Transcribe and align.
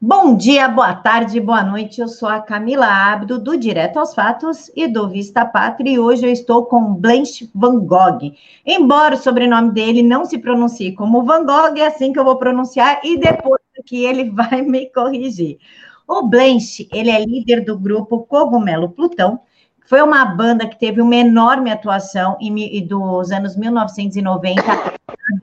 Bom 0.00 0.36
dia, 0.36 0.68
boa 0.68 0.94
tarde, 0.94 1.40
boa 1.40 1.64
noite. 1.64 2.00
Eu 2.00 2.06
sou 2.06 2.28
a 2.28 2.38
Camila 2.38 2.86
Abdo, 2.86 3.36
do 3.36 3.56
Direto 3.56 3.98
aos 3.98 4.14
Fatos 4.14 4.70
e 4.76 4.86
do 4.86 5.08
Vista 5.08 5.44
Pátria, 5.44 5.90
e 5.90 5.98
hoje 5.98 6.24
eu 6.24 6.30
estou 6.30 6.66
com 6.66 6.94
Blanche 6.94 7.50
Van 7.52 7.80
Gogh. 7.80 8.32
Embora 8.64 9.16
o 9.16 9.18
sobrenome 9.18 9.72
dele 9.72 10.00
não 10.04 10.24
se 10.24 10.38
pronuncie 10.38 10.92
como 10.92 11.24
Van 11.24 11.44
Gogh, 11.44 11.76
é 11.76 11.88
assim 11.88 12.12
que 12.12 12.18
eu 12.20 12.24
vou 12.24 12.36
pronunciar 12.36 13.00
e 13.02 13.18
depois 13.18 13.60
que 13.84 14.04
ele 14.04 14.30
vai 14.30 14.62
me 14.62 14.86
corrigir. 14.86 15.58
O 16.06 16.22
Blanche, 16.22 16.88
ele 16.92 17.10
é 17.10 17.18
líder 17.24 17.64
do 17.64 17.76
grupo 17.76 18.20
Cogumelo 18.20 18.90
Plutão, 18.90 19.40
foi 19.88 20.02
uma 20.02 20.22
banda 20.22 20.66
que 20.66 20.78
teve 20.78 21.00
uma 21.00 21.16
enorme 21.16 21.70
atuação 21.70 22.36
em, 22.38 22.86
dos 22.86 23.30
anos 23.30 23.56
1990 23.56 24.60
a 24.70 24.92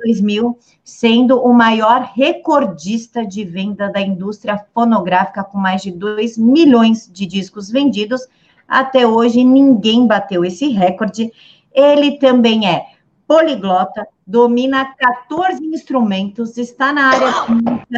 2000, 0.05 0.55
sendo 0.84 1.41
o 1.41 1.52
maior 1.52 2.12
recordista 2.16 3.26
de 3.26 3.44
venda 3.44 3.91
da 3.91 4.00
indústria 4.00 4.63
fonográfica, 4.71 5.44
com 5.44 5.58
mais 5.58 5.81
de 5.81 5.89
2 5.89 6.38
milhões 6.38 7.09
de 7.12 7.26
discos 7.26 7.71
vendidos. 7.71 8.21
Até 8.68 9.08
hoje, 9.08 9.44
ninguém 9.44 10.05
bateu 10.05 10.46
esse 10.46 10.68
recorde. 10.68 11.32
Ele 11.73 12.20
também 12.20 12.70
é 12.70 12.85
poliglota, 13.27 14.07
domina 14.27 14.93
14 14.96 15.66
instrumentos, 15.66 16.55
está 16.55 16.93
na 16.93 17.07
área 17.07 17.34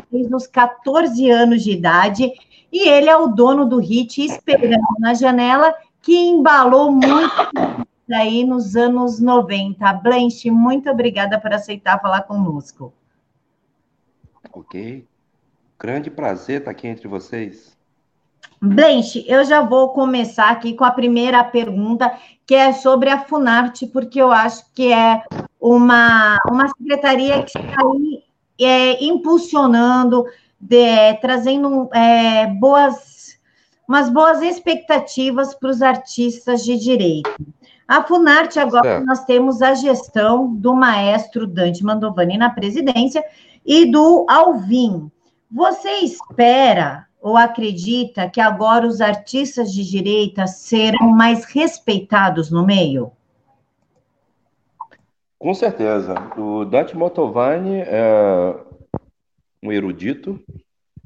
desde 0.09 0.33
os 0.33 0.47
14 0.47 1.29
anos 1.29 1.61
de 1.61 1.71
idade, 1.71 2.31
e 2.71 2.87
ele 2.87 3.09
é 3.09 3.17
o 3.17 3.27
dono 3.27 3.65
do 3.65 3.79
hit 3.79 4.23
Esperando 4.23 4.85
na 4.99 5.13
Janela 5.13 5.73
que 6.07 6.15
embalou 6.15 6.89
muito 6.89 7.11
aí 8.09 8.45
nos 8.45 8.77
anos 8.77 9.19
90. 9.19 9.91
Blanche, 9.95 10.49
muito 10.49 10.89
obrigada 10.89 11.37
por 11.37 11.51
aceitar 11.51 12.01
falar 12.01 12.21
conosco. 12.21 12.93
Ok. 14.53 15.05
Grande 15.77 16.09
prazer 16.09 16.59
estar 16.59 16.71
aqui 16.71 16.87
entre 16.87 17.09
vocês. 17.09 17.75
Blanche, 18.61 19.25
eu 19.27 19.43
já 19.43 19.59
vou 19.59 19.89
começar 19.89 20.49
aqui 20.49 20.73
com 20.73 20.85
a 20.85 20.91
primeira 20.91 21.43
pergunta, 21.43 22.17
que 22.45 22.55
é 22.55 22.71
sobre 22.71 23.09
a 23.09 23.19
Funarte, 23.19 23.85
porque 23.85 24.21
eu 24.21 24.31
acho 24.31 24.63
que 24.73 24.93
é 24.93 25.21
uma, 25.59 26.39
uma 26.49 26.69
secretaria 26.69 27.43
que 27.43 27.59
está 27.59 27.81
aí 27.81 28.23
é, 28.61 29.03
impulsionando, 29.03 30.23
de, 30.57 31.13
trazendo 31.19 31.89
é, 31.93 32.47
boas 32.47 33.16
umas 33.87 34.09
boas 34.09 34.41
expectativas 34.41 35.55
para 35.55 35.69
os 35.69 35.81
artistas 35.81 36.63
de 36.63 36.77
direito. 36.77 37.31
A 37.87 38.03
Funarte, 38.03 38.59
agora, 38.59 38.99
nós 38.99 39.23
temos 39.23 39.61
a 39.61 39.73
gestão 39.73 40.53
do 40.53 40.75
maestro 40.75 41.47
Dante 41.47 41.83
Mandovani 41.85 42.37
na 42.37 42.49
presidência 42.49 43.23
e 43.65 43.89
do 43.89 44.25
Alvim. 44.29 45.09
Você 45.49 45.89
espera 45.99 47.07
ou 47.21 47.37
acredita 47.37 48.29
que 48.29 48.41
agora 48.41 48.85
os 48.85 48.99
artistas 48.99 49.71
de 49.73 49.89
direita 49.89 50.47
serão 50.47 51.09
mais 51.11 51.45
respeitados 51.45 52.51
no 52.51 52.65
meio? 52.65 53.11
Com 55.39 55.53
certeza. 55.53 56.15
O 56.37 56.65
Dante 56.65 56.97
Mantovani 56.97 57.81
é 57.81 58.55
um 59.63 59.71
erudito, 59.71 60.39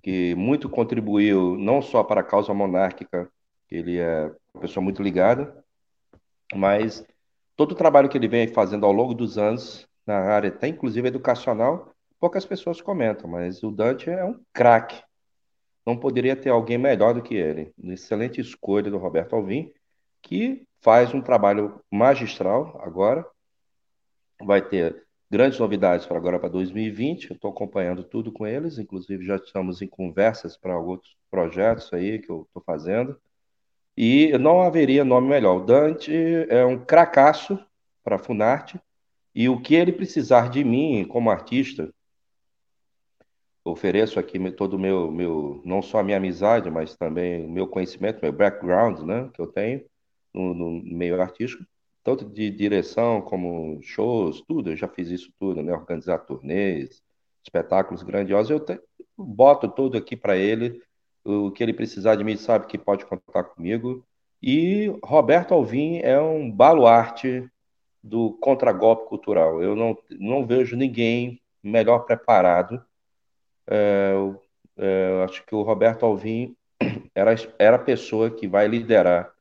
que 0.02 0.33
muito 0.35 0.69
contribuiu 0.69 1.55
não 1.57 1.81
só 1.81 2.03
para 2.03 2.21
a 2.21 2.23
causa 2.23 2.53
monárquica, 2.53 3.30
ele 3.69 3.99
é 3.99 4.31
uma 4.53 4.61
pessoa 4.61 4.83
muito 4.83 5.02
ligada, 5.02 5.63
mas 6.53 7.05
todo 7.55 7.71
o 7.71 7.75
trabalho 7.75 8.09
que 8.09 8.17
ele 8.17 8.27
vem 8.27 8.47
fazendo 8.47 8.85
ao 8.85 8.91
longo 8.91 9.13
dos 9.13 9.38
anos, 9.38 9.88
na 10.05 10.17
área 10.17 10.49
até 10.49 10.67
inclusive 10.67 11.07
educacional, 11.07 11.94
poucas 12.19 12.45
pessoas 12.45 12.81
comentam, 12.81 13.29
mas 13.29 13.63
o 13.63 13.72
Dante 13.72 14.09
é 14.09 14.25
um 14.25 14.39
craque. 14.52 15.02
Não 15.85 15.97
poderia 15.97 16.35
ter 16.35 16.49
alguém 16.49 16.77
melhor 16.77 17.13
do 17.13 17.22
que 17.22 17.35
ele. 17.35 17.73
Excelente 17.83 18.39
escolha 18.39 18.91
do 18.91 18.97
Roberto 18.97 19.35
Alvim, 19.35 19.72
que 20.22 20.63
faz 20.81 21.13
um 21.13 21.22
trabalho 21.22 21.81
magistral 21.91 22.79
agora. 22.83 23.25
Vai 24.44 24.61
ter 24.61 25.06
grandes 25.31 25.58
novidades 25.58 26.06
para 26.06 26.18
agora 26.18 26.38
para 26.38 26.50
2020. 26.50 27.30
Eu 27.30 27.36
estou 27.36 27.50
acompanhando 27.50 28.03
tudo 28.03 28.34
com 28.34 28.46
eles, 28.46 28.78
inclusive 28.78 29.25
já 29.25 29.38
estamos 29.38 29.81
em 29.81 29.88
conversas 29.88 30.58
para 30.58 30.78
outros 30.78 31.16
projetos 31.30 31.92
aí 31.94 32.19
que 32.19 32.30
eu 32.30 32.42
estou 32.42 32.62
fazendo. 32.62 33.18
E 33.96 34.38
não 34.38 34.62
haveria 34.62 35.06
nome 35.06 35.30
melhor. 35.30 35.62
O 35.62 35.66
Dante 35.66 36.12
é 36.50 36.66
um 36.66 36.84
cracaço 36.84 37.58
para 38.03 38.18
a 38.18 38.20
Funarte 38.20 38.80
e 39.34 39.47
o 39.47 39.62
que 39.62 39.74
ele 39.74 39.94
precisar 39.94 40.50
de 40.50 40.66
mim 40.66 41.06
como 41.06 41.31
artista, 41.31 41.94
ofereço 43.64 44.20
aqui 44.20 44.52
todo 44.52 44.74
o 44.74 44.80
meu, 44.80 45.09
meu, 45.09 45.62
não 45.64 45.81
só 45.81 46.00
a 46.00 46.03
minha 46.03 46.18
amizade, 46.18 46.70
mas 46.70 46.97
também 46.97 47.46
o 47.46 47.50
meu 47.50 47.68
conhecimento, 47.68 48.20
meu 48.22 48.34
background, 48.34 49.00
né, 49.02 49.30
que 49.34 49.40
eu 49.40 49.47
tenho 49.47 49.86
no, 50.34 50.53
no 50.53 50.84
meio 50.84 51.22
artístico 51.22 51.64
tanto 52.03 52.25
de 52.25 52.50
direção 52.50 53.22
como 53.22 53.81
shows, 53.81 54.41
tudo, 54.41 54.72
eu 54.72 54.75
já 54.75 54.88
fiz 54.88 55.09
isso 55.09 55.31
tudo, 55.39 55.62
né? 55.62 55.73
Organizar 55.73 56.19
turnês, 56.19 57.01
espetáculos 57.44 58.03
grandiosos, 58.03 58.50
eu 58.50 58.59
te, 58.59 58.79
boto 59.17 59.67
tudo 59.67 59.97
aqui 59.97 60.16
para 60.16 60.35
ele, 60.35 60.81
o 61.23 61.51
que 61.51 61.63
ele 61.63 61.73
precisar 61.73 62.16
de 62.16 62.23
mim 62.23 62.35
sabe 62.35 62.67
que 62.67 62.78
pode 62.78 63.06
contar 63.06 63.44
comigo. 63.44 64.06
E 64.41 64.91
Roberto 65.03 65.53
Alvim 65.53 66.00
é 66.00 66.19
um 66.19 66.50
baluarte 66.50 67.47
do 68.03 68.34
contragolpe 68.41 69.07
cultural. 69.07 69.61
Eu 69.61 69.75
não, 69.75 69.95
não 70.19 70.45
vejo 70.45 70.75
ninguém 70.75 71.40
melhor 71.61 72.00
preparado. 72.00 72.84
É, 73.67 74.13
é, 74.78 75.23
acho 75.23 75.45
que 75.45 75.53
o 75.53 75.61
Roberto 75.61 76.06
Alvim 76.06 76.56
era, 77.13 77.35
era 77.59 77.75
a 77.75 77.79
pessoa 77.79 78.31
que 78.31 78.47
vai 78.47 78.67
liderar 78.67 79.31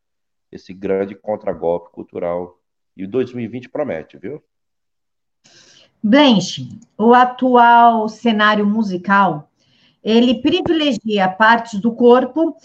esse 0.50 0.72
grande 0.72 1.14
contragolpe 1.14 1.90
cultural. 1.90 2.58
E 2.96 3.06
2020 3.06 3.68
promete, 3.68 4.18
viu? 4.18 4.42
Blanche, 6.02 6.68
o 6.96 7.14
atual 7.14 8.08
cenário 8.08 8.66
musical, 8.66 9.50
ele 10.02 10.40
privilegia 10.40 11.28
partes 11.28 11.78
do 11.78 11.92
corpo 11.92 12.56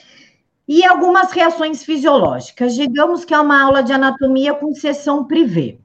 e 0.68 0.84
algumas 0.86 1.32
reações 1.32 1.84
fisiológicas. 1.84 2.76
Digamos 2.76 3.26
que 3.26 3.34
é 3.34 3.40
uma 3.40 3.62
aula 3.62 3.84
de 3.84 3.94
anatomia 3.94 4.54
com 4.54 4.74
sessão 4.74 5.26
privê. 5.26 5.78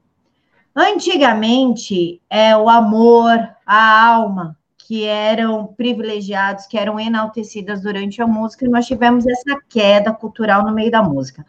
Antigamente, 0.73 2.21
é 2.29 2.55
o 2.55 2.69
amor, 2.69 3.37
a 3.65 4.07
alma, 4.07 4.57
que 4.77 5.03
eram 5.03 5.67
privilegiados, 5.67 6.65
que 6.65 6.77
eram 6.77 6.99
enaltecidas 6.99 7.81
durante 7.81 8.21
a 8.21 8.27
música, 8.27 8.65
e 8.65 8.69
nós 8.69 8.87
tivemos 8.87 9.25
essa 9.27 9.59
queda 9.69 10.13
cultural 10.13 10.65
no 10.65 10.73
meio 10.73 10.89
da 10.89 11.03
música. 11.03 11.45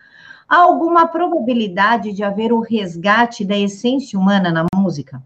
Há 0.52 0.64
alguma 0.64 1.08
probabilidade 1.08 2.12
de 2.12 2.22
haver 2.22 2.52
o 2.52 2.60
resgate 2.60 3.42
da 3.42 3.56
essência 3.56 4.18
humana 4.18 4.52
na 4.52 4.66
música? 4.76 5.22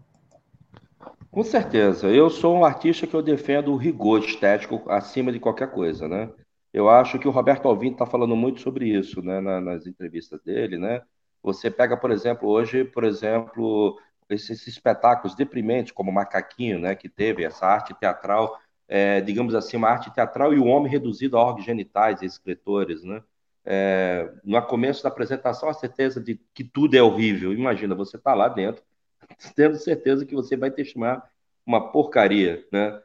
Com 1.29 1.43
certeza. 1.43 2.07
Eu 2.07 2.29
sou 2.29 2.55
um 2.55 2.63
artista 2.63 3.05
que 3.05 3.13
eu 3.13 3.21
defendo 3.21 3.73
o 3.73 3.75
rigor 3.75 4.23
estético 4.23 4.89
acima 4.89 5.29
de 5.29 5.37
qualquer 5.37 5.69
coisa, 5.69 6.07
né? 6.07 6.29
Eu 6.71 6.89
acho 6.89 7.19
que 7.19 7.27
o 7.27 7.31
Roberto 7.31 7.67
Alvim 7.67 7.91
está 7.91 8.05
falando 8.05 8.37
muito 8.37 8.61
sobre 8.61 8.87
isso, 8.87 9.21
né, 9.21 9.41
nas 9.41 9.85
entrevistas 9.85 10.41
dele, 10.45 10.77
né? 10.77 11.01
Você 11.43 11.69
pega, 11.69 11.97
por 11.97 12.09
exemplo, 12.09 12.47
hoje, 12.47 12.85
por 12.85 13.03
exemplo, 13.03 13.99
esses 14.29 14.65
espetáculos 14.65 15.35
deprimentes, 15.35 15.91
como 15.91 16.09
Macaquinho, 16.09 16.79
né, 16.79 16.95
que 16.95 17.09
teve 17.09 17.43
essa 17.43 17.65
arte 17.65 17.93
teatral, 17.93 18.57
é, 18.87 19.19
digamos 19.19 19.53
assim, 19.55 19.75
uma 19.75 19.89
arte 19.89 20.09
teatral 20.09 20.53
e 20.53 20.57
o 20.57 20.67
homem 20.67 20.89
reduzido 20.89 21.37
a 21.37 21.41
órgãos 21.41 21.65
genitais 21.65 22.21
e 22.21 22.25
escritores, 22.25 23.03
né? 23.03 23.21
É, 23.69 24.31
no 24.45 24.61
começo 24.61 25.03
da 25.03 25.09
apresentação, 25.09 25.67
a 25.67 25.73
certeza 25.73 26.21
de 26.21 26.39
que 26.53 26.63
tudo 26.63 26.95
é 26.95 27.03
horrível. 27.03 27.51
Imagina, 27.51 27.93
você 27.93 28.15
está 28.15 28.33
lá 28.33 28.47
dentro, 28.47 28.81
tendo 29.55 29.75
certeza 29.75 30.25
que 30.25 30.33
você 30.33 30.55
vai 30.55 30.71
testemunhar 30.71 31.29
uma 31.65 31.91
porcaria, 31.91 32.65
né? 32.71 33.01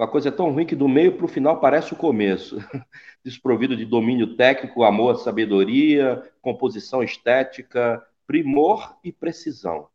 A 0.00 0.08
coisa 0.08 0.30
é 0.30 0.32
tão 0.32 0.50
ruim 0.50 0.66
que 0.66 0.74
do 0.74 0.88
meio 0.88 1.16
para 1.16 1.26
o 1.26 1.28
final 1.28 1.60
parece 1.60 1.92
o 1.92 1.96
começo. 1.96 2.56
Desprovido 3.22 3.76
de 3.76 3.84
domínio 3.84 4.34
técnico, 4.34 4.82
amor, 4.82 5.16
sabedoria, 5.18 6.28
composição 6.40 7.02
estética, 7.02 8.04
primor 8.26 8.96
e 9.04 9.12
precisão. 9.12 9.88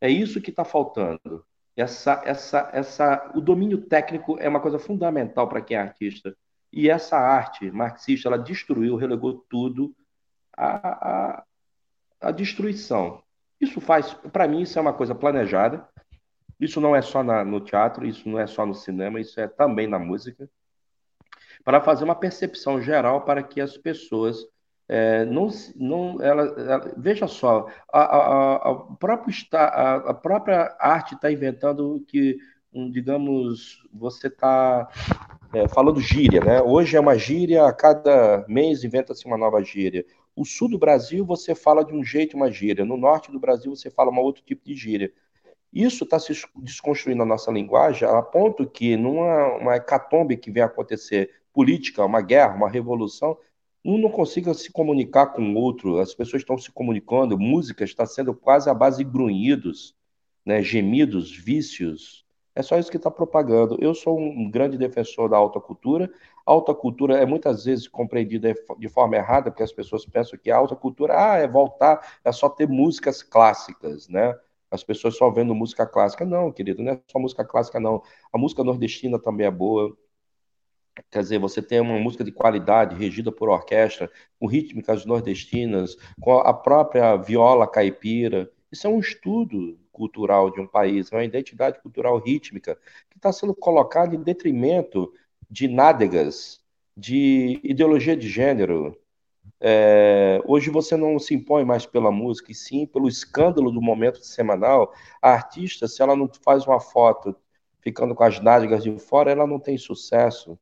É 0.00 0.08
isso 0.08 0.40
que 0.40 0.50
está 0.50 0.64
faltando. 0.64 1.44
Essa, 1.76 2.22
essa, 2.24 2.70
essa, 2.72 3.32
o 3.34 3.40
domínio 3.40 3.82
técnico 3.82 4.38
é 4.38 4.48
uma 4.48 4.60
coisa 4.60 4.78
fundamental 4.78 5.46
para 5.48 5.60
quem 5.60 5.76
é 5.76 5.80
artista. 5.80 6.34
E 6.72 6.90
essa 6.90 7.16
arte 7.16 7.70
marxista, 7.70 8.28
ela 8.28 8.38
destruiu, 8.38 8.96
relegou 8.96 9.44
tudo 9.48 9.94
à, 10.56 11.36
à, 11.38 11.44
à 12.20 12.30
destruição. 12.30 13.22
Isso 13.60 13.80
faz, 13.80 14.12
para 14.14 14.46
mim, 14.46 14.62
isso 14.62 14.78
é 14.78 14.82
uma 14.82 14.92
coisa 14.92 15.14
planejada. 15.14 15.88
Isso 16.58 16.80
não 16.80 16.96
é 16.96 17.02
só 17.02 17.22
na, 17.22 17.44
no 17.44 17.60
teatro, 17.60 18.06
isso 18.06 18.28
não 18.28 18.38
é 18.38 18.46
só 18.46 18.64
no 18.64 18.74
cinema, 18.74 19.20
isso 19.20 19.38
é 19.40 19.46
também 19.46 19.86
na 19.86 19.98
música. 19.98 20.48
Para 21.64 21.80
fazer 21.80 22.04
uma 22.04 22.14
percepção 22.14 22.80
geral 22.80 23.22
para 23.22 23.42
que 23.42 23.60
as 23.60 23.76
pessoas 23.76 24.46
é, 24.88 25.24
não, 25.24 25.48
não 25.74 26.22
ela, 26.22 26.42
ela, 26.60 26.94
veja 26.96 27.26
só, 27.26 27.66
a, 27.92 28.00
a, 28.00 28.70
a, 28.70 28.74
próprio 28.98 29.30
está, 29.30 29.64
a, 29.64 29.96
a 30.10 30.14
própria 30.14 30.76
arte 30.78 31.14
está 31.14 31.30
inventando 31.30 32.04
que, 32.06 32.38
um, 32.72 32.90
digamos, 32.90 33.84
você 33.92 34.28
está 34.28 34.88
é, 35.52 35.68
falando 35.68 36.00
gíria, 36.00 36.40
né? 36.40 36.62
Hoje 36.62 36.96
é 36.96 37.00
uma 37.00 37.16
gíria, 37.16 37.66
a 37.66 37.72
cada 37.72 38.44
mês 38.48 38.84
inventa-se 38.84 39.26
uma 39.26 39.38
nova 39.38 39.62
gíria. 39.62 40.04
O 40.34 40.44
sul 40.44 40.68
do 40.68 40.78
Brasil 40.78 41.24
você 41.24 41.54
fala 41.54 41.84
de 41.84 41.94
um 41.94 42.04
jeito 42.04 42.36
uma 42.36 42.50
gíria, 42.50 42.84
no 42.84 42.96
norte 42.96 43.32
do 43.32 43.40
Brasil 43.40 43.74
você 43.74 43.90
fala 43.90 44.10
um 44.10 44.18
outro 44.18 44.42
tipo 44.42 44.64
de 44.64 44.74
gíria. 44.74 45.12
Isso 45.72 46.04
está 46.04 46.18
se 46.18 46.32
desconstruindo 46.56 47.22
a 47.22 47.26
nossa 47.26 47.50
linguagem 47.50 48.08
a 48.08 48.22
ponto 48.22 48.66
que 48.66 48.96
numa 48.96 49.56
uma 49.56 49.76
hecatombe 49.76 50.36
que 50.36 50.50
vem 50.50 50.62
acontecer 50.62 51.30
política, 51.52 52.04
uma 52.04 52.20
guerra, 52.20 52.54
uma 52.54 52.68
revolução, 52.68 53.36
um 53.84 53.96
não 53.98 54.10
consiga 54.10 54.52
se 54.52 54.70
comunicar 54.70 55.28
com 55.28 55.42
o 55.42 55.56
outro, 55.56 56.00
as 56.00 56.12
pessoas 56.12 56.42
estão 56.42 56.58
se 56.58 56.72
comunicando, 56.72 57.38
música 57.38 57.84
está 57.84 58.04
sendo 58.04 58.34
quase 58.34 58.68
a 58.68 58.74
base 58.74 58.98
de 58.98 59.04
grunhidos, 59.04 59.94
né, 60.44 60.62
gemidos, 60.62 61.34
vícios, 61.34 62.25
é 62.56 62.62
só 62.62 62.78
isso 62.78 62.90
que 62.90 62.96
está 62.96 63.10
propagando. 63.10 63.76
Eu 63.78 63.94
sou 63.94 64.18
um 64.18 64.50
grande 64.50 64.78
defensor 64.78 65.28
da 65.28 65.36
alta 65.36 65.60
cultura. 65.60 66.10
A 66.46 66.50
alta 66.50 66.74
cultura 66.74 67.18
é 67.18 67.26
muitas 67.26 67.66
vezes 67.66 67.86
compreendida 67.86 68.54
de 68.78 68.88
forma 68.88 69.14
errada, 69.14 69.50
porque 69.50 69.62
as 69.62 69.72
pessoas 69.72 70.06
pensam 70.06 70.38
que 70.38 70.50
a 70.50 70.56
alta 70.56 70.74
cultura 70.74 71.14
ah, 71.14 71.36
é 71.36 71.46
voltar, 71.46 72.18
é 72.24 72.32
só 72.32 72.48
ter 72.48 72.66
músicas 72.66 73.22
clássicas, 73.22 74.08
né? 74.08 74.34
As 74.70 74.82
pessoas 74.82 75.18
só 75.18 75.30
vendo 75.30 75.54
música 75.54 75.86
clássica. 75.86 76.24
Não, 76.24 76.50
querido, 76.50 76.82
não 76.82 76.92
é 76.92 77.00
só 77.12 77.18
música 77.18 77.44
clássica, 77.44 77.78
não. 77.78 78.02
A 78.32 78.38
música 78.38 78.64
nordestina 78.64 79.18
também 79.18 79.46
é 79.46 79.50
boa. 79.50 79.94
Quer 81.10 81.20
dizer, 81.20 81.38
você 81.38 81.60
tem 81.60 81.78
uma 81.80 81.98
música 81.98 82.24
de 82.24 82.32
qualidade, 82.32 82.96
regida 82.96 83.30
por 83.30 83.50
orquestra, 83.50 84.10
com 84.40 84.46
rítmicas 84.46 85.04
nordestinas, 85.04 85.94
com 86.22 86.38
a 86.38 86.54
própria 86.54 87.16
viola 87.16 87.68
caipira. 87.70 88.50
Isso 88.72 88.86
é 88.86 88.90
um 88.90 88.98
estudo 88.98 89.78
cultural 89.96 90.50
de 90.50 90.60
um 90.60 90.66
país, 90.66 91.10
é 91.10 91.16
uma 91.16 91.24
identidade 91.24 91.80
cultural 91.80 92.18
rítmica 92.18 92.78
que 93.08 93.16
está 93.16 93.32
sendo 93.32 93.54
colocada 93.54 94.14
em 94.14 94.22
detrimento 94.22 95.10
de 95.50 95.66
nádegas, 95.66 96.60
de 96.94 97.58
ideologia 97.64 98.14
de 98.14 98.28
gênero. 98.28 98.94
É, 99.58 100.42
hoje 100.44 100.68
você 100.68 100.96
não 100.98 101.18
se 101.18 101.34
impõe 101.34 101.64
mais 101.64 101.86
pela 101.86 102.10
música, 102.10 102.52
e 102.52 102.54
sim 102.54 102.86
pelo 102.86 103.08
escândalo 103.08 103.72
do 103.72 103.80
momento 103.80 104.22
semanal. 104.22 104.92
A 105.22 105.30
artista, 105.30 105.88
se 105.88 106.02
ela 106.02 106.14
não 106.14 106.30
faz 106.44 106.66
uma 106.66 106.78
foto 106.78 107.34
ficando 107.80 108.14
com 108.14 108.24
as 108.24 108.38
nádegas 108.38 108.82
de 108.82 108.98
fora, 108.98 109.30
ela 109.30 109.46
não 109.46 109.58
tem 109.58 109.78
sucesso. 109.78 110.58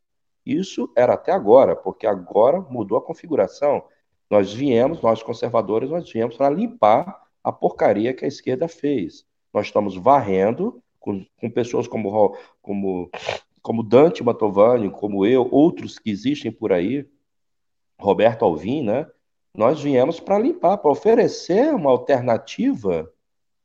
Isso 0.46 0.92
era 0.96 1.14
até 1.14 1.32
agora, 1.32 1.74
porque 1.74 2.06
agora 2.06 2.60
mudou 2.60 2.98
a 2.98 3.02
configuração. 3.02 3.82
Nós 4.30 4.52
viemos, 4.52 5.02
nós 5.02 5.22
conservadores, 5.22 5.90
nós 5.90 6.10
viemos 6.10 6.36
para 6.36 6.50
limpar 6.50 7.23
a 7.44 7.52
porcaria 7.52 8.14
que 8.14 8.24
a 8.24 8.28
esquerda 8.28 8.66
fez. 8.66 9.26
Nós 9.52 9.66
estamos 9.66 9.94
varrendo 9.96 10.82
com, 10.98 11.24
com 11.38 11.50
pessoas 11.50 11.86
como, 11.86 12.36
como, 12.62 13.10
como 13.60 13.82
Dante 13.82 14.24
Mantovani, 14.24 14.90
como 14.90 15.26
eu, 15.26 15.46
outros 15.50 15.98
que 15.98 16.10
existem 16.10 16.50
por 16.50 16.72
aí, 16.72 17.06
Roberto 18.00 18.44
Alvim, 18.44 18.82
né? 18.82 19.06
Nós 19.54 19.80
viemos 19.80 20.18
para 20.18 20.38
limpar, 20.38 20.78
para 20.78 20.90
oferecer 20.90 21.72
uma 21.74 21.90
alternativa. 21.90 23.12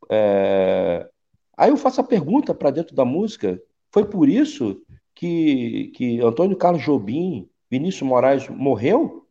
É... 0.09 1.09
Aí 1.57 1.71
eu 1.71 1.77
faço 1.77 2.01
a 2.01 2.03
pergunta 2.03 2.53
para 2.53 2.69
dentro 2.69 2.95
da 2.95 3.03
música: 3.03 3.59
foi 3.91 4.05
por 4.05 4.29
isso 4.29 4.83
que, 5.15 5.91
que 5.95 6.21
Antônio 6.21 6.55
Carlos 6.55 6.83
Jobim, 6.83 7.49
Vinícius 7.71 8.07
Moraes 8.07 8.47
morreu? 8.49 9.27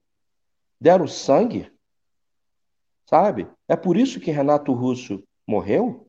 Deram 0.80 1.06
sangue? 1.06 1.70
Sabe? 3.08 3.48
É 3.66 3.74
por 3.74 3.96
isso 3.96 4.20
que 4.20 4.30
Renato 4.30 4.70
Russo 4.74 5.22
morreu? 5.46 6.06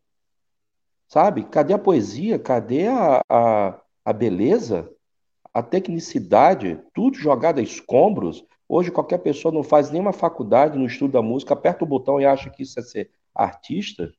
Sabe? 1.08 1.46
Cadê 1.46 1.72
a 1.72 1.80
poesia? 1.80 2.38
Cadê 2.38 2.88
a, 2.88 3.22
a, 3.30 3.82
a 4.04 4.12
beleza? 4.12 4.92
A 5.54 5.64
tecnicidade? 5.64 6.78
Tudo 6.94 7.16
jogado 7.16 7.60
a 7.60 7.64
escombros. 7.64 8.46
Hoje 8.68 8.92
qualquer 8.92 9.20
pessoa 9.20 9.54
não 9.54 9.64
faz 9.64 9.90
nenhuma 9.90 10.12
faculdade 10.12 10.78
no 10.78 10.86
estudo 10.86 11.14
da 11.14 11.22
música, 11.22 11.54
aperta 11.54 11.86
o 11.86 11.88
botão 11.88 12.20
e 12.20 12.26
acha 12.26 12.50
que 12.50 12.64
isso 12.64 12.78
é 12.78 12.84
ser 12.84 13.10
artista. 13.34 14.12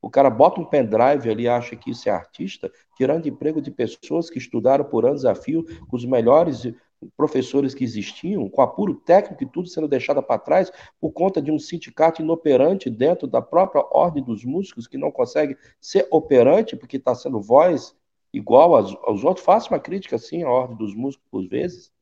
O 0.00 0.08
cara 0.08 0.30
bota 0.30 0.62
um 0.62 0.64
pendrive 0.64 1.28
ali 1.28 1.42
e 1.42 1.48
acha 1.48 1.76
que 1.76 1.90
isso 1.90 2.08
é 2.08 2.12
artista, 2.12 2.72
tirando 2.96 3.28
emprego 3.28 3.60
de 3.60 3.70
pessoas 3.70 4.30
que 4.30 4.38
estudaram 4.38 4.84
por 4.86 5.04
anos 5.04 5.26
a 5.26 5.34
fio, 5.34 5.62
com 5.86 5.94
os 5.96 6.06
melhores 6.06 6.72
professores 7.16 7.74
que 7.74 7.84
existiam, 7.84 8.48
com 8.48 8.62
apuro 8.62 8.94
técnico 8.94 9.42
e 9.42 9.46
tudo 9.46 9.68
sendo 9.68 9.88
deixado 9.88 10.22
para 10.22 10.38
trás 10.38 10.72
por 11.00 11.12
conta 11.12 11.40
de 11.40 11.50
um 11.50 11.58
sindicato 11.58 12.22
inoperante 12.22 12.88
dentro 12.88 13.26
da 13.26 13.42
própria 13.42 13.84
ordem 13.90 14.22
dos 14.22 14.44
músicos 14.44 14.86
que 14.86 14.98
não 14.98 15.10
consegue 15.10 15.56
ser 15.80 16.06
operante 16.10 16.76
porque 16.76 16.96
está 16.96 17.14
sendo 17.14 17.40
voz 17.40 17.94
igual 18.32 18.74
aos, 18.74 18.96
aos 19.02 19.24
outros. 19.24 19.44
Faço 19.44 19.70
uma 19.70 19.78
crítica, 19.78 20.18
sim, 20.18 20.42
à 20.42 20.50
ordem 20.50 20.76
dos 20.76 20.94
músicos 20.94 21.26
por 21.30 21.46
vezes, 21.46 21.92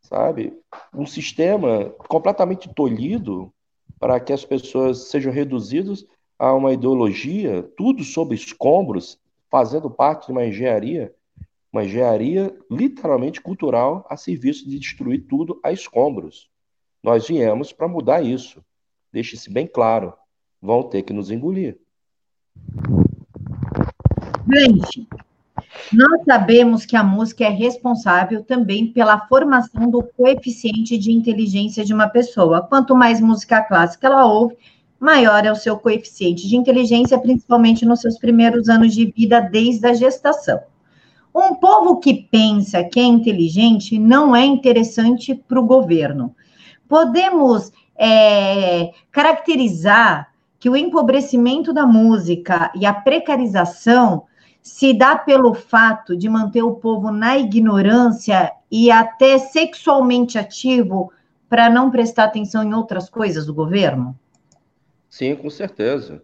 sabe? 0.00 0.52
Um 0.94 1.06
sistema 1.06 1.90
completamente 2.08 2.72
tolhido 2.74 3.52
para 3.98 4.18
que 4.18 4.32
as 4.32 4.44
pessoas 4.44 5.08
sejam 5.08 5.32
reduzidas 5.32 6.06
a 6.38 6.54
uma 6.54 6.72
ideologia, 6.72 7.62
tudo 7.76 8.02
sob 8.02 8.34
escombros, 8.34 9.20
fazendo 9.50 9.90
parte 9.90 10.26
de 10.26 10.32
uma 10.32 10.46
engenharia 10.46 11.14
uma 11.72 11.84
engenharia 11.84 12.54
literalmente 12.70 13.40
cultural 13.40 14.06
a 14.10 14.16
serviço 14.16 14.68
de 14.68 14.78
destruir 14.78 15.26
tudo 15.28 15.60
a 15.62 15.72
escombros. 15.72 16.48
Nós 17.02 17.28
viemos 17.28 17.72
para 17.72 17.88
mudar 17.88 18.22
isso. 18.22 18.62
Deixe-se 19.12 19.50
bem 19.50 19.66
claro. 19.66 20.12
Vão 20.60 20.82
ter 20.82 21.02
que 21.02 21.12
nos 21.12 21.30
engolir. 21.30 21.78
Gente, 24.52 25.08
nós 25.92 26.24
sabemos 26.24 26.84
que 26.84 26.96
a 26.96 27.04
música 27.04 27.44
é 27.44 27.48
responsável 27.48 28.42
também 28.42 28.92
pela 28.92 29.26
formação 29.26 29.88
do 29.88 30.02
coeficiente 30.02 30.98
de 30.98 31.12
inteligência 31.12 31.84
de 31.84 31.94
uma 31.94 32.08
pessoa. 32.08 32.62
Quanto 32.62 32.96
mais 32.96 33.20
música 33.20 33.62
clássica 33.62 34.08
ela 34.08 34.26
ouve, 34.26 34.56
maior 34.98 35.44
é 35.44 35.52
o 35.52 35.56
seu 35.56 35.78
coeficiente 35.78 36.48
de 36.48 36.56
inteligência, 36.56 37.18
principalmente 37.18 37.86
nos 37.86 38.00
seus 38.00 38.18
primeiros 38.18 38.68
anos 38.68 38.94
de 38.94 39.06
vida, 39.06 39.40
desde 39.40 39.86
a 39.86 39.94
gestação. 39.94 40.60
Um 41.34 41.54
povo 41.54 41.98
que 41.98 42.14
pensa 42.30 42.82
que 42.82 42.98
é 42.98 43.04
inteligente 43.04 43.98
não 43.98 44.34
é 44.34 44.44
interessante 44.44 45.34
para 45.34 45.60
o 45.60 45.66
governo. 45.66 46.34
Podemos 46.88 47.72
é, 47.96 48.92
caracterizar 49.12 50.32
que 50.58 50.68
o 50.68 50.76
empobrecimento 50.76 51.72
da 51.72 51.86
música 51.86 52.70
e 52.74 52.84
a 52.84 52.92
precarização 52.92 54.24
se 54.62 54.92
dá 54.92 55.16
pelo 55.16 55.54
fato 55.54 56.16
de 56.16 56.28
manter 56.28 56.62
o 56.62 56.74
povo 56.74 57.10
na 57.10 57.38
ignorância 57.38 58.52
e 58.70 58.90
até 58.90 59.38
sexualmente 59.38 60.38
ativo 60.38 61.12
para 61.48 61.70
não 61.70 61.90
prestar 61.90 62.24
atenção 62.24 62.62
em 62.62 62.74
outras 62.74 63.08
coisas 63.08 63.46
do 63.46 63.54
governo? 63.54 64.18
Sim, 65.08 65.34
com 65.34 65.50
certeza. 65.50 66.22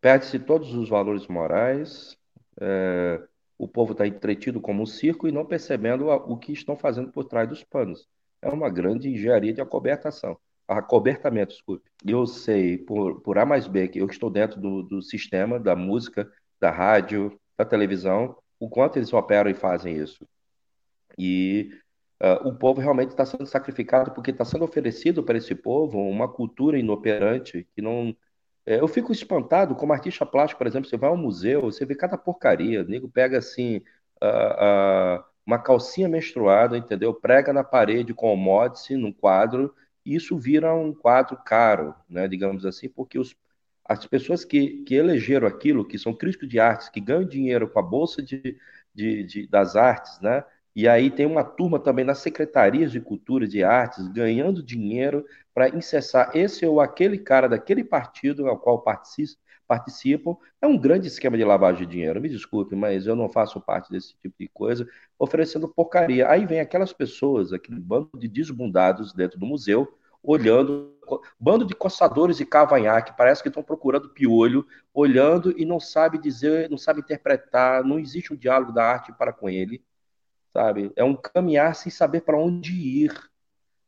Perde-se 0.00 0.38
todos 0.38 0.74
os 0.74 0.88
valores 0.88 1.26
morais, 1.26 2.16
é, 2.60 3.20
o 3.58 3.66
povo 3.66 3.92
está 3.92 4.06
entretido 4.06 4.60
como 4.60 4.82
um 4.82 4.86
circo 4.86 5.26
e 5.26 5.32
não 5.32 5.44
percebendo 5.44 6.06
o 6.08 6.36
que 6.38 6.52
estão 6.52 6.76
fazendo 6.76 7.10
por 7.10 7.24
trás 7.24 7.48
dos 7.48 7.64
panos. 7.64 8.08
É 8.40 8.48
uma 8.48 8.70
grande 8.70 9.10
engenharia 9.10 9.52
de 9.52 9.60
acobertação. 9.60 10.38
Acobertamento, 10.68 11.54
desculpe. 11.54 11.90
Eu 12.06 12.24
sei, 12.26 12.78
por, 12.78 13.20
por 13.20 13.36
A 13.38 13.44
mais 13.44 13.66
B, 13.66 13.88
que 13.88 13.98
eu 13.98 14.06
estou 14.06 14.30
dentro 14.30 14.60
do, 14.60 14.82
do 14.82 15.02
sistema 15.02 15.58
da 15.58 15.74
música, 15.74 16.30
da 16.60 16.70
rádio, 16.70 17.38
da 17.56 17.64
televisão, 17.64 18.36
o 18.60 18.68
quanto 18.68 18.96
eles 18.96 19.12
operam 19.12 19.50
e 19.50 19.54
fazem 19.54 19.96
isso. 19.96 20.24
E 21.18 21.70
uh, 22.22 22.48
o 22.48 22.54
povo 22.54 22.80
realmente 22.80 23.10
está 23.10 23.24
sendo 23.24 23.46
sacrificado 23.46 24.12
porque 24.12 24.30
está 24.30 24.44
sendo 24.44 24.64
oferecido 24.64 25.22
para 25.22 25.38
esse 25.38 25.54
povo 25.54 25.98
uma 25.98 26.28
cultura 26.28 26.78
inoperante 26.78 27.66
que 27.74 27.82
não 27.82 28.14
eu 28.76 28.88
fico 28.88 29.12
espantado 29.12 29.74
como 29.74 29.92
artista 29.92 30.26
plástico, 30.26 30.58
por 30.58 30.66
exemplo, 30.66 30.88
você 30.88 30.96
vai 30.96 31.10
ao 31.10 31.16
museu, 31.16 31.62
você 31.62 31.84
vê 31.86 31.94
cada 31.94 32.18
porcaria, 32.18 32.82
o 32.82 32.84
nego 32.84 33.08
pega 33.08 33.38
assim 33.38 33.82
uma 35.46 35.58
calcinha 35.58 36.08
menstruada, 36.08 36.76
entendeu? 36.76 37.14
Prega 37.14 37.52
na 37.52 37.64
parede 37.64 38.12
com 38.12 38.32
o 38.32 38.36
módice 38.36 38.96
num 38.96 39.12
quadro, 39.12 39.74
e 40.04 40.14
isso 40.14 40.36
vira 40.38 40.74
um 40.74 40.92
quadro 40.92 41.36
caro, 41.44 41.94
né? 42.08 42.28
Digamos 42.28 42.66
assim, 42.66 42.88
porque 42.88 43.18
os, 43.18 43.34
as 43.84 44.04
pessoas 44.06 44.44
que, 44.44 44.82
que 44.84 44.94
elegeram 44.94 45.46
aquilo, 45.46 45.86
que 45.86 45.98
são 45.98 46.14
críticos 46.14 46.48
de 46.48 46.60
artes, 46.60 46.88
que 46.88 47.00
ganham 47.00 47.24
dinheiro 47.24 47.68
com 47.68 47.78
a 47.78 47.82
bolsa 47.82 48.22
de, 48.22 48.58
de, 48.94 49.24
de 49.24 49.46
das 49.46 49.76
artes, 49.76 50.20
né? 50.20 50.44
E 50.78 50.86
aí 50.86 51.10
tem 51.10 51.26
uma 51.26 51.42
turma 51.42 51.80
também 51.80 52.04
nas 52.04 52.18
secretarias 52.18 52.92
de 52.92 53.00
cultura 53.00 53.46
e 53.46 53.48
de 53.48 53.64
artes 53.64 54.06
ganhando 54.06 54.62
dinheiro 54.62 55.26
para 55.52 55.68
incessar 55.68 56.30
esse 56.36 56.64
ou 56.64 56.80
aquele 56.80 57.18
cara 57.18 57.48
daquele 57.48 57.82
partido 57.82 58.46
ao 58.46 58.56
qual 58.56 58.84
participam. 59.66 60.36
É 60.62 60.68
um 60.68 60.78
grande 60.78 61.08
esquema 61.08 61.36
de 61.36 61.42
lavagem 61.42 61.84
de 61.84 61.94
dinheiro. 61.94 62.20
Me 62.20 62.28
desculpe, 62.28 62.76
mas 62.76 63.08
eu 63.08 63.16
não 63.16 63.28
faço 63.28 63.60
parte 63.60 63.90
desse 63.90 64.14
tipo 64.18 64.36
de 64.38 64.46
coisa, 64.46 64.88
oferecendo 65.18 65.66
porcaria. 65.66 66.30
Aí 66.30 66.46
vem 66.46 66.60
aquelas 66.60 66.92
pessoas, 66.92 67.52
aquele 67.52 67.80
bando 67.80 68.10
de 68.16 68.28
desbundados 68.28 69.12
dentro 69.12 69.36
do 69.36 69.46
museu, 69.46 69.98
olhando, 70.22 70.94
bando 71.40 71.64
de 71.64 71.74
coçadores 71.74 72.38
e 72.38 72.46
cavanhaque, 72.46 73.16
parece 73.16 73.42
que 73.42 73.48
estão 73.48 73.64
procurando 73.64 74.10
piolho, 74.10 74.64
olhando 74.94 75.52
e 75.58 75.64
não 75.64 75.80
sabe 75.80 76.18
dizer, 76.18 76.70
não 76.70 76.78
sabe 76.78 77.00
interpretar, 77.00 77.82
não 77.82 77.98
existe 77.98 78.32
um 78.32 78.36
diálogo 78.36 78.70
da 78.70 78.84
arte 78.84 79.12
para 79.12 79.32
com 79.32 79.50
ele 79.50 79.82
sabe? 80.52 80.92
É 80.96 81.04
um 81.04 81.14
caminhar 81.14 81.74
sem 81.74 81.90
saber 81.90 82.22
para 82.22 82.38
onde 82.38 82.72
ir. 82.72 83.12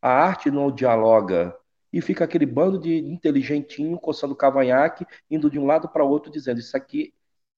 A 0.01 0.11
arte 0.11 0.51
não 0.51 0.71
dialoga. 0.71 1.55
E 1.93 2.01
fica 2.01 2.25
aquele 2.25 2.47
bando 2.47 2.79
de 2.79 2.97
inteligentinho 2.99 3.99
coçando 3.99 4.35
cavanhaque, 4.37 5.05
indo 5.31 5.51
de 5.51 5.59
um 5.59 5.67
lado 5.67 5.89
para 5.89 6.05
o 6.05 6.09
outro, 6.09 6.31
dizendo: 6.31 6.61
Isso 6.61 6.77
aqui, 6.77 7.13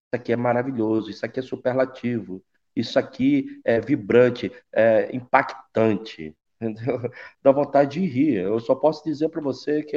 isso 0.06 0.14
aqui 0.14 0.32
é 0.32 0.36
maravilhoso, 0.36 1.10
isso 1.10 1.24
aqui 1.24 1.40
é 1.40 1.42
superlativo, 1.42 2.42
isso 2.74 2.98
aqui 2.98 3.60
é 3.64 3.80
vibrante, 3.80 4.50
é 4.72 5.14
impactante. 5.14 6.34
Entendeu? 6.60 7.10
Dá 7.42 7.52
vontade 7.52 8.00
de 8.00 8.06
rir. 8.06 8.36
Eu 8.42 8.60
só 8.60 8.74
posso 8.74 9.04
dizer 9.04 9.28
para 9.28 9.40
você 9.40 9.82
que, 9.82 9.96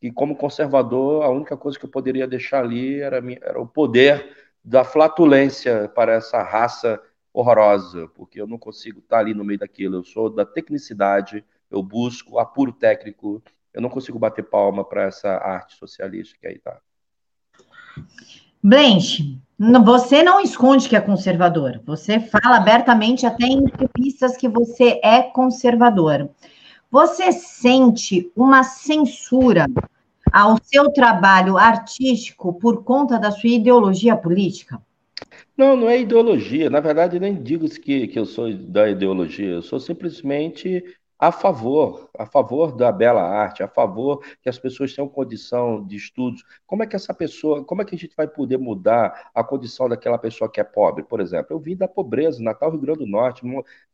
que, 0.00 0.12
como 0.12 0.36
conservador, 0.36 1.22
a 1.22 1.30
única 1.30 1.56
coisa 1.56 1.78
que 1.78 1.84
eu 1.86 1.90
poderia 1.90 2.26
deixar 2.26 2.64
ali 2.64 3.00
era, 3.00 3.18
era 3.42 3.60
o 3.60 3.66
poder 3.66 4.36
da 4.62 4.82
flatulência 4.84 5.88
para 5.94 6.14
essa 6.14 6.42
raça 6.42 7.00
horrorosa, 7.34 8.06
porque 8.14 8.40
eu 8.40 8.46
não 8.46 8.56
consigo 8.56 9.00
estar 9.00 9.18
ali 9.18 9.34
no 9.34 9.44
meio 9.44 9.58
daquilo. 9.58 9.96
Eu 9.96 10.04
sou 10.04 10.30
da 10.30 10.46
tecnicidade, 10.46 11.44
eu 11.68 11.82
busco 11.82 12.38
apuro 12.38 12.72
técnico, 12.72 13.42
eu 13.72 13.82
não 13.82 13.90
consigo 13.90 14.20
bater 14.20 14.44
palma 14.44 14.84
para 14.84 15.02
essa 15.02 15.30
arte 15.30 15.76
socialista 15.76 16.38
que 16.40 16.46
aí 16.46 16.54
está. 16.54 16.78
Blanche, 18.62 19.38
você 19.84 20.22
não 20.22 20.40
esconde 20.40 20.88
que 20.88 20.96
é 20.96 21.00
conservador. 21.00 21.82
Você 21.84 22.20
fala 22.20 22.56
abertamente, 22.56 23.26
até 23.26 23.46
em 23.46 23.64
entrevistas, 23.64 24.36
que 24.36 24.48
você 24.48 25.00
é 25.02 25.20
conservador. 25.22 26.30
Você 26.90 27.32
sente 27.32 28.30
uma 28.36 28.62
censura 28.62 29.66
ao 30.32 30.56
seu 30.62 30.90
trabalho 30.92 31.58
artístico 31.58 32.54
por 32.54 32.84
conta 32.84 33.18
da 33.18 33.32
sua 33.32 33.50
ideologia 33.50 34.16
política? 34.16 34.80
Não, 35.56 35.76
não 35.76 35.88
é 35.88 36.00
ideologia. 36.00 36.68
Na 36.68 36.80
verdade, 36.80 37.20
nem 37.20 37.40
digo 37.42 37.68
que, 37.68 38.08
que 38.08 38.18
eu 38.18 38.26
sou 38.26 38.52
da 38.52 38.88
ideologia. 38.88 39.50
Eu 39.52 39.62
sou 39.62 39.78
simplesmente 39.78 40.82
a 41.16 41.30
favor, 41.30 42.10
a 42.18 42.26
favor 42.26 42.72
da 42.76 42.90
bela 42.90 43.22
arte, 43.22 43.62
a 43.62 43.68
favor 43.68 44.20
que 44.42 44.48
as 44.48 44.58
pessoas 44.58 44.92
tenham 44.92 45.08
condição 45.08 45.82
de 45.86 45.96
estudos. 45.96 46.42
Como 46.66 46.82
é 46.82 46.86
que 46.86 46.96
essa 46.96 47.14
pessoa, 47.14 47.64
como 47.64 47.80
é 47.80 47.84
que 47.84 47.94
a 47.94 47.98
gente 47.98 48.16
vai 48.16 48.26
poder 48.26 48.58
mudar 48.58 49.30
a 49.32 49.44
condição 49.44 49.88
daquela 49.88 50.18
pessoa 50.18 50.50
que 50.50 50.60
é 50.60 50.64
pobre, 50.64 51.04
por 51.04 51.20
exemplo? 51.20 51.46
Eu 51.50 51.60
vim 51.60 51.76
da 51.76 51.86
pobreza, 51.86 52.42
Natal, 52.42 52.70
Rio 52.72 52.80
Grande 52.80 52.98
do 53.00 53.06
Norte, 53.06 53.42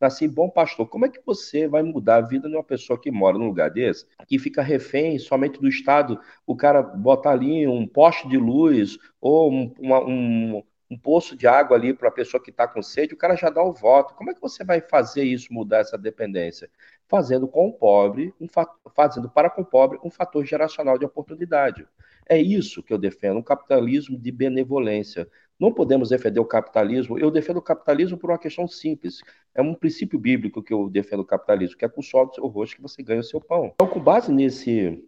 nasci 0.00 0.26
Bom 0.26 0.49
Pastor. 0.49 0.88
Como 0.88 1.05
é 1.05 1.09
que 1.11 1.21
você 1.25 1.69
vai 1.69 1.83
mudar 1.83 2.17
a 2.17 2.21
vida 2.23 2.49
de 2.49 2.55
uma 2.57 2.64
pessoa 2.64 2.99
que 2.99 3.11
mora 3.11 3.37
num 3.38 3.47
lugar 3.49 3.71
desse, 3.71 4.07
que 4.26 4.38
fica 4.38 4.62
refém 4.62 5.19
somente 5.19 5.61
do 5.61 5.69
Estado, 5.69 6.19
o 6.47 6.57
cara 6.57 6.83
botar 6.83 7.33
ali 7.33 7.67
um 7.69 7.87
poste 7.87 8.26
de 8.29 8.38
luz 8.38 8.99
ou 9.21 9.52
um, 9.52 9.75
uma, 9.79 10.00
um 10.00 10.62
um 10.91 10.99
poço 10.99 11.37
de 11.37 11.47
água 11.47 11.77
ali 11.77 11.95
para 11.95 12.09
a 12.09 12.13
pessoa 12.13 12.43
que 12.43 12.51
está 12.51 12.67
com 12.67 12.83
sede, 12.83 13.15
o 13.15 13.17
cara 13.17 13.37
já 13.37 13.49
dá 13.49 13.63
o 13.63 13.73
voto. 13.73 14.15
Como 14.15 14.31
é 14.31 14.35
que 14.35 14.41
você 14.41 14.65
vai 14.65 14.81
fazer 14.81 15.23
isso 15.23 15.53
mudar 15.53 15.79
essa 15.79 15.97
dependência? 15.97 16.69
Fazendo 17.07 17.47
com 17.47 17.69
o 17.69 17.73
pobre, 17.73 18.35
um 18.41 18.49
fazendo 18.95 19.31
para 19.31 19.49
com 19.49 19.63
o 19.63 19.65
pobre 19.65 19.99
um 20.03 20.11
fator 20.11 20.45
geracional 20.45 20.99
de 20.99 21.05
oportunidade. 21.05 21.87
É 22.29 22.41
isso 22.41 22.83
que 22.83 22.93
eu 22.93 22.99
defendo, 22.99 23.39
um 23.39 23.43
capitalismo 23.43 24.19
de 24.19 24.33
benevolência. 24.33 25.29
Não 25.59 25.73
podemos 25.73 26.09
defender 26.09 26.41
o 26.41 26.45
capitalismo. 26.45 27.19
Eu 27.19 27.31
defendo 27.31 27.59
o 27.59 27.63
capitalismo 27.63 28.17
por 28.17 28.31
uma 28.31 28.39
questão 28.39 28.67
simples. 28.67 29.21
É 29.55 29.61
um 29.61 29.75
princípio 29.75 30.19
bíblico 30.19 30.63
que 30.63 30.73
eu 30.73 30.89
defendo 30.89 31.21
o 31.21 31.25
capitalismo, 31.25 31.77
que 31.77 31.85
é 31.85 31.89
com 31.89 32.01
o 32.01 32.05
sol 32.05 32.27
do 32.27 32.35
seu 32.35 32.47
rosto 32.47 32.77
que 32.77 32.83
você 32.83 33.03
ganha 33.03 33.21
o 33.21 33.25
seu 33.25 33.41
pão. 33.41 33.73
Então, 33.75 33.87
com 33.87 34.01
base 34.01 34.33
nesse, 34.33 35.05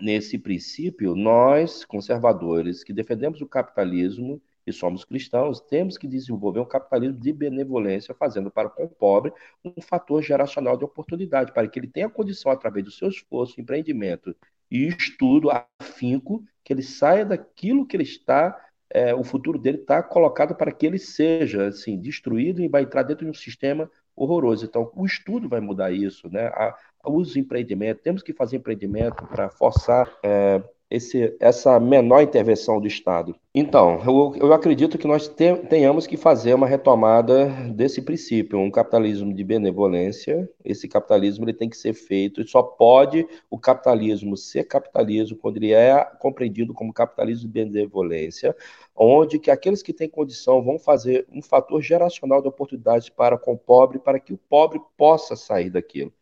nesse 0.00 0.38
princípio, 0.38 1.14
nós, 1.14 1.84
conservadores, 1.84 2.82
que 2.82 2.92
defendemos 2.92 3.40
o 3.40 3.46
capitalismo, 3.46 4.42
e 4.66 4.72
somos 4.72 5.04
cristãos, 5.04 5.60
temos 5.60 5.96
que 5.96 6.08
desenvolver 6.08 6.60
um 6.60 6.64
capitalismo 6.64 7.18
de 7.18 7.32
benevolência, 7.32 8.14
fazendo 8.14 8.50
para 8.50 8.72
o 8.78 8.88
pobre 8.88 9.32
um 9.64 9.80
fator 9.80 10.22
geracional 10.22 10.76
de 10.76 10.84
oportunidade, 10.84 11.52
para 11.52 11.68
que 11.68 11.78
ele 11.78 11.86
tenha 11.86 12.08
condição, 12.08 12.50
através 12.50 12.84
do 12.84 12.90
seu 12.90 13.08
esforço, 13.08 13.60
empreendimento 13.60 14.34
e 14.70 14.88
estudo, 14.88 15.48
afinco, 15.80 16.44
que 16.64 16.72
ele 16.72 16.82
saia 16.82 17.24
daquilo 17.24 17.86
que 17.86 17.96
ele 17.96 18.02
está, 18.02 18.60
é, 18.90 19.14
o 19.14 19.22
futuro 19.22 19.58
dele 19.58 19.78
está 19.78 20.02
colocado 20.02 20.54
para 20.54 20.72
que 20.72 20.86
ele 20.86 20.98
seja 20.98 21.68
assim, 21.68 21.98
destruído 22.00 22.60
e 22.60 22.68
vai 22.68 22.82
entrar 22.82 23.02
dentro 23.04 23.24
de 23.24 23.30
um 23.30 23.34
sistema 23.34 23.90
horroroso. 24.16 24.64
Então, 24.64 24.90
o 24.94 25.04
estudo 25.04 25.48
vai 25.48 25.60
mudar 25.60 25.92
isso, 25.92 26.28
né? 26.28 26.46
A, 26.46 26.76
os 27.04 27.36
empreendimentos, 27.36 28.02
temos 28.02 28.22
que 28.22 28.32
fazer 28.32 28.56
empreendimento 28.56 29.24
para 29.26 29.48
forçar 29.48 30.12
é, 30.24 30.60
esse, 30.96 31.36
essa 31.38 31.78
menor 31.78 32.22
intervenção 32.22 32.80
do 32.80 32.86
Estado. 32.86 33.34
Então, 33.54 34.02
eu, 34.04 34.34
eu 34.48 34.52
acredito 34.52 34.98
que 34.98 35.06
nós 35.06 35.28
te, 35.28 35.54
tenhamos 35.68 36.06
que 36.06 36.16
fazer 36.16 36.54
uma 36.54 36.66
retomada 36.66 37.46
desse 37.72 38.02
princípio, 38.02 38.58
um 38.58 38.70
capitalismo 38.70 39.32
de 39.32 39.42
benevolência. 39.42 40.48
Esse 40.64 40.86
capitalismo 40.86 41.44
ele 41.44 41.54
tem 41.54 41.68
que 41.68 41.76
ser 41.76 41.94
feito, 41.94 42.40
e 42.40 42.46
só 42.46 42.62
pode 42.62 43.26
o 43.50 43.58
capitalismo 43.58 44.36
ser 44.36 44.64
capitalismo 44.64 45.38
quando 45.38 45.56
ele 45.56 45.72
é 45.72 46.04
compreendido 46.18 46.74
como 46.74 46.92
capitalismo 46.92 47.48
de 47.48 47.64
benevolência, 47.64 48.54
onde 48.94 49.38
que 49.38 49.50
aqueles 49.50 49.82
que 49.82 49.92
têm 49.92 50.08
condição 50.08 50.62
vão 50.62 50.78
fazer 50.78 51.26
um 51.32 51.40
fator 51.40 51.80
geracional 51.80 52.42
de 52.42 52.48
oportunidades 52.48 53.08
para 53.08 53.38
com 53.38 53.52
o 53.54 53.58
pobre, 53.58 53.98
para 53.98 54.20
que 54.20 54.32
o 54.32 54.38
pobre 54.48 54.80
possa 54.96 55.34
sair 55.34 55.70
daquilo. 55.70 56.12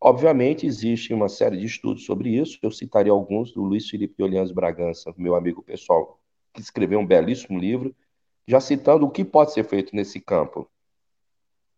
Obviamente, 0.00 0.66
existe 0.66 1.12
uma 1.12 1.28
série 1.28 1.58
de 1.58 1.66
estudos 1.66 2.06
sobre 2.06 2.30
isso. 2.30 2.58
Eu 2.62 2.70
citaria 2.70 3.12
alguns 3.12 3.52
do 3.52 3.62
Luiz 3.62 3.88
Felipe 3.88 4.14
de 4.16 4.22
Orleans 4.22 4.50
Bragança, 4.50 5.12
meu 5.16 5.34
amigo 5.34 5.62
pessoal, 5.62 6.18
que 6.54 6.60
escreveu 6.60 6.98
um 6.98 7.06
belíssimo 7.06 7.58
livro, 7.58 7.94
já 8.46 8.60
citando 8.60 9.04
o 9.04 9.10
que 9.10 9.24
pode 9.24 9.52
ser 9.52 9.64
feito 9.64 9.94
nesse 9.94 10.18
campo. 10.18 10.66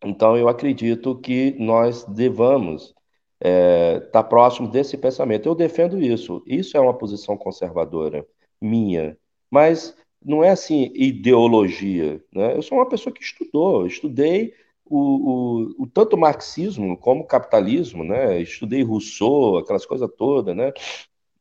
Então, 0.04 0.36
eu 0.36 0.48
acredito 0.48 1.16
que 1.16 1.56
nós 1.58 2.04
devamos 2.04 2.82
estar 2.84 2.96
é, 3.40 4.00
tá 4.00 4.22
próximo 4.22 4.68
desse 4.68 4.96
pensamento. 4.96 5.48
Eu 5.48 5.54
defendo 5.54 6.00
isso. 6.00 6.42
Isso 6.46 6.76
é 6.76 6.80
uma 6.80 6.94
posição 6.94 7.36
conservadora 7.36 8.24
minha, 8.60 9.18
mas 9.50 9.96
não 10.24 10.44
é 10.44 10.50
assim 10.50 10.92
ideologia. 10.94 12.22
Né? 12.32 12.56
Eu 12.56 12.62
sou 12.62 12.78
uma 12.78 12.88
pessoa 12.88 13.12
que 13.12 13.22
estudou, 13.22 13.84
estudei 13.86 14.54
o, 14.92 15.78
o, 15.78 15.84
o, 15.84 15.86
tanto 15.86 16.18
marxismo 16.18 16.98
como 16.98 17.26
capitalismo, 17.26 18.04
né? 18.04 18.40
Estudei 18.42 18.82
Rousseau, 18.82 19.56
aquelas 19.56 19.86
coisas 19.86 20.08
todas, 20.18 20.54
né? 20.54 20.72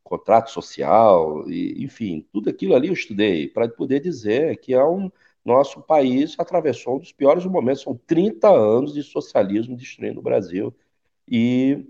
Contrato 0.02 0.50
social, 0.50 1.48
e, 1.48 1.84
enfim, 1.84 2.26
tudo 2.32 2.48
aquilo 2.48 2.74
ali 2.74 2.88
eu 2.88 2.94
estudei 2.94 3.48
para 3.48 3.68
poder 3.68 4.00
dizer 4.00 4.56
que 4.58 4.72
é 4.72 4.82
um 4.84 5.10
nosso 5.44 5.82
país 5.82 6.34
atravessou 6.38 6.96
um 6.96 6.98
dos 7.00 7.12
piores 7.12 7.44
momentos, 7.44 7.82
são 7.82 7.98
30 8.06 8.48
anos 8.48 8.94
de 8.94 9.02
socialismo 9.02 9.76
destruindo 9.76 10.20
o 10.20 10.22
Brasil 10.22 10.74
e 11.28 11.84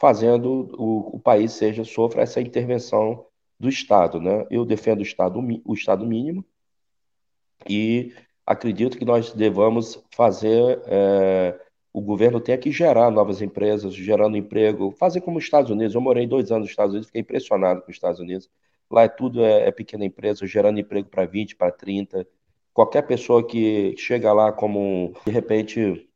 fazendo 0.00 0.70
o, 0.78 1.16
o 1.16 1.20
país 1.20 1.52
seja 1.52 1.84
sofra 1.84 2.22
essa 2.22 2.40
intervenção 2.40 3.26
do 3.60 3.68
Estado, 3.68 4.20
né? 4.20 4.46
Eu 4.50 4.64
defendo 4.64 5.00
o 5.00 5.02
Estado, 5.02 5.38
o 5.64 5.74
Estado 5.74 6.06
mínimo 6.06 6.44
e 7.68 8.12
acredito 8.46 8.98
que 8.98 9.04
nós 9.04 9.32
devamos 9.32 10.02
fazer, 10.10 10.80
é, 10.86 11.58
o 11.92 12.00
governo 12.00 12.40
tem 12.40 12.58
que 12.58 12.72
gerar 12.72 13.10
novas 13.10 13.40
empresas, 13.40 13.94
gerando 13.94 14.36
emprego, 14.36 14.90
fazer 14.90 15.20
como 15.20 15.38
os 15.38 15.44
Estados 15.44 15.70
Unidos. 15.70 15.94
Eu 15.94 16.00
morei 16.00 16.26
dois 16.26 16.50
anos 16.50 16.62
nos 16.62 16.70
Estados 16.70 16.92
Unidos, 16.92 17.06
fiquei 17.06 17.22
impressionado 17.22 17.82
com 17.82 17.90
os 17.90 17.96
Estados 17.96 18.20
Unidos. 18.20 18.50
Lá 18.90 19.04
é 19.04 19.08
tudo 19.08 19.44
é, 19.44 19.68
é 19.68 19.70
pequena 19.72 20.04
empresa, 20.04 20.46
gerando 20.46 20.80
emprego 20.80 21.08
para 21.08 21.24
20, 21.24 21.56
para 21.56 21.70
30. 21.70 22.26
Qualquer 22.72 23.02
pessoa 23.02 23.46
que 23.46 23.94
chega 23.96 24.32
lá 24.32 24.52
como, 24.52 25.14
de 25.24 25.30
repente, 25.30 26.08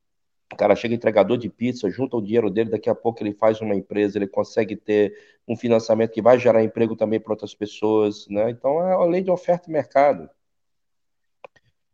o 0.52 0.56
cara 0.56 0.74
chega 0.74 0.94
entregador 0.94 1.38
de 1.38 1.48
pizza, 1.48 1.88
junta 1.90 2.16
o 2.16 2.22
dinheiro 2.22 2.50
dele, 2.50 2.70
daqui 2.70 2.90
a 2.90 2.94
pouco 2.94 3.22
ele 3.22 3.32
faz 3.32 3.60
uma 3.60 3.74
empresa, 3.74 4.18
ele 4.18 4.26
consegue 4.26 4.76
ter 4.76 5.14
um 5.46 5.56
financiamento 5.56 6.12
que 6.12 6.22
vai 6.22 6.38
gerar 6.38 6.62
emprego 6.62 6.96
também 6.96 7.20
para 7.20 7.32
outras 7.32 7.54
pessoas, 7.54 8.26
né? 8.28 8.50
Então 8.50 8.82
é 8.86 8.92
a 8.94 9.04
lei 9.04 9.22
de 9.22 9.30
oferta 9.30 9.70
e 9.70 9.72
mercado. 9.72 10.28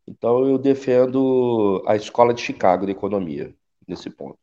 Então, 0.06 0.46
eu 0.46 0.58
defendo 0.58 1.82
a 1.86 1.96
escola 1.96 2.34
de 2.34 2.40
Chicago 2.40 2.84
de 2.84 2.92
economia 2.92 3.54
nesse 3.88 4.10
ponto. 4.10 4.38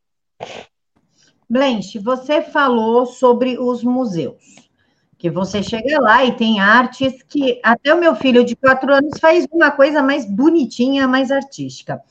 Blanche, 1.50 2.00
você 2.00 2.42
falou 2.42 3.06
sobre 3.06 3.60
os 3.60 3.84
museus, 3.84 4.70
que 5.18 5.30
você 5.30 5.62
chega 5.62 6.00
lá 6.00 6.26
e 6.26 6.36
tem 6.36 6.60
artes 6.60 7.22
que 7.24 7.60
até 7.62 7.94
o 7.94 8.00
meu 8.00 8.16
filho 8.16 8.44
de 8.44 8.56
quatro 8.56 8.92
anos 8.92 9.20
faz 9.20 9.46
uma 9.52 9.70
coisa 9.70 10.02
mais 10.02 10.26
bonitinha, 10.26 11.08
mais 11.08 11.30
artística. 11.30 12.02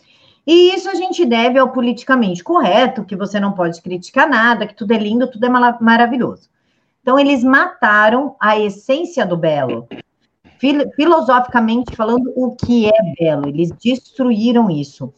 E 0.46 0.74
isso 0.74 0.88
a 0.88 0.94
gente 0.94 1.24
deve 1.24 1.58
ao 1.58 1.72
politicamente 1.72 2.44
correto, 2.44 3.04
que 3.04 3.16
você 3.16 3.40
não 3.40 3.52
pode 3.52 3.80
criticar 3.82 4.28
nada, 4.28 4.66
que 4.66 4.74
tudo 4.74 4.92
é 4.92 4.98
lindo, 4.98 5.30
tudo 5.30 5.46
é 5.46 5.48
maravilhoso. 5.48 6.48
Então, 7.02 7.18
eles 7.18 7.42
mataram 7.42 8.36
a 8.38 8.58
essência 8.58 9.24
do 9.24 9.36
belo 9.36 9.88
filosoficamente 10.60 11.96
falando, 11.96 12.32
o 12.36 12.54
que 12.54 12.86
é 12.86 13.14
belo. 13.18 13.48
Eles 13.48 13.70
destruíram 13.72 14.70
isso. 14.70 15.12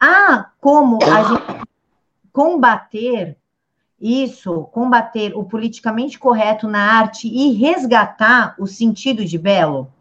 Ah, 0.00 0.50
como 0.60 0.98
a 1.02 1.22
gente 1.24 1.68
combater 2.32 3.36
isso, 4.00 4.64
combater 4.72 5.36
o 5.36 5.44
politicamente 5.44 6.18
correto 6.18 6.68
na 6.68 6.80
arte 6.80 7.28
e 7.28 7.52
resgatar 7.52 8.54
o 8.58 8.66
sentido 8.66 9.24
de 9.24 9.36
belo? 9.36 9.92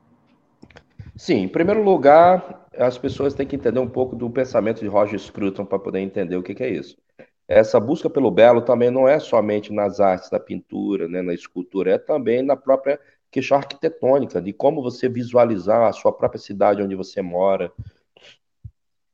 Sim, 1.16 1.38
em 1.38 1.48
primeiro 1.48 1.84
lugar, 1.84 2.68
as 2.78 2.98
pessoas 2.98 3.34
têm 3.34 3.48
que 3.48 3.56
entender 3.56 3.80
um 3.80 3.90
pouco 3.90 4.16
do 4.16 4.30
pensamento 4.30 4.82
de 4.82 4.88
Roger 4.88 5.20
Scruton 5.20 5.66
para 5.66 5.80
poder 5.80 6.00
entender 6.00 6.36
o 6.36 6.44
que, 6.44 6.54
que, 6.54 6.64
é 6.64 6.70
isso. 6.70 6.96
Essa 7.48 7.80
busca 7.80 8.10
pelo 8.10 8.30
belo 8.30 8.62
também 8.62 8.92
não 8.92 9.08
é 9.08 9.20
somente 9.20 9.74
nas 9.74 10.00
artes 10.00 10.30
da 10.30 10.40
pintura, 10.40 11.08
né, 11.08 11.22
na 11.24 11.34
escultura, 11.34 11.92
é 11.92 11.98
também 11.98 12.44
na 12.44 12.56
própria 12.56 13.00
questão 13.32 13.58
arquitetônica, 13.58 14.42
de 14.42 14.54
como 14.54 14.82
você 14.82 15.10
visualizar 15.10 15.88
a 15.88 15.94
sua 15.94 16.12
própria 16.12 16.40
cidade 16.40 16.82
onde 16.82 16.96
você 16.96 17.22
mora. 17.22 17.72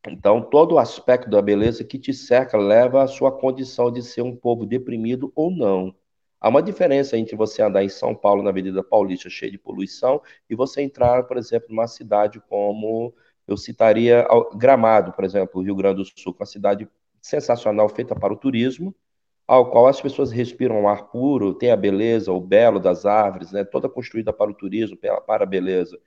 Então, 0.07 0.41
todo 0.41 0.73
o 0.75 0.79
aspecto 0.79 1.29
da 1.29 1.41
beleza 1.41 1.83
que 1.83 1.97
te 1.97 2.13
cerca 2.13 2.57
leva 2.57 3.03
à 3.03 3.07
sua 3.07 3.31
condição 3.31 3.91
de 3.91 4.03
ser 4.03 4.21
um 4.21 4.35
povo 4.35 4.65
deprimido 4.65 5.31
ou 5.35 5.49
não. 5.49 5.95
Há 6.39 6.49
uma 6.49 6.61
diferença 6.61 7.17
entre 7.17 7.37
você 7.37 7.61
andar 7.61 7.85
em 7.85 7.89
São 7.89 8.13
Paulo, 8.13 8.43
na 8.43 8.49
Avenida 8.49 8.83
Paulista, 8.83 9.29
cheia 9.29 9.49
de 9.49 9.57
poluição, 9.57 10.21
e 10.49 10.55
você 10.55 10.81
entrar, 10.81 11.23
por 11.23 11.37
exemplo, 11.37 11.69
numa 11.69 11.87
cidade 11.87 12.41
como 12.49 13.13
eu 13.47 13.55
citaria 13.55 14.27
Gramado, 14.55 15.13
por 15.13 15.23
exemplo, 15.23 15.61
Rio 15.61 15.75
Grande 15.75 15.97
do 15.97 16.05
Sul, 16.05 16.35
uma 16.37 16.45
cidade 16.45 16.87
sensacional 17.21 17.87
feita 17.87 18.13
para 18.13 18.33
o 18.33 18.37
turismo, 18.37 18.93
ao 19.47 19.69
qual 19.69 19.87
as 19.87 20.01
pessoas 20.01 20.31
respiram 20.31 20.87
ar 20.87 21.09
puro, 21.09 21.53
tem 21.53 21.71
a 21.71 21.75
beleza, 21.77 22.31
o 22.31 22.39
belo 22.39 22.79
das 22.79 23.05
árvores, 23.05 23.51
né, 23.51 23.63
toda 23.63 23.89
construída 23.89 24.33
para 24.33 24.51
o 24.51 24.53
turismo, 24.53 24.97
para 25.27 25.43
a 25.43 25.47
beleza. 25.47 25.99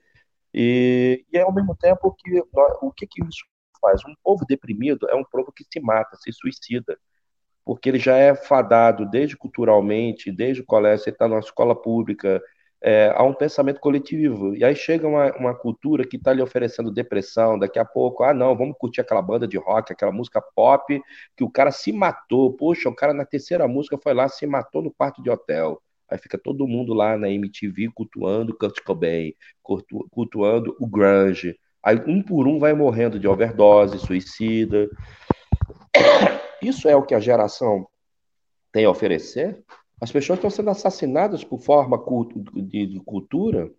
E, 0.54 1.24
e 1.32 1.38
ao 1.38 1.52
mesmo 1.52 1.76
tempo, 1.76 2.14
que, 2.18 2.42
o 2.82 2.92
que, 2.92 3.06
que 3.06 3.22
isso 3.24 3.44
faz? 3.80 4.00
Um 4.06 4.14
povo 4.22 4.44
deprimido 4.46 5.08
é 5.10 5.14
um 5.14 5.24
povo 5.24 5.52
que 5.52 5.64
se 5.70 5.80
mata, 5.80 6.16
se 6.16 6.32
suicida 6.32 6.98
porque 7.66 7.88
ele 7.88 7.98
já 7.98 8.16
é 8.16 8.32
fadado 8.32 9.04
desde 9.10 9.36
culturalmente, 9.36 10.30
desde 10.30 10.62
o 10.62 10.64
colégio, 10.64 11.02
você 11.02 11.10
está 11.10 11.26
numa 11.26 11.40
escola 11.40 11.74
pública, 11.74 12.40
é, 12.82 13.12
a 13.14 13.22
um 13.22 13.34
pensamento 13.34 13.80
coletivo. 13.80 14.54
E 14.54 14.64
aí 14.64 14.74
chega 14.74 15.06
uma, 15.06 15.32
uma 15.36 15.54
cultura 15.54 16.06
que 16.06 16.16
está 16.16 16.32
lhe 16.32 16.42
oferecendo 16.42 16.90
depressão, 16.90 17.58
daqui 17.58 17.78
a 17.78 17.84
pouco, 17.84 18.22
ah, 18.22 18.34
não, 18.34 18.56
vamos 18.56 18.76
curtir 18.78 19.00
aquela 19.00 19.22
banda 19.22 19.46
de 19.46 19.56
rock, 19.56 19.92
aquela 19.92 20.12
música 20.12 20.40
pop, 20.54 21.00
que 21.36 21.44
o 21.44 21.50
cara 21.50 21.70
se 21.70 21.92
matou. 21.92 22.52
Poxa, 22.52 22.88
o 22.88 22.94
cara 22.94 23.12
na 23.12 23.24
terceira 23.24 23.66
música 23.66 23.98
foi 23.98 24.14
lá, 24.14 24.28
se 24.28 24.46
matou 24.46 24.82
no 24.82 24.92
quarto 24.92 25.22
de 25.22 25.30
hotel. 25.30 25.80
Aí 26.08 26.18
fica 26.18 26.38
todo 26.38 26.68
mundo 26.68 26.94
lá 26.94 27.16
na 27.16 27.28
MTV 27.28 27.90
cultuando 27.92 28.56
Kurt 28.56 28.80
Cobain, 28.84 29.34
cultuando 30.10 30.76
o 30.78 30.86
grunge. 30.86 31.58
Aí 31.82 32.00
um 32.06 32.22
por 32.22 32.46
um 32.46 32.58
vai 32.58 32.72
morrendo 32.72 33.18
de 33.18 33.26
overdose, 33.26 33.98
suicida. 33.98 34.88
Isso 36.62 36.88
é 36.88 36.94
o 36.94 37.02
que 37.02 37.14
a 37.14 37.20
geração 37.20 37.86
tem 38.72 38.84
a 38.84 38.90
oferecer? 38.90 39.64
As 40.00 40.12
pessoas 40.12 40.38
estão 40.38 40.50
sendo 40.50 40.70
assassinadas 40.70 41.42
por 41.42 41.58
forma 41.58 41.96
de 42.54 43.00
cultura. 43.04 43.70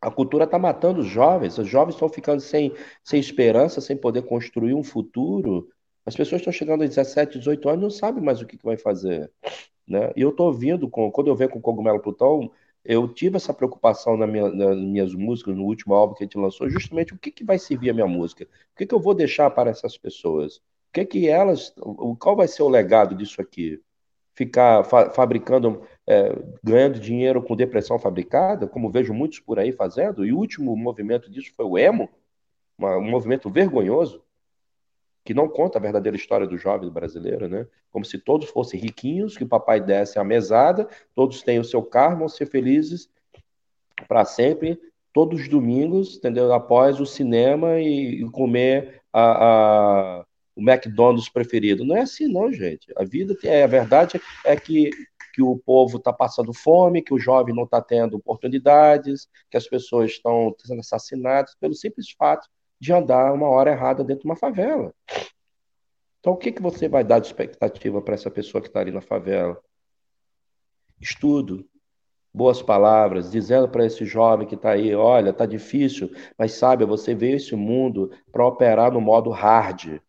A 0.00 0.10
cultura 0.10 0.44
está 0.44 0.58
matando 0.58 1.00
os 1.00 1.06
jovens. 1.06 1.58
Os 1.58 1.68
jovens 1.68 1.94
estão 1.94 2.08
ficando 2.08 2.40
sem, 2.40 2.72
sem 3.02 3.18
esperança, 3.18 3.80
sem 3.80 3.96
poder 3.96 4.22
construir 4.22 4.74
um 4.74 4.84
futuro. 4.84 5.68
As 6.04 6.14
pessoas 6.14 6.40
estão 6.40 6.52
chegando 6.52 6.84
a 6.84 6.86
17, 6.86 7.38
18 7.38 7.68
anos 7.68 7.80
e 7.80 7.82
não 7.82 7.90
sabem 7.90 8.22
mais 8.22 8.40
o 8.40 8.46
que, 8.46 8.56
que 8.56 8.64
vai 8.64 8.76
fazer. 8.76 9.30
Né? 9.88 10.12
E 10.14 10.20
eu 10.20 10.30
estou 10.30 10.46
ouvindo, 10.46 10.88
com, 10.88 11.10
quando 11.10 11.28
eu 11.28 11.36
venho 11.36 11.50
com 11.50 11.58
o 11.58 11.62
Cogumelo 11.62 12.00
Plutão, 12.00 12.50
eu 12.84 13.08
tive 13.08 13.36
essa 13.36 13.52
preocupação 13.52 14.16
na 14.16 14.26
minha, 14.26 14.48
nas 14.48 14.76
minhas 14.76 15.14
músicas, 15.14 15.56
no 15.56 15.64
último 15.64 15.94
álbum 15.94 16.14
que 16.14 16.22
a 16.22 16.26
gente 16.26 16.38
lançou, 16.38 16.70
justamente 16.70 17.12
o 17.12 17.18
que, 17.18 17.32
que 17.32 17.44
vai 17.44 17.58
servir 17.58 17.90
a 17.90 17.94
minha 17.94 18.06
música? 18.06 18.44
O 18.44 18.76
que, 18.76 18.86
que 18.86 18.94
eu 18.94 19.00
vou 19.00 19.14
deixar 19.14 19.50
para 19.50 19.70
essas 19.70 19.98
pessoas? 19.98 20.60
que 20.96 21.04
que 21.04 21.28
elas, 21.28 21.74
qual 22.18 22.34
vai 22.34 22.48
ser 22.48 22.62
o 22.62 22.68
legado 22.68 23.14
disso 23.14 23.40
aqui? 23.40 23.80
Ficar 24.36 24.84
fa 24.84 25.10
fabricando, 25.10 25.82
é, 26.06 26.30
ganhando 26.62 27.00
dinheiro 27.00 27.42
com 27.42 27.56
depressão 27.56 27.98
fabricada, 27.98 28.68
como 28.68 28.90
vejo 28.90 29.14
muitos 29.14 29.40
por 29.40 29.58
aí 29.58 29.72
fazendo, 29.72 30.24
e 30.24 30.32
o 30.32 30.36
último 30.36 30.76
movimento 30.76 31.30
disso 31.30 31.52
foi 31.56 31.64
o 31.64 31.78
emo, 31.78 32.08
uma, 32.78 32.98
um 32.98 33.10
movimento 33.10 33.50
vergonhoso, 33.50 34.22
que 35.24 35.32
não 35.32 35.48
conta 35.48 35.78
a 35.78 35.80
verdadeira 35.80 36.16
história 36.16 36.46
do 36.46 36.58
jovem 36.58 36.90
brasileiro, 36.90 37.48
né? 37.48 37.66
Como 37.90 38.04
se 38.04 38.18
todos 38.18 38.48
fossem 38.50 38.78
riquinhos, 38.78 39.36
que 39.38 39.44
o 39.44 39.48
papai 39.48 39.80
desse 39.80 40.18
a 40.18 40.24
mesada, 40.24 40.86
todos 41.14 41.42
têm 41.42 41.58
o 41.58 41.64
seu 41.64 41.82
carro, 41.82 42.18
vão 42.18 42.28
ser 42.28 42.46
felizes 42.46 43.10
para 44.06 44.24
sempre, 44.26 44.78
todos 45.14 45.40
os 45.40 45.48
domingos, 45.48 46.18
entendeu? 46.18 46.52
Após 46.52 47.00
o 47.00 47.06
cinema 47.06 47.80
e, 47.80 48.22
e 48.22 48.30
comer 48.30 49.00
a, 49.10 50.20
a 50.20 50.26
o 50.56 50.62
McDonald's 50.62 51.28
preferido. 51.28 51.84
Não 51.84 51.96
é 51.96 52.00
assim, 52.00 52.26
não, 52.26 52.50
gente. 52.50 52.90
A 52.96 53.04
vida, 53.04 53.36
é, 53.44 53.62
a 53.62 53.66
verdade 53.66 54.20
é 54.44 54.56
que, 54.56 54.90
que 55.34 55.42
o 55.42 55.58
povo 55.58 55.98
está 55.98 56.12
passando 56.12 56.52
fome, 56.54 57.02
que 57.02 57.12
o 57.12 57.18
jovem 57.18 57.54
não 57.54 57.64
está 57.64 57.80
tendo 57.82 58.16
oportunidades, 58.16 59.28
que 59.50 59.56
as 59.56 59.68
pessoas 59.68 60.12
estão 60.12 60.54
sendo 60.58 60.80
assassinadas 60.80 61.54
pelo 61.60 61.74
simples 61.74 62.10
fato 62.10 62.48
de 62.80 62.92
andar 62.92 63.32
uma 63.32 63.48
hora 63.48 63.70
errada 63.70 64.02
dentro 64.02 64.22
de 64.22 64.28
uma 64.28 64.36
favela. 64.36 64.94
Então, 66.20 66.32
o 66.32 66.36
que, 66.36 66.50
que 66.50 66.62
você 66.62 66.88
vai 66.88 67.04
dar 67.04 67.20
de 67.20 67.26
expectativa 67.26 68.00
para 68.02 68.14
essa 68.14 68.30
pessoa 68.30 68.60
que 68.60 68.68
está 68.68 68.80
ali 68.80 68.90
na 68.90 69.00
favela? 69.00 69.60
Estudo, 71.00 71.68
boas 72.32 72.60
palavras, 72.60 73.30
dizendo 73.30 73.68
para 73.68 73.86
esse 73.86 74.04
jovem 74.04 74.46
que 74.46 74.54
está 74.54 74.70
aí: 74.70 74.94
olha, 74.94 75.30
está 75.30 75.46
difícil, 75.46 76.10
mas 76.36 76.52
sabe, 76.52 76.84
você 76.84 77.14
veio 77.14 77.36
esse 77.36 77.54
mundo 77.54 78.10
para 78.32 78.46
operar 78.46 78.92
no 78.92 79.00
modo 79.00 79.30
hard. 79.30 80.00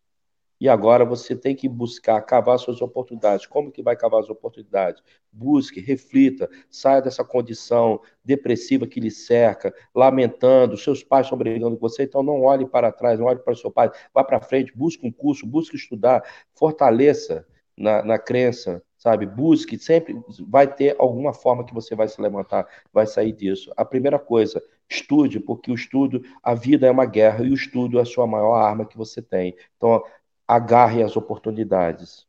E 0.60 0.68
agora 0.68 1.04
você 1.04 1.36
tem 1.36 1.54
que 1.54 1.68
buscar 1.68 2.20
cavar 2.22 2.58
suas 2.58 2.82
oportunidades. 2.82 3.46
Como 3.46 3.70
que 3.70 3.82
vai 3.82 3.96
cavar 3.96 4.20
as 4.20 4.28
oportunidades? 4.28 5.02
Busque, 5.32 5.80
reflita, 5.80 6.48
saia 6.68 7.00
dessa 7.00 7.24
condição 7.24 8.00
depressiva 8.24 8.86
que 8.86 8.98
lhe 8.98 9.10
cerca, 9.10 9.72
lamentando, 9.94 10.76
seus 10.76 11.04
pais 11.04 11.26
estão 11.26 11.38
brigando 11.38 11.76
com 11.76 11.88
você, 11.88 12.02
então 12.02 12.22
não 12.22 12.42
olhe 12.42 12.66
para 12.66 12.90
trás, 12.90 13.18
não 13.18 13.26
olhe 13.26 13.38
para 13.38 13.54
seu 13.54 13.70
pai, 13.70 13.90
vá 14.12 14.24
para 14.24 14.40
frente, 14.40 14.76
busque 14.76 15.06
um 15.06 15.12
curso, 15.12 15.46
busque 15.46 15.76
estudar, 15.76 16.24
fortaleça 16.54 17.46
na, 17.76 18.02
na 18.02 18.18
crença, 18.18 18.82
sabe? 18.96 19.24
Busque, 19.26 19.78
sempre 19.78 20.20
vai 20.48 20.66
ter 20.66 20.96
alguma 20.98 21.32
forma 21.32 21.64
que 21.64 21.72
você 21.72 21.94
vai 21.94 22.08
se 22.08 22.20
levantar, 22.20 22.66
vai 22.92 23.06
sair 23.06 23.32
disso. 23.32 23.72
A 23.76 23.84
primeira 23.84 24.18
coisa, 24.18 24.62
estude, 24.90 25.38
porque 25.38 25.70
o 25.70 25.74
estudo, 25.74 26.22
a 26.42 26.54
vida 26.54 26.86
é 26.86 26.90
uma 26.90 27.06
guerra 27.06 27.44
e 27.44 27.50
o 27.50 27.54
estudo 27.54 27.98
é 27.98 28.02
a 28.02 28.06
sua 28.06 28.26
maior 28.26 28.54
arma 28.54 28.86
que 28.86 28.96
você 28.96 29.22
tem. 29.22 29.54
Então, 29.76 30.02
agarre 30.48 31.02
as 31.02 31.14
oportunidades. 31.14 32.26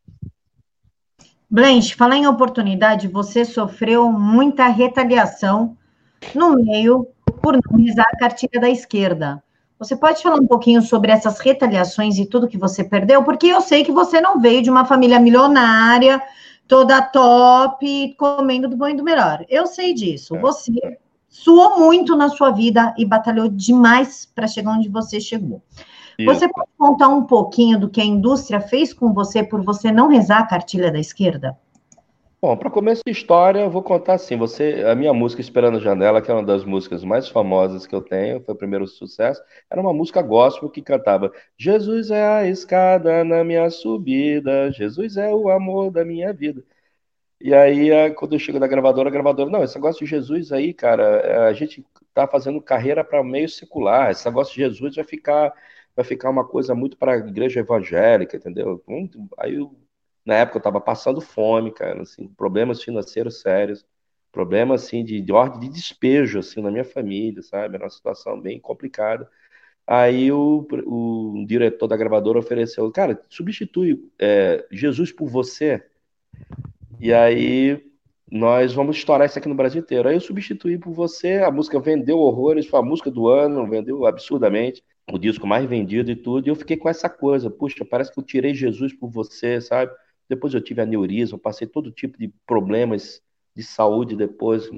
Blanche, 1.50 1.96
falar 1.96 2.18
em 2.18 2.28
oportunidade, 2.28 3.08
você 3.08 3.46
sofreu 3.46 4.12
muita 4.12 4.68
retaliação 4.68 5.76
no 6.36 6.54
meio 6.54 7.08
por 7.42 7.54
não 7.54 7.84
usar 7.84 8.06
a 8.12 8.18
cartilha 8.18 8.60
da 8.60 8.70
esquerda. 8.70 9.42
Você 9.80 9.96
pode 9.96 10.22
falar 10.22 10.36
um 10.36 10.46
pouquinho 10.46 10.82
sobre 10.82 11.10
essas 11.10 11.40
retaliações 11.40 12.18
e 12.18 12.26
tudo 12.26 12.50
que 12.50 12.58
você 12.58 12.84
perdeu? 12.84 13.24
Porque 13.24 13.48
eu 13.48 13.62
sei 13.62 13.84
que 13.84 13.92
você 13.94 14.20
não 14.20 14.40
veio 14.40 14.62
de 14.62 14.70
uma 14.70 14.84
família 14.84 15.20
milionária, 15.20 16.22
toda 16.68 17.02
top, 17.02 18.14
comendo 18.16 18.68
do 18.68 18.76
bom 18.76 18.90
e 18.90 18.94
do 18.94 19.04
melhor. 19.04 19.46
Eu 19.50 19.66
sei 19.66 19.94
disso. 19.94 20.36
É. 20.36 20.40
Você 20.40 21.00
suou 21.30 21.80
muito 21.80 22.16
na 22.16 22.28
sua 22.28 22.52
vida 22.52 22.94
e 22.98 23.06
batalhou 23.06 23.48
demais 23.48 24.30
para 24.36 24.48
chegar 24.48 24.72
onde 24.72 24.90
você 24.90 25.20
chegou. 25.22 25.64
Você 26.26 26.48
pode 26.50 26.70
contar 26.78 27.08
um 27.08 27.24
pouquinho 27.24 27.80
do 27.80 27.90
que 27.90 28.02
a 28.02 28.06
indústria 28.06 28.60
fez 28.60 28.94
com 28.94 29.14
você 29.14 29.44
por 29.44 29.64
você 29.64 29.92
não 29.92 30.08
rezar 30.08 30.40
a 30.40 30.48
cartilha 30.48 30.92
da 30.92 31.00
esquerda? 31.00 31.58
Bom, 32.42 32.56
para 32.56 32.70
começo 32.70 33.02
de 33.06 33.12
história, 33.12 33.60
eu 33.60 33.70
vou 33.70 33.84
contar 33.84 34.14
assim. 34.14 34.38
Você, 34.38 34.86
a 34.88 34.96
minha 34.96 35.14
música 35.14 35.42
Esperando 35.42 35.78
a 35.78 35.82
Janela, 35.82 36.22
que 36.22 36.32
é 36.32 36.34
uma 36.34 36.44
das 36.44 36.64
músicas 36.64 37.04
mais 37.04 37.28
famosas 37.28 37.86
que 37.86 37.94
eu 37.94 38.02
tenho, 38.02 38.42
foi 38.42 38.56
o 38.56 38.58
primeiro 38.58 38.88
sucesso, 38.88 39.42
era 39.70 39.82
uma 39.82 39.94
música 39.94 40.22
gospel 40.22 40.70
que 40.70 40.82
cantava: 40.82 41.34
Jesus 41.58 42.12
é 42.12 42.26
a 42.26 42.48
escada 42.48 43.26
na 43.26 43.44
minha 43.44 43.70
subida, 43.70 44.72
Jesus 44.72 45.18
é 45.18 45.34
o 45.34 45.50
amor 45.50 45.92
da 45.92 46.06
minha 46.06 46.32
vida. 46.32 46.64
E 47.42 47.54
aí, 47.54 47.90
quando 48.16 48.34
eu 48.34 48.40
chego 48.40 48.60
na 48.60 48.68
gravadora, 48.68 49.10
a 49.10 49.12
gravadora, 49.12 49.50
não, 49.50 49.64
esse 49.64 49.76
negócio 49.76 50.06
de 50.06 50.10
Jesus 50.10 50.52
aí, 50.54 50.74
cara, 50.74 51.04
é, 51.04 51.38
a 51.48 51.54
gente 51.54 51.86
tá 52.14 52.28
fazendo 52.28 52.62
carreira 52.62 53.04
para 53.04 53.24
meio 53.24 53.50
secular, 53.50 54.12
esse 54.12 54.26
negócio 54.26 54.54
de 54.54 54.62
Jesus 54.62 54.96
vai 54.96 55.06
ficar 55.06 55.54
vai 56.00 56.06
ficar 56.06 56.30
uma 56.30 56.46
coisa 56.48 56.74
muito 56.74 56.96
para 56.96 57.14
a 57.14 57.18
igreja 57.18 57.60
evangélica, 57.60 58.38
entendeu? 58.38 58.82
Aí, 59.38 59.58
na 60.26 60.36
época, 60.36 60.58
eu 60.58 60.60
estava 60.60 60.80
passando 60.80 61.20
fome, 61.20 61.74
cara, 61.74 62.04
assim, 62.04 62.26
problemas 62.26 62.82
financeiros 62.82 63.42
sérios, 63.42 63.86
problemas, 64.32 64.86
assim, 64.86 65.04
de, 65.04 65.20
de 65.20 65.34
ordem 65.34 65.60
de 65.60 65.70
despejo, 65.70 66.40
assim, 66.40 66.62
na 66.62 66.72
minha 66.72 66.86
família, 66.86 67.42
sabe? 67.42 67.76
Era 67.76 67.84
uma 67.84 67.90
situação 67.90 68.40
bem 68.40 68.62
complicada. 68.62 69.30
Aí 69.86 70.32
o, 70.32 70.66
o 70.86 71.46
diretor 71.46 71.88
da 71.88 71.98
gravadora 71.98 72.40
ofereceu, 72.40 72.90
cara, 72.92 73.22
substitui 73.30 74.10
é, 74.18 74.66
Jesus 74.72 75.12
por 75.12 75.28
você. 75.28 75.84
E 76.98 77.14
aí 77.14 77.84
nós 78.32 78.74
vamos 78.74 78.96
estourar 78.98 79.28
isso 79.28 79.38
aqui 79.38 79.50
no 79.50 79.56
Brasil 79.56 79.82
inteiro. 79.82 80.08
Aí 80.08 80.16
eu 80.16 80.22
substituí 80.22 80.78
por 80.78 80.94
você, 80.94 81.40
a 81.40 81.52
música 81.52 81.78
vendeu 81.78 82.20
horrores, 82.20 82.68
foi 82.68 82.80
a 82.80 82.84
música 82.84 83.12
do 83.12 83.28
ano, 83.28 83.68
vendeu 83.68 84.06
absurdamente 84.06 84.82
o 85.12 85.18
disco 85.18 85.48
mais 85.48 85.68
vendido 85.68 86.12
e 86.12 86.16
tudo, 86.16 86.48
e 86.48 86.50
eu 86.50 86.56
fiquei 86.56 86.78
com 86.78 86.90
essa 86.90 87.10
coisa, 87.10 87.50
puxa, 87.50 87.84
parece 87.86 88.12
que 88.12 88.20
eu 88.20 88.24
tirei 88.24 88.54
Jesus 88.54 88.94
por 88.94 89.10
você, 89.10 89.60
sabe? 89.60 89.92
Depois 90.28 90.54
eu 90.54 90.62
tive 90.62 90.82
aneurisma, 90.82 91.38
passei 91.38 91.68
todo 91.68 91.92
tipo 91.92 92.18
de 92.18 92.32
problemas 92.46 93.22
de 93.56 93.64
saúde 93.64 94.16
depois. 94.16 94.70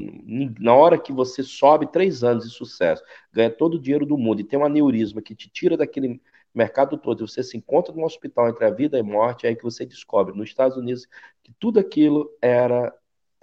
Na 0.60 0.74
hora 0.74 0.98
que 0.98 1.12
você 1.12 1.44
sobe 1.44 1.92
três 1.92 2.24
anos 2.24 2.46
de 2.46 2.52
sucesso, 2.52 3.04
ganha 3.32 3.50
todo 3.50 3.76
o 3.76 3.80
dinheiro 3.80 4.06
do 4.06 4.18
mundo 4.18 4.42
e 4.42 4.44
tem 4.44 4.58
um 4.58 4.66
aneurisma 4.66 5.22
que 5.22 5.36
te 5.36 5.50
tira 5.50 5.76
daquele 5.76 6.22
mercado 6.54 6.98
todo, 6.98 7.24
e 7.24 7.28
você 7.28 7.44
se 7.44 7.58
encontra 7.58 7.94
num 7.94 8.04
hospital 8.04 8.50
entre 8.50 8.66
a 8.66 8.70
vida 8.70 8.98
e 8.98 9.02
a 9.02 9.04
morte, 9.04 9.46
é 9.46 9.50
aí 9.50 9.56
que 9.56 9.64
você 9.64 9.86
descobre 9.86 10.36
nos 10.36 10.50
Estados 10.50 10.78
Unidos 10.78 11.08
que 11.44 11.54
tudo 11.60 11.80
aquilo 11.80 12.30
era 12.42 12.94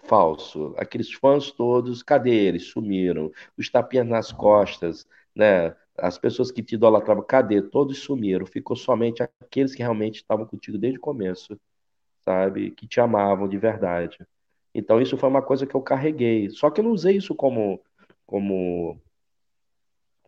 falso. 0.05 0.75
Aqueles 0.77 1.13
fãs 1.13 1.51
todos, 1.51 2.03
cadê 2.03 2.35
eles? 2.35 2.65
Sumiram. 2.65 3.31
Os 3.57 3.71
tapinhas 3.71 4.07
nas 4.07 4.33
costas, 4.33 5.07
né? 5.35 5.75
As 5.99 6.19
pessoas 6.19 6.51
que 6.51 6.63
te 6.63 6.75
idolatravam, 6.77 7.23
cadê? 7.23 7.61
Todos 7.61 7.99
sumiram. 7.99 8.47
Ficou 8.47 8.77
somente 8.77 9.23
aqueles 9.23 9.75
que 9.75 9.83
realmente 9.83 10.17
estavam 10.17 10.47
contigo 10.47 10.79
desde 10.79 10.99
o 10.99 11.03
começo, 11.03 11.59
sabe? 12.25 12.71
Que 12.71 12.87
te 12.87 13.01
amavam 13.01 13.49
de 13.49 13.59
verdade. 13.59 14.19
Então 14.75 15.01
isso 15.01 15.17
foi 15.17 15.29
uma 15.29 15.43
coisa 15.43 15.67
que 15.67 15.75
eu 15.75 15.83
carreguei. 15.83 16.51
Só 16.51 16.71
que 16.71 16.81
eu 16.81 16.85
não 16.85 16.93
usei 16.93 17.17
isso 17.17 17.35
como 17.35 17.81
como 18.27 19.01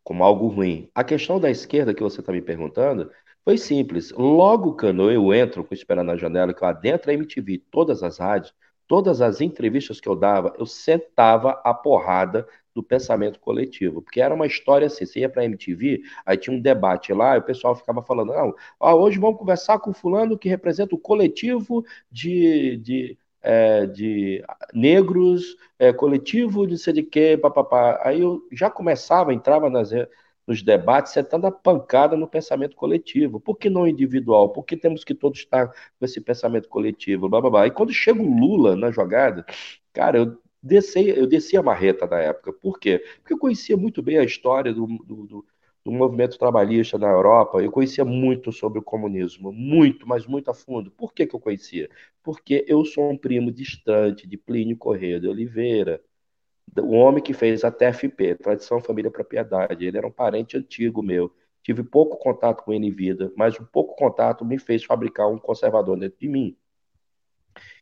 como 0.03 0.25
algo 0.25 0.49
ruim. 0.49 0.91
A 0.95 1.05
questão 1.05 1.39
da 1.39 1.51
esquerda 1.51 1.95
que 1.95 2.03
você 2.03 2.21
está 2.21 2.33
me 2.33 2.43
perguntando 2.43 3.11
foi 3.45 3.57
simples. 3.59 4.11
Logo 4.13 4.77
quando 4.77 5.11
eu 5.11 5.33
entro 5.33 5.65
com 5.65 5.75
Esperar 5.75 6.03
na 6.05 6.17
Janela, 6.17 6.53
que 6.55 6.63
eu 6.63 6.69
adentro 6.69 7.11
a 7.11 7.15
MTV, 7.15 7.63
todas 7.71 8.03
as 8.03 8.19
rádios, 8.19 8.55
todas 8.89 9.21
as 9.21 9.41
entrevistas 9.41 10.01
que 10.01 10.09
eu 10.09 10.17
dava, 10.17 10.55
eu 10.59 10.67
sentava 10.67 11.61
a 11.65 11.73
porrada 11.73 12.47
do 12.81 12.87
pensamento 12.87 13.39
coletivo, 13.39 14.03
porque 14.03 14.21
era 14.21 14.35
uma 14.35 14.47
história 14.47 14.87
assim, 14.87 15.05
você 15.05 15.21
ia 15.21 15.29
para 15.29 15.43
a 15.43 15.45
MTV, 15.45 16.03
aí 16.25 16.37
tinha 16.37 16.57
um 16.57 16.61
debate 16.61 17.13
lá, 17.13 17.37
e 17.37 17.39
o 17.39 17.43
pessoal 17.43 17.75
ficava 17.75 18.03
falando, 18.03 18.33
não, 18.33 18.55
ó, 18.79 18.95
hoje 18.95 19.19
vamos 19.19 19.39
conversar 19.39 19.79
com 19.79 19.93
fulano 19.93 20.39
que 20.39 20.49
representa 20.49 20.95
o 20.95 20.99
coletivo 20.99 21.85
de, 22.11 22.79
de, 22.79 23.19
é, 23.43 23.87
de 23.87 24.43
negros, 24.75 25.57
é, 25.79 25.93
coletivo 25.93 26.67
de 26.67 26.79
sei 26.79 26.93
de 26.95 27.03
quê, 27.03 27.39
papapá. 27.41 28.01
Aí 28.03 28.21
eu 28.21 28.43
já 28.53 28.71
começava, 28.71 29.35
entrava 29.35 29.69
nas, 29.71 29.91
nos 30.47 30.63
debates, 30.63 31.13
sentando 31.13 31.47
a 31.47 31.53
pancada 31.53 32.17
no 32.17 32.27
pensamento 32.29 32.77
coletivo. 32.77 33.41
Por 33.41 33.57
que 33.57 33.71
não 33.71 33.87
individual? 33.87 34.51
Por 34.51 34.65
que 34.65 34.77
temos 34.77 35.05
que 35.05 35.15
todos 35.15 35.41
estar 35.41 35.69
com 35.69 36.05
esse 36.05 36.21
pensamento 36.21 36.69
coletivo? 36.69 37.29
Blá, 37.29 37.41
blá, 37.41 37.51
blá. 37.51 37.67
E 37.67 37.71
quando 37.71 37.93
chega 37.93 38.21
o 38.21 38.39
Lula 38.39 38.77
na 38.77 38.91
jogada, 38.91 39.45
cara, 39.93 40.19
eu 40.19 40.39
desci, 40.63 41.09
eu 41.09 41.27
desci 41.27 41.57
a 41.57 41.63
marreta 41.63 42.07
na 42.07 42.19
época. 42.21 42.53
Por 42.53 42.79
quê? 42.79 42.99
Porque 43.19 43.33
eu 43.35 43.39
conhecia 43.39 43.77
muito 43.77 44.03
bem 44.03 44.19
a 44.19 44.25
história 44.25 44.73
do, 44.73 44.87
do, 44.87 45.27
do, 45.27 45.47
do 45.85 45.93
movimento 45.93 46.39
trabalhista 46.39 46.99
na 46.99 47.09
Europa. 47.09 47.63
Eu 47.63 47.71
conhecia 47.71 48.05
muito 48.05 48.53
sobre 48.53 48.79
o 48.79 48.83
comunismo, 48.83 49.53
muito, 49.53 50.07
mas 50.07 50.27
muito 50.27 50.51
a 50.51 50.55
fundo. 50.55 50.91
Por 50.91 51.13
que, 51.15 51.27
que 51.27 51.35
eu 51.35 51.41
conhecia? 51.41 51.89
Porque 52.23 52.65
eu 52.69 52.85
sou 52.85 53.11
um 53.11 53.17
primo 53.17 53.51
distante 53.53 54.27
de 54.27 54.37
Plínio 54.37 54.77
Corrêa 54.77 55.21
de 55.21 55.29
Oliveira, 55.29 56.01
o 56.79 56.93
homem 56.93 57.23
que 57.23 57.33
fez 57.35 57.65
a 57.65 57.71
TFP, 57.71 58.37
Tradição 58.37 58.81
Família 58.81 59.11
Propriedade. 59.11 59.85
Ele 59.85 59.99
era 59.99 60.07
um 60.07 60.13
parente 60.13 60.57
antigo 60.57 61.03
meu. 61.03 61.33
Tive 61.63 61.83
pouco 61.83 62.17
contato 62.17 62.63
com 62.65 62.73
ele 62.73 62.87
em 62.87 62.91
vida, 62.91 63.33
mas 63.37 63.59
o 63.59 63.67
pouco 63.67 63.95
contato 63.97 64.45
me 64.45 64.59
fez 64.59 64.85
fabricar 64.85 65.29
um 65.31 65.39
conservador 65.39 65.99
dentro 65.99 66.19
de 66.19 66.29
mim. 66.29 66.57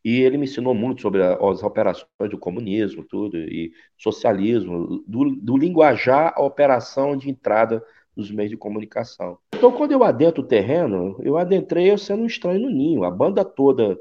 E 0.05 0.21
ele 0.23 0.39
me 0.39 0.45
ensinou 0.45 0.75
muito 0.75 1.03
sobre 1.03 1.23
as 1.23 1.63
operações 1.63 2.31
do 2.31 2.39
comunismo, 2.39 3.05
tudo, 3.05 3.37
e 3.37 3.73
socialismo, 3.97 5.03
do, 5.07 5.37
do 5.37 5.57
linguajar 5.57 6.33
a 6.37 6.43
operação 6.43 7.17
de 7.17 7.29
entrada 7.29 7.85
nos 8.17 8.31
meios 8.31 8.51
de 8.51 8.57
comunicação. 8.57 9.39
Então, 9.55 9.71
quando 9.71 9.93
eu 9.93 10.03
adentro 10.03 10.43
o 10.43 10.47
terreno, 10.47 11.17
eu 11.23 11.37
adentrei 11.37 11.91
eu 11.91 11.97
sendo 11.97 12.23
um 12.23 12.27
estranho 12.27 12.61
no 12.61 12.71
ninho. 12.71 13.05
A 13.05 13.11
banda 13.11 13.45
toda 13.45 13.99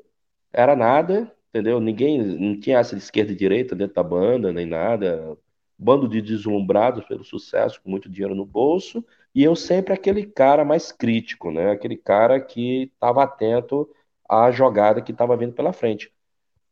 era 0.52 0.76
nada, 0.76 1.32
entendeu? 1.50 1.80
Ninguém, 1.80 2.20
não 2.24 2.60
tinha 2.60 2.80
essa 2.80 2.96
de 2.96 3.02
esquerda 3.02 3.32
e 3.32 3.36
direita 3.36 3.76
dentro 3.76 3.96
da 3.96 4.04
banda, 4.04 4.52
nem 4.52 4.66
nada. 4.66 5.38
Bando 5.78 6.08
de 6.08 6.22
deslumbrados 6.22 7.06
pelo 7.06 7.24
sucesso, 7.24 7.80
com 7.84 7.90
muito 7.92 8.10
dinheiro 8.10 8.34
no 8.34 8.46
bolso, 8.46 9.06
e 9.36 9.44
eu 9.44 9.56
sempre 9.56 9.94
aquele 9.94 10.26
cara 10.26 10.66
mais 10.66 10.92
crítico, 10.92 11.52
né? 11.52 11.70
Aquele 11.72 11.96
cara 11.96 12.40
que 12.40 12.92
estava 12.94 13.24
atento 13.24 13.88
à 14.30 14.52
jogada 14.52 15.02
que 15.02 15.12
estava 15.12 15.38
vindo 15.38 15.54
pela 15.54 15.74
frente. 15.74 16.12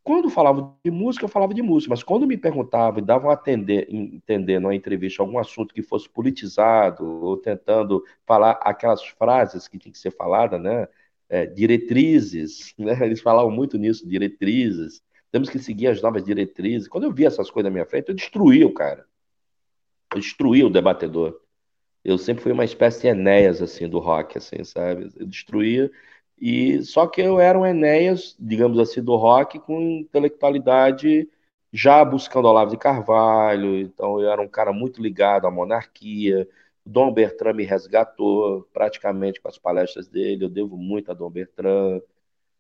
Quando 0.04 0.30
falava 0.30 0.76
de 0.84 0.91
música, 0.91 1.26
eu 1.26 1.30
falava 1.30 1.54
de 1.54 1.63
música, 1.63 1.89
mas 1.89 2.04
quando 2.04 2.28
me 2.28 2.38
perguntavam 2.38 3.00
e 3.00 3.06
davam 3.06 3.32
a 3.32 3.34
atender, 3.34 3.88
entender 3.89 4.60
numa 4.60 4.76
entrevista 4.76 5.24
algum 5.24 5.39
assunto 5.39 5.74
que 5.74 5.82
fosse 5.82 6.08
politizado, 6.08 7.04
ou 7.24 7.38
tentando 7.38 8.04
falar 8.26 8.52
aquelas 8.62 9.04
frases 9.04 9.68
que 9.68 9.80
tinham 9.80 9.91
que 9.91 9.98
ser 9.98 10.12
faladas, 10.12 10.62
né? 10.62 10.88
é, 11.30 11.46
diretrizes, 11.46 12.74
né? 12.78 12.98
eles 13.02 13.22
falavam 13.22 13.52
muito 13.52 13.78
nisso, 13.78 14.08
diretrizes, 14.08 15.02
temos 15.32 15.50
que 15.50 15.60
seguir 15.60 15.88
as 15.88 16.02
novas 16.02 16.24
diretrizes. 16.24 16.88
Quando 16.88 17.06
eu 17.06 17.12
vi 17.12 17.26
essas 17.26 17.52
coisas 17.52 17.70
na 17.70 17.74
minha 17.74 17.86
frente, 17.86 18.10
eu 18.10 18.15
destruía 18.15 18.65
o 18.65 18.74
cara. 18.74 19.06
Eu 20.13 20.20
destruía 20.20 20.65
o 20.65 20.70
debatedor. 20.70 21.41
Eu 22.04 22.18
sempre 22.18 22.44
fui 22.44 22.52
uma 22.52 22.63
espécie 22.63 23.02
de 23.02 23.08
Enéas, 23.08 23.62
assim, 23.62 23.89
do 23.89 24.00
rock, 24.00 24.38
assim, 24.38 24.63
sabe? 24.63 25.12
Eu 25.18 25.26
destruía, 25.26 25.91
e 26.39 26.82
só 26.84 27.08
que 27.08 27.21
eu 27.21 27.39
era 27.39 27.58
um 27.58 27.65
Enéas, 27.65 28.36
digamos 28.39 28.80
assim, 28.80 29.02
do 29.02 29.15
rock, 29.15 29.60
com 29.60 29.80
intelectualidade 29.82 31.30
já 31.71 32.04
buscando 32.06 32.48
Olavo 32.48 32.71
de 32.71 32.78
Carvalho, 32.78 33.78
então 33.78 34.19
eu 34.21 34.30
era 34.32 34.41
um 34.41 34.48
cara 34.48 34.71
muito 34.71 35.02
ligado 35.02 35.45
à 35.48 35.52
monarquia, 35.52 36.48
Dom 36.86 37.12
Bertrand 37.12 37.54
me 37.56 37.63
resgatou 37.63 38.63
praticamente 38.74 39.41
com 39.41 39.48
as 39.48 39.58
palestras 39.58 40.08
dele, 40.08 40.45
eu 40.45 40.50
devo 40.50 40.78
muito 40.78 41.12
a 41.12 41.13
Dom 41.13 41.30
Bertrand, 41.30 42.02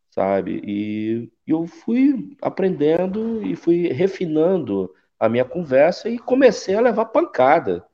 sabe? 0.09 0.61
E 0.65 1.31
eu 1.47 1.67
fui 1.67 2.35
aprendendo 2.41 3.41
e 3.43 3.55
fui 3.55 3.87
refinando 3.89 4.93
a 5.19 5.29
minha 5.29 5.45
conversa 5.45 6.09
e 6.09 6.17
comecei 6.17 6.75
a 6.75 6.81
levar 6.81 7.05
pancada 7.05 7.85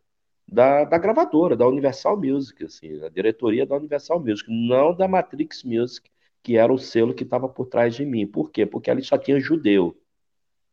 da, 0.51 0.83
da 0.83 0.97
gravadora, 0.97 1.55
da 1.55 1.67
Universal 1.67 2.17
Music, 2.17 2.65
assim, 2.65 3.03
a 3.03 3.09
diretoria 3.09 3.65
da 3.65 3.75
Universal 3.75 4.19
Music, 4.19 4.49
não 4.51 4.93
da 4.93 5.07
Matrix 5.07 5.63
Music, 5.63 6.09
que 6.43 6.57
era 6.57 6.73
o 6.73 6.77
selo 6.77 7.13
que 7.13 7.23
estava 7.23 7.47
por 7.47 7.67
trás 7.67 7.95
de 7.95 8.05
mim. 8.05 8.27
Por 8.27 8.51
quê? 8.51 8.65
Porque 8.65 8.91
ali 8.91 9.03
só 9.03 9.17
tinha 9.17 9.39
judeu. 9.39 9.95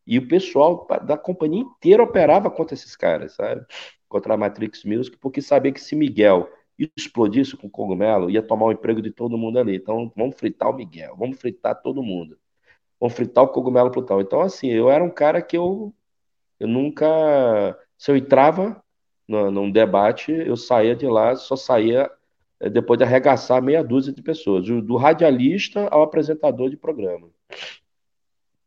E 0.07 0.19
o 0.19 0.27
pessoal 0.27 0.87
da 1.07 1.17
companhia 1.19 1.61
inteira 1.61 2.03
operava 2.03 2.51
contra 2.51 2.75
esses 2.75 2.97
caras, 2.97 3.35
sabe? 3.35 3.65
contra 4.09 4.35
a 4.35 4.37
Matrix 4.37 4.85
Music, 4.85 5.17
porque 5.19 5.43
sabia 5.43 5.73
que 5.73 5.81
se 5.81 5.95
Miguel 5.95 6.49
explodisse 6.97 7.57
com 7.57 7.69
cogumelo, 7.69 8.31
ia 8.31 8.43
tomar 8.43 8.67
o 8.67 8.73
emprego 8.73 9.03
de 9.03 9.11
todo 9.11 9.37
mundo 9.37 9.59
ali. 9.59 9.77
Então, 9.77 10.13
vamos 10.17 10.37
fritar 10.37 10.71
o 10.71 10.73
Miguel, 10.73 11.17
vamos 11.17 11.39
fritar 11.39 11.81
todo 11.83 12.03
mundo. 12.03 12.39
Vamos 13.01 13.15
fritar 13.15 13.45
o 13.45 13.49
cogumelo 13.49 13.91
Plutão. 13.91 14.21
Então, 14.21 14.41
assim, 14.41 14.69
eu 14.69 14.91
era 14.91 15.05
um 15.05 15.11
cara 15.11 15.43
que 15.43 15.57
eu, 15.57 15.95
eu 16.59 16.69
nunca. 16.69 17.79
Se 17.97 18.11
eu 18.11 18.17
entrava 18.17 18.83
no, 19.29 19.51
num 19.51 19.71
debate, 19.71 20.33
eu 20.33 20.57
saía 20.57 20.97
de 20.97 21.07
lá, 21.07 21.37
só 21.37 21.55
saía 21.55 22.11
eh, 22.59 22.71
depois 22.71 22.99
de 22.99 23.05
arregaçar 23.05 23.63
meia 23.63 23.85
dúzia 23.85 24.13
de 24.13 24.23
pessoas, 24.23 24.67
do 24.67 24.97
radialista 24.97 25.87
ao 25.89 26.03
apresentador 26.03 26.71
de 26.71 26.77
programa. 26.77 27.29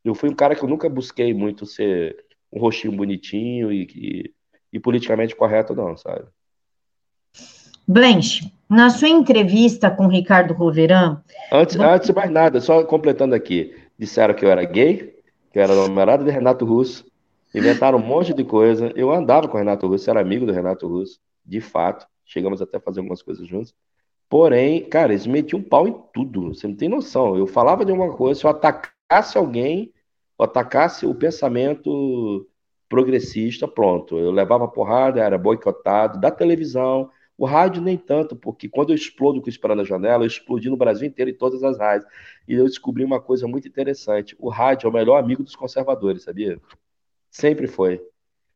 Eu 0.03 0.15
fui 0.15 0.29
um 0.29 0.35
cara 0.35 0.55
que 0.55 0.63
eu 0.63 0.69
nunca 0.69 0.87
busquei 0.87 1.33
muito 1.33 1.65
ser 1.65 2.23
um 2.51 2.59
rostinho 2.59 2.95
bonitinho 2.95 3.71
e, 3.71 3.83
e 3.95 4.33
e 4.71 4.79
politicamente 4.79 5.35
correto, 5.35 5.75
não, 5.75 5.97
sabe? 5.97 6.23
Blanche, 7.87 8.51
na 8.69 8.89
sua 8.89 9.09
entrevista 9.09 9.91
com 9.91 10.07
Ricardo 10.07 10.53
Roveran. 10.53 11.21
Antes, 11.51 11.75
você... 11.75 11.83
antes 11.83 12.07
de 12.07 12.15
mais 12.15 12.31
nada, 12.31 12.61
só 12.61 12.83
completando 12.83 13.35
aqui, 13.35 13.75
disseram 13.97 14.33
que 14.33 14.45
eu 14.45 14.49
era 14.49 14.63
gay, 14.63 15.13
que 15.51 15.59
eu 15.59 15.63
era 15.63 15.75
namorado 15.75 16.23
de 16.23 16.31
Renato 16.31 16.65
Russo, 16.65 17.05
inventaram 17.53 17.97
um 17.97 18.05
monte 18.05 18.33
de 18.33 18.43
coisa. 18.43 18.91
Eu 18.95 19.11
andava 19.11 19.47
com 19.47 19.55
o 19.55 19.59
Renato 19.59 19.87
Russo, 19.87 20.09
era 20.09 20.21
amigo 20.21 20.45
do 20.45 20.51
Renato 20.51 20.87
Russo, 20.87 21.19
de 21.45 21.61
fato. 21.61 22.07
Chegamos 22.25 22.61
até 22.61 22.77
a 22.77 22.81
fazer 22.81 22.99
algumas 22.99 23.21
coisas 23.21 23.47
juntos. 23.47 23.73
Porém, 24.29 24.87
cara, 24.87 25.11
eles 25.11 25.27
metiam 25.27 25.59
um 25.59 25.63
pau 25.63 25.87
em 25.87 25.95
tudo. 26.13 26.53
Você 26.53 26.67
não 26.67 26.75
tem 26.75 26.87
noção. 26.87 27.35
Eu 27.35 27.45
falava 27.45 27.83
de 27.83 27.91
uma 27.91 28.15
coisa, 28.15 28.39
se 28.39 28.45
eu 28.45 28.49
atacasse 28.49 29.37
alguém, 29.37 29.93
ou 30.37 30.45
atacasse 30.45 31.05
o 31.05 31.13
pensamento 31.13 32.47
progressista, 32.87 33.67
pronto. 33.67 34.17
Eu 34.17 34.31
levava 34.31 34.67
porrada, 34.67 35.21
era 35.21 35.37
boicotado 35.37 36.19
da 36.19 36.31
televisão, 36.31 37.09
o 37.37 37.45
rádio 37.45 37.81
nem 37.81 37.97
tanto, 37.97 38.35
porque 38.35 38.69
quando 38.69 38.91
eu 38.91 38.95
explodo 38.95 39.41
com 39.41 39.49
Esperando 39.49 39.79
na 39.79 39.83
Janela, 39.83 40.23
eu 40.23 40.27
explodi 40.27 40.69
no 40.69 40.77
Brasil 40.77 41.07
inteiro 41.07 41.31
em 41.31 41.33
todas 41.33 41.63
as 41.63 41.77
rádios. 41.79 42.07
E 42.47 42.53
eu 42.53 42.65
descobri 42.65 43.03
uma 43.03 43.19
coisa 43.19 43.47
muito 43.47 43.67
interessante: 43.67 44.35
o 44.37 44.47
rádio 44.47 44.87
é 44.87 44.89
o 44.89 44.93
melhor 44.93 45.17
amigo 45.17 45.41
dos 45.43 45.55
conservadores, 45.55 46.23
sabia? 46.23 46.61
Sempre 47.31 47.67
foi. 47.67 48.05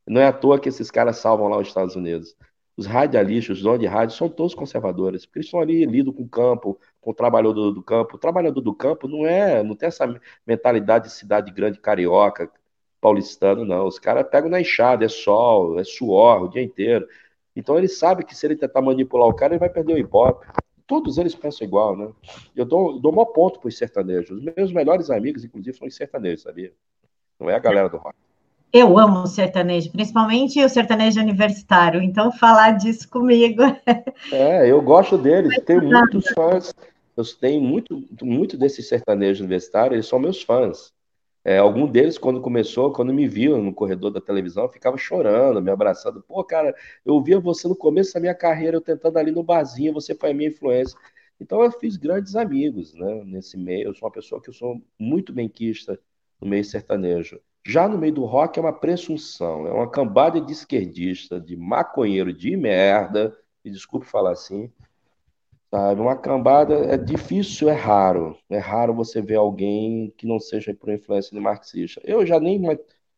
Não 0.06 0.22
é 0.22 0.28
à 0.28 0.34
toa 0.34 0.60
que 0.60 0.70
esses 0.70 0.92
caras 0.92 1.18
salvam 1.18 1.48
lá 1.48 1.58
os 1.58 1.68
Estados 1.68 1.96
Unidos. 1.96 2.36
Os 2.78 2.86
radialistas, 2.86 3.58
os 3.58 3.64
donos 3.64 3.80
de 3.80 3.86
rádio, 3.88 4.16
são 4.16 4.30
todos 4.30 4.54
conservadores, 4.54 5.26
porque 5.26 5.40
eles 5.40 5.48
estão 5.48 5.62
ali 5.62 5.86
lidam 5.86 6.14
com 6.14 6.24
o 6.24 6.30
campo, 6.30 6.78
com 7.00 7.12
o 7.12 7.14
trabalhador 7.14 7.72
do 7.72 7.82
campo. 7.82 8.18
O 8.18 8.20
trabalhador 8.20 8.62
do 8.62 8.76
campo 8.76 9.08
não 9.08 9.26
é, 9.26 9.64
não 9.64 9.76
tem 9.76 9.88
essa 9.88 10.06
mentalidade 10.46 11.06
de 11.06 11.14
cidade 11.14 11.52
grande 11.52 11.80
carioca, 11.80 12.52
paulistano, 13.00 13.64
não. 13.66 13.88
Os 13.88 13.98
caras 13.98 14.28
pegam 14.30 14.50
na 14.50 14.60
enxada, 14.60 15.06
é 15.06 15.08
sol, 15.08 15.80
é 15.80 15.84
suor 15.86 16.44
o 16.44 16.50
dia 16.50 16.62
inteiro. 16.62 17.08
Então 17.56 17.78
ele 17.78 17.88
sabe 17.88 18.26
que 18.26 18.36
se 18.36 18.46
ele 18.46 18.58
tentar 18.58 18.82
manipular 18.82 19.28
o 19.30 19.34
cara, 19.34 19.54
ele 19.54 19.60
vai 19.60 19.70
perder 19.70 19.94
o 19.94 19.98
ibope. 19.98 20.46
Todos 20.86 21.18
eles 21.18 21.34
pensam 21.34 21.66
igual, 21.66 21.96
né? 21.96 22.12
Eu 22.56 22.66
dou, 22.66 23.00
dou 23.00 23.12
maior 23.12 23.26
ponto 23.28 23.60
para 23.60 23.70
os 23.70 23.78
sertanejos. 23.78 24.38
Os 24.38 24.44
meus 24.44 24.72
melhores 24.74 25.10
amigos, 25.10 25.44
inclusive, 25.46 25.78
são 25.78 25.88
os 25.88 25.96
sertanejos, 25.96 26.44
sabia? 26.44 26.74
não 27.40 27.50
é 27.50 27.56
a 27.56 27.60
galera 27.60 27.90
do 27.90 27.98
rock. 27.98 28.25
Eu 28.72 28.98
amo 29.00 29.22
o 29.22 29.28
sertanejo, 29.28 29.92
principalmente 29.92 30.64
o 30.64 30.70
sertanejo 30.70 31.22
universitário, 31.22 32.02
então 32.02 32.32
falar 32.32 32.72
disso 32.72 33.10
comigo. 33.10 33.62
É, 34.32 34.70
eu 34.70 34.82
gosto 34.82 35.18
deles, 35.18 35.62
tenho 35.66 35.84
muitos 35.84 36.28
fãs, 36.30 36.74
eu 37.16 37.24
tenho 37.40 37.62
muito, 37.62 38.04
muito 38.22 38.58
desses 38.58 38.88
sertanejos 38.88 39.40
universitários, 39.40 39.94
eles 39.94 40.08
são 40.08 40.20
meus 40.20 40.42
fãs. 40.42 40.94
É, 41.48 41.60
algum 41.60 41.86
deles, 41.86 42.18
quando 42.18 42.42
começou, 42.42 42.92
quando 42.92 43.14
me 43.14 43.28
viu 43.28 43.60
no 43.60 43.72
corredor 43.72 44.10
da 44.10 44.20
televisão, 44.20 44.68
ficava 44.68 44.98
chorando, 44.98 45.62
me 45.62 45.70
abraçando. 45.70 46.24
Pô, 46.28 46.44
cara, 46.44 46.76
eu 47.06 47.22
via 47.22 47.40
você 47.40 47.68
no 47.68 47.76
começo 47.76 48.16
da 48.16 48.20
minha 48.20 48.34
carreira, 48.34 48.78
eu 48.78 48.82
tentando 48.82 49.18
ali 49.18 49.32
no 49.32 49.44
barzinho, 49.44 49.94
você 49.94 50.16
foi 50.16 50.32
a 50.32 50.34
minha 50.34 50.50
influência. 50.50 50.98
Então 51.40 51.62
eu 51.64 51.72
fiz 51.72 51.98
grandes 51.98 52.36
amigos, 52.36 52.96
né, 52.96 53.24
nesse 53.26 53.58
meio. 53.58 53.90
Eu 53.90 53.94
sou 53.94 54.08
uma 54.08 54.12
pessoa 54.12 54.42
que 54.42 54.50
eu 54.50 54.54
sou 54.54 54.82
muito 54.98 55.32
benquista 55.32 56.00
no 56.42 56.48
meio 56.48 56.66
sertanejo. 56.66 57.40
Já 57.68 57.88
no 57.88 57.98
meio 57.98 58.14
do 58.14 58.26
rock 58.26 58.60
é 58.60 58.62
uma 58.62 58.72
presunção, 58.72 59.66
é 59.66 59.72
uma 59.72 59.90
cambada 59.90 60.40
de 60.40 60.52
esquerdista, 60.52 61.42
de 61.42 61.58
maconheiro, 61.58 62.32
de 62.32 62.56
merda, 62.56 63.36
e 63.64 63.72
desculpe 63.72 64.06
falar 64.06 64.34
assim, 64.34 64.72
sabe? 65.72 66.00
Uma 66.00 66.16
cambada 66.16 66.76
é 66.76 66.98
difícil, 66.98 67.68
é 67.68 67.74
raro. 67.74 68.38
É 68.50 68.60
raro 68.60 68.94
você 68.94 69.22
ver 69.22 69.36
alguém 69.36 70.14
que 70.16 70.28
não 70.28 70.40
seja 70.40 70.74
por 70.76 70.92
influência 70.92 71.32
de 71.36 71.40
marxista. 71.42 72.00
Eu 72.04 72.24
já 72.26 72.40
nem 72.40 72.62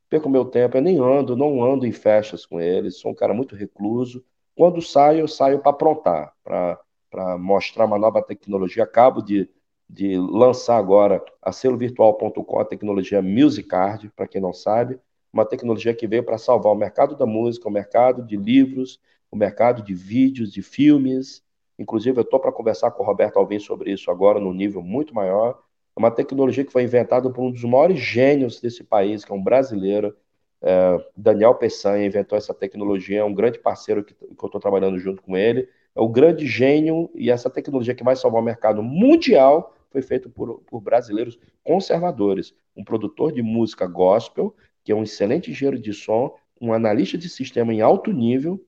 perco 0.10 0.30
meu 0.30 0.46
tempo, 0.46 0.78
eu 0.78 0.82
nem 0.82 0.98
ando, 0.98 1.36
não 1.36 1.62
ando 1.62 1.86
em 1.86 1.92
festas 1.92 2.46
com 2.46 2.60
eles, 2.62 3.00
sou 3.00 3.12
um 3.12 3.16
cara 3.16 3.34
muito 3.34 3.56
recluso. 3.56 4.24
Quando 4.56 4.82
saio, 4.82 5.20
eu 5.20 5.28
saio 5.28 5.60
para 5.60 5.72
aprontar, 5.72 6.34
para 6.44 7.38
mostrar 7.38 7.86
uma 7.86 8.00
nova 8.00 8.22
tecnologia. 8.24 8.84
Acabo 8.84 9.22
de 9.22 9.50
de 9.90 10.18
lançar 10.18 10.78
agora 10.78 11.24
a 11.42 11.52
selovirtual.com, 11.52 12.60
a 12.60 12.66
tecnologia 12.66 13.22
MusicCard, 13.22 14.10
para 14.16 14.28
quem 14.28 14.42
não 14.42 14.54
sabe, 14.54 15.00
uma 15.32 15.46
tecnologia 15.46 15.94
que 15.94 16.08
veio 16.08 16.24
para 16.24 16.38
salvar 16.38 16.74
o 16.74 16.76
mercado 16.76 17.16
da 17.16 17.26
música, 17.26 17.68
o 17.68 17.72
mercado 17.72 18.24
de 18.24 18.36
livros, 18.36 19.00
o 19.32 19.36
mercado 19.36 19.82
de 19.82 19.94
vídeos, 19.94 20.52
de 20.52 20.62
filmes. 20.62 21.44
Inclusive, 21.78 22.18
eu 22.18 22.24
estou 22.24 22.40
para 22.40 22.52
conversar 22.52 22.92
com 22.92 23.04
o 23.04 23.06
Roberto 23.06 23.38
Alvim 23.38 23.60
sobre 23.60 23.92
isso 23.92 24.10
agora, 24.10 24.40
num 24.40 24.54
nível 24.54 24.82
muito 24.82 25.14
maior. 25.14 25.60
É 25.96 26.00
uma 26.00 26.12
tecnologia 26.12 26.66
que 26.66 26.72
foi 26.72 26.84
inventada 26.84 27.30
por 27.30 27.44
um 27.44 27.52
dos 27.52 27.64
maiores 27.64 28.00
gênios 28.00 28.60
desse 28.60 28.84
país, 28.84 29.24
que 29.24 29.32
é 29.32 29.36
um 29.36 29.44
brasileiro, 29.44 30.16
é, 30.62 31.06
Daniel 31.16 31.56
Peçanha, 31.56 32.06
inventou 32.06 32.38
essa 32.38 32.54
tecnologia, 32.54 33.20
é 33.20 33.24
um 33.24 33.34
grande 33.34 33.60
parceiro 33.60 34.04
que, 34.04 34.14
que 34.14 34.26
eu 34.26 34.48
estou 34.48 34.60
trabalhando 34.60 34.98
junto 34.98 35.22
com 35.22 35.38
ele. 35.38 35.70
É 35.96 36.02
o 36.02 36.10
grande 36.10 36.46
gênio 36.46 37.10
e 37.16 37.30
essa 37.30 37.50
tecnologia 37.50 37.96
que 37.96 38.04
vai 38.04 38.16
salvar 38.16 38.42
o 38.42 38.46
mercado 38.46 38.82
mundial 38.84 39.77
foi 39.90 40.02
feito 40.02 40.30
por, 40.30 40.62
por 40.62 40.82
brasileiros 40.82 41.40
conservadores. 41.64 42.54
Um 42.76 42.84
produtor 42.84 43.32
de 43.32 43.42
música 43.42 43.88
gospel, 43.88 44.56
que 44.84 44.92
é 44.92 44.96
um 44.96 45.04
excelente 45.04 45.52
engenheiro 45.52 45.80
de 45.80 45.94
som, 45.94 46.36
um 46.60 46.74
analista 46.74 47.18
de 47.18 47.30
sistema 47.30 47.74
em 47.74 47.82
alto 47.82 48.12
nível, 48.12 48.64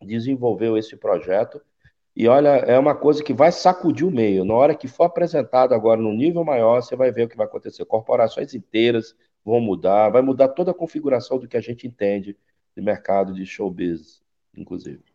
desenvolveu 0.00 0.76
esse 0.76 0.96
projeto. 0.96 1.60
E 2.14 2.28
olha, 2.28 2.48
é 2.48 2.78
uma 2.78 2.94
coisa 2.94 3.22
que 3.22 3.32
vai 3.32 3.50
sacudir 3.50 4.06
o 4.06 4.10
meio. 4.10 4.44
Na 4.44 4.54
hora 4.54 4.74
que 4.74 4.86
for 4.86 5.04
apresentado 5.04 5.74
agora 5.74 6.00
no 6.00 6.12
nível 6.12 6.44
maior, 6.44 6.82
você 6.82 6.94
vai 6.94 7.10
ver 7.10 7.24
o 7.24 7.28
que 7.28 7.36
vai 7.36 7.46
acontecer. 7.46 7.84
Corporações 7.86 8.54
inteiras 8.54 9.16
vão 9.44 9.60
mudar, 9.60 10.10
vai 10.10 10.22
mudar 10.22 10.48
toda 10.48 10.70
a 10.70 10.74
configuração 10.74 11.38
do 11.38 11.48
que 11.48 11.56
a 11.56 11.60
gente 11.60 11.86
entende 11.86 12.36
de 12.76 12.82
mercado 12.82 13.32
de 13.32 13.46
showbiz, 13.46 14.22
inclusive. 14.56 15.11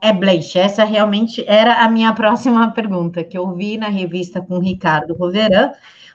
É, 0.00 0.12
Bleiche, 0.12 0.58
essa 0.58 0.84
realmente 0.84 1.44
era 1.46 1.84
a 1.84 1.88
minha 1.88 2.12
próxima 2.14 2.70
pergunta, 2.70 3.24
que 3.24 3.36
eu 3.36 3.52
vi 3.52 3.76
na 3.76 3.88
revista 3.88 4.40
com 4.40 4.56
o 4.56 4.60
Ricardo 4.60 5.14
Roveran, 5.14 5.72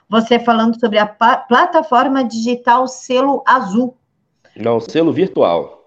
você 0.08 0.38
falando 0.38 0.78
sobre 0.78 0.98
a 0.98 1.06
plataforma 1.06 2.24
digital 2.24 2.86
selo 2.86 3.42
azul. 3.46 3.96
Não, 4.56 4.78
selo 4.80 5.12
virtual. 5.12 5.82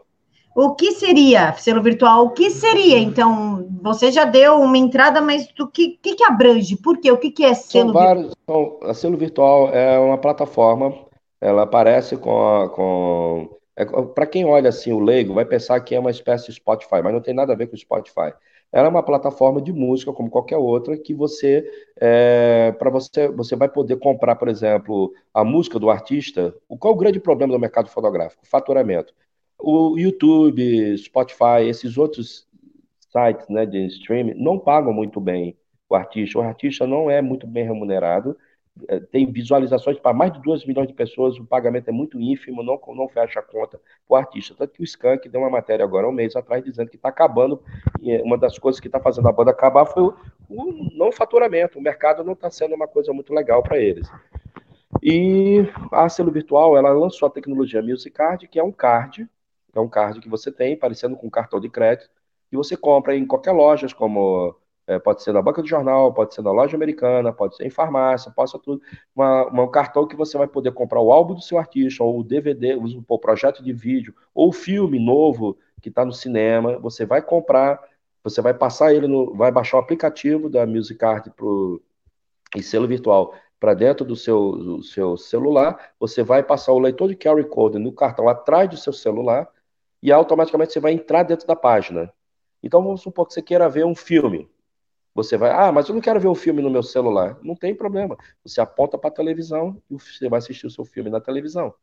O 0.56 0.74
que 0.74 0.94
seria 0.94 1.54
selo 1.54 1.84
virtual? 1.84 2.28
O 2.28 2.30
que 2.30 2.50
seria? 2.50 2.98
Então, 2.98 3.68
você 3.82 4.10
já 4.10 4.24
deu 4.24 4.62
uma 4.62 4.78
entrada, 4.78 5.22
mas 5.22 5.48
o 5.60 5.68
que, 5.68 6.00
que, 6.02 6.16
que 6.16 6.24
abrange? 6.24 6.78
Por 6.78 6.98
quê? 6.98 7.12
O 7.12 7.18
que, 7.18 7.30
que 7.30 7.44
é 7.44 7.54
selo 7.54 7.92
vários, 7.92 8.28
virtual? 8.28 8.80
São, 8.80 8.90
a 8.90 8.94
selo 8.94 9.18
virtual 9.18 9.70
é 9.74 10.00
uma 10.00 10.18
plataforma, 10.18 10.94
ela 11.42 11.64
aparece 11.64 12.16
com, 12.16 12.48
a, 12.48 12.70
com 12.70 13.50
é, 13.76 13.86
para 13.86 14.26
quem 14.26 14.46
olha 14.46 14.70
assim 14.70 14.92
o 14.92 15.00
leigo, 15.00 15.34
vai 15.34 15.46
pensar 15.46 15.80
que 15.82 15.94
é 15.94 16.00
uma 16.00 16.12
espécie 16.12 16.48
de 16.48 16.54
Spotify, 16.54 17.02
mas 17.04 17.14
não 17.14 17.22
tem 17.22 17.34
nada 17.34 17.54
a 17.54 17.56
ver 17.56 17.68
com 17.68 17.76
o 17.76 17.80
Spotify. 17.80 18.34
Ela 18.72 18.88
é 18.88 18.90
uma 18.90 19.04
plataforma 19.04 19.62
de 19.62 19.72
música, 19.72 20.12
como 20.12 20.30
qualquer 20.30 20.58
outra, 20.58 20.98
que 20.98 21.14
você, 21.14 21.66
é, 22.00 22.74
para 22.74 22.90
você, 22.90 23.28
você 23.30 23.56
vai 23.56 23.70
poder 23.70 23.98
comprar, 23.98 24.36
por 24.36 24.48
exemplo, 24.48 25.14
a 25.34 25.44
música 25.44 25.80
do 25.80 25.90
artista. 25.90 26.54
Qual 26.80 26.94
é 26.94 26.96
o 26.96 27.00
grande 27.00 27.20
problema 27.20 27.54
do 27.54 27.60
mercado 27.60 27.90
fotográfico? 27.90 28.46
Faturamento. 28.46 29.14
O 29.58 29.98
YouTube, 29.98 30.98
Spotify, 30.98 31.68
esses 31.68 31.98
outros 31.98 32.48
sites 33.00 33.48
né, 33.48 33.66
de 33.66 33.86
streaming 33.88 34.34
não 34.36 34.60
pagam 34.60 34.94
muito 34.94 35.22
bem 35.22 35.58
o 35.90 35.96
artista. 35.96 36.40
O 36.40 36.42
artista 36.42 36.86
não 36.86 37.10
é 37.10 37.22
muito 37.22 37.48
bem 37.48 37.64
remunerado 37.64 38.38
tem 39.12 39.32
visualizações 39.32 39.98
para 40.00 40.14
mais 40.14 40.34
de 40.34 40.42
2 40.42 40.66
milhões 40.66 40.88
de 40.88 40.94
pessoas, 40.94 41.38
o 41.38 41.46
pagamento 41.46 41.88
é 41.88 41.92
muito 41.92 42.20
ínfimo, 42.20 42.62
não, 42.62 42.80
não 42.94 43.08
fecha 43.08 43.40
a 43.40 43.44
conta 43.44 43.80
para 44.08 44.14
o 44.14 44.16
artista. 44.16 44.54
Tanto 44.58 44.74
que 44.74 44.82
o 44.82 44.84
Skank 44.84 45.30
deu 45.30 45.42
uma 45.42 45.50
matéria 45.50 45.84
agora, 45.84 46.08
um 46.08 46.12
mês 46.12 46.36
atrás, 46.36 46.64
dizendo 46.64 46.90
que 46.90 46.98
está 46.98 47.10
acabando, 47.10 47.62
e 48.02 48.12
é, 48.12 48.22
uma 48.22 48.38
das 48.38 48.60
coisas 48.60 48.80
que 48.80 48.88
está 48.88 49.00
fazendo 49.00 49.28
a 49.28 49.32
banda 49.32 49.52
acabar 49.52 49.86
foi 49.86 50.04
o, 50.04 50.14
o 50.50 50.90
não 50.98 51.12
faturamento, 51.12 51.80
o 51.80 51.82
mercado 51.82 52.24
não 52.24 52.34
está 52.34 52.52
sendo 52.52 52.76
uma 52.76 52.88
coisa 52.88 53.14
muito 53.14 53.34
legal 53.34 53.64
para 53.64 53.80
eles. 53.80 54.10
E 55.02 55.70
a 55.92 56.10
Selo 56.10 56.32
Virtual, 56.32 56.78
ela 56.78 56.92
lançou 56.92 57.28
a 57.28 57.32
tecnologia 57.32 57.82
Music 57.82 58.12
Card, 58.12 58.48
que 58.48 58.60
é 58.60 58.64
um 58.64 58.72
card, 58.72 59.28
é 59.74 59.80
um 59.80 59.90
card 59.90 60.20
que 60.20 60.30
você 60.30 60.52
tem, 60.52 60.78
parecendo 60.78 61.16
com 61.16 61.28
um 61.28 61.30
cartão 61.30 61.60
de 61.60 61.70
crédito, 61.70 62.10
que 62.50 62.58
você 62.58 62.76
compra 62.76 63.16
em 63.16 63.26
qualquer 63.26 63.52
loja, 63.52 63.88
como 63.96 64.56
é, 64.88 65.00
pode 65.00 65.24
ser 65.24 65.34
na 65.34 65.42
banca 65.42 65.64
de 65.64 65.70
jornal, 65.70 66.14
pode 66.14 66.34
ser 66.34 66.42
na 66.42 66.52
loja 66.52 66.76
americana, 66.76 67.34
pode 67.34 67.56
ser 67.56 67.66
em 67.66 67.70
farmácia, 67.70 68.32
ser 68.48 68.60
tudo. 68.60 68.82
Uma, 69.16 69.48
uma, 69.48 69.64
um 69.64 69.72
cartão 69.72 70.08
que 70.08 70.16
você 70.16 70.38
vai 70.38 70.48
poder 70.48 70.72
comprar 70.74 71.02
o 71.02 71.12
álbum 71.12 71.34
do 71.34 71.42
seu 71.42 71.58
artista, 71.58 72.04
ou 72.04 72.20
o 72.20 72.24
DVD, 72.24 72.76
o 72.76 73.20
projeto 73.20 73.64
de 73.64 73.74
vídeo, 73.74 74.14
ou 74.34 74.50
o 74.50 74.54
filme 74.54 75.00
novo 75.00 75.58
que 75.82 75.90
está 75.90 76.06
no 76.06 76.14
cinema. 76.14 76.78
Você 76.80 77.06
vai 77.06 77.22
comprar, 77.22 77.82
você 78.24 78.42
vai 78.42 78.54
passar 78.54 78.94
ele 78.94 79.08
no. 79.08 79.34
vai 79.36 79.52
baixar 79.52 79.78
o 79.78 79.80
aplicativo 79.80 80.50
da 80.50 80.66
Music 80.68 81.00
Card 81.00 81.32
pro, 81.32 81.82
em 82.56 82.62
selo 82.62 82.88
virtual 82.88 83.34
para 83.60 83.74
dentro 83.74 84.06
do 84.06 84.16
seu, 84.16 84.52
do 84.52 84.84
seu 84.84 85.18
celular, 85.18 85.94
você 86.00 86.22
vai 86.22 86.44
passar 86.44 86.72
o 86.74 86.80
leitor 86.80 87.08
de 87.08 87.16
QR 87.16 87.44
Code 87.46 87.80
no 87.80 87.92
cartão 87.92 88.28
atrás 88.28 88.70
do 88.70 88.78
seu 88.78 88.94
celular 88.94 89.50
e 90.04 90.12
automaticamente 90.12 90.74
você 90.74 90.80
vai 90.80 90.92
entrar 90.92 91.24
dentro 91.24 91.48
da 91.48 91.56
página. 91.56 92.14
Então 92.62 92.84
vamos 92.84 93.02
supor 93.02 93.26
que 93.26 93.34
você 93.34 93.42
queira 93.42 93.68
ver 93.70 93.86
um 93.86 93.96
filme. 93.96 94.48
Você 95.16 95.38
vai, 95.38 95.50
ah, 95.52 95.72
mas 95.72 95.88
eu 95.88 95.96
não 95.96 96.02
quero 96.02 96.20
ver 96.20 96.28
o 96.28 96.36
filme 96.36 96.62
no 96.62 96.70
meu 96.70 96.84
celular. 96.84 97.40
Não 97.42 97.56
tem 97.56 97.74
problema. 97.74 98.18
Você 98.44 98.60
aponta 98.60 98.98
para 98.98 99.10
a 99.10 99.14
televisão 99.14 99.82
e 99.90 99.96
você 99.96 100.28
vai 100.28 100.40
assistir 100.40 100.68
o 100.68 100.70
seu 100.70 100.84
filme 100.84 101.10
na 101.10 101.22
televisão. 101.22 101.74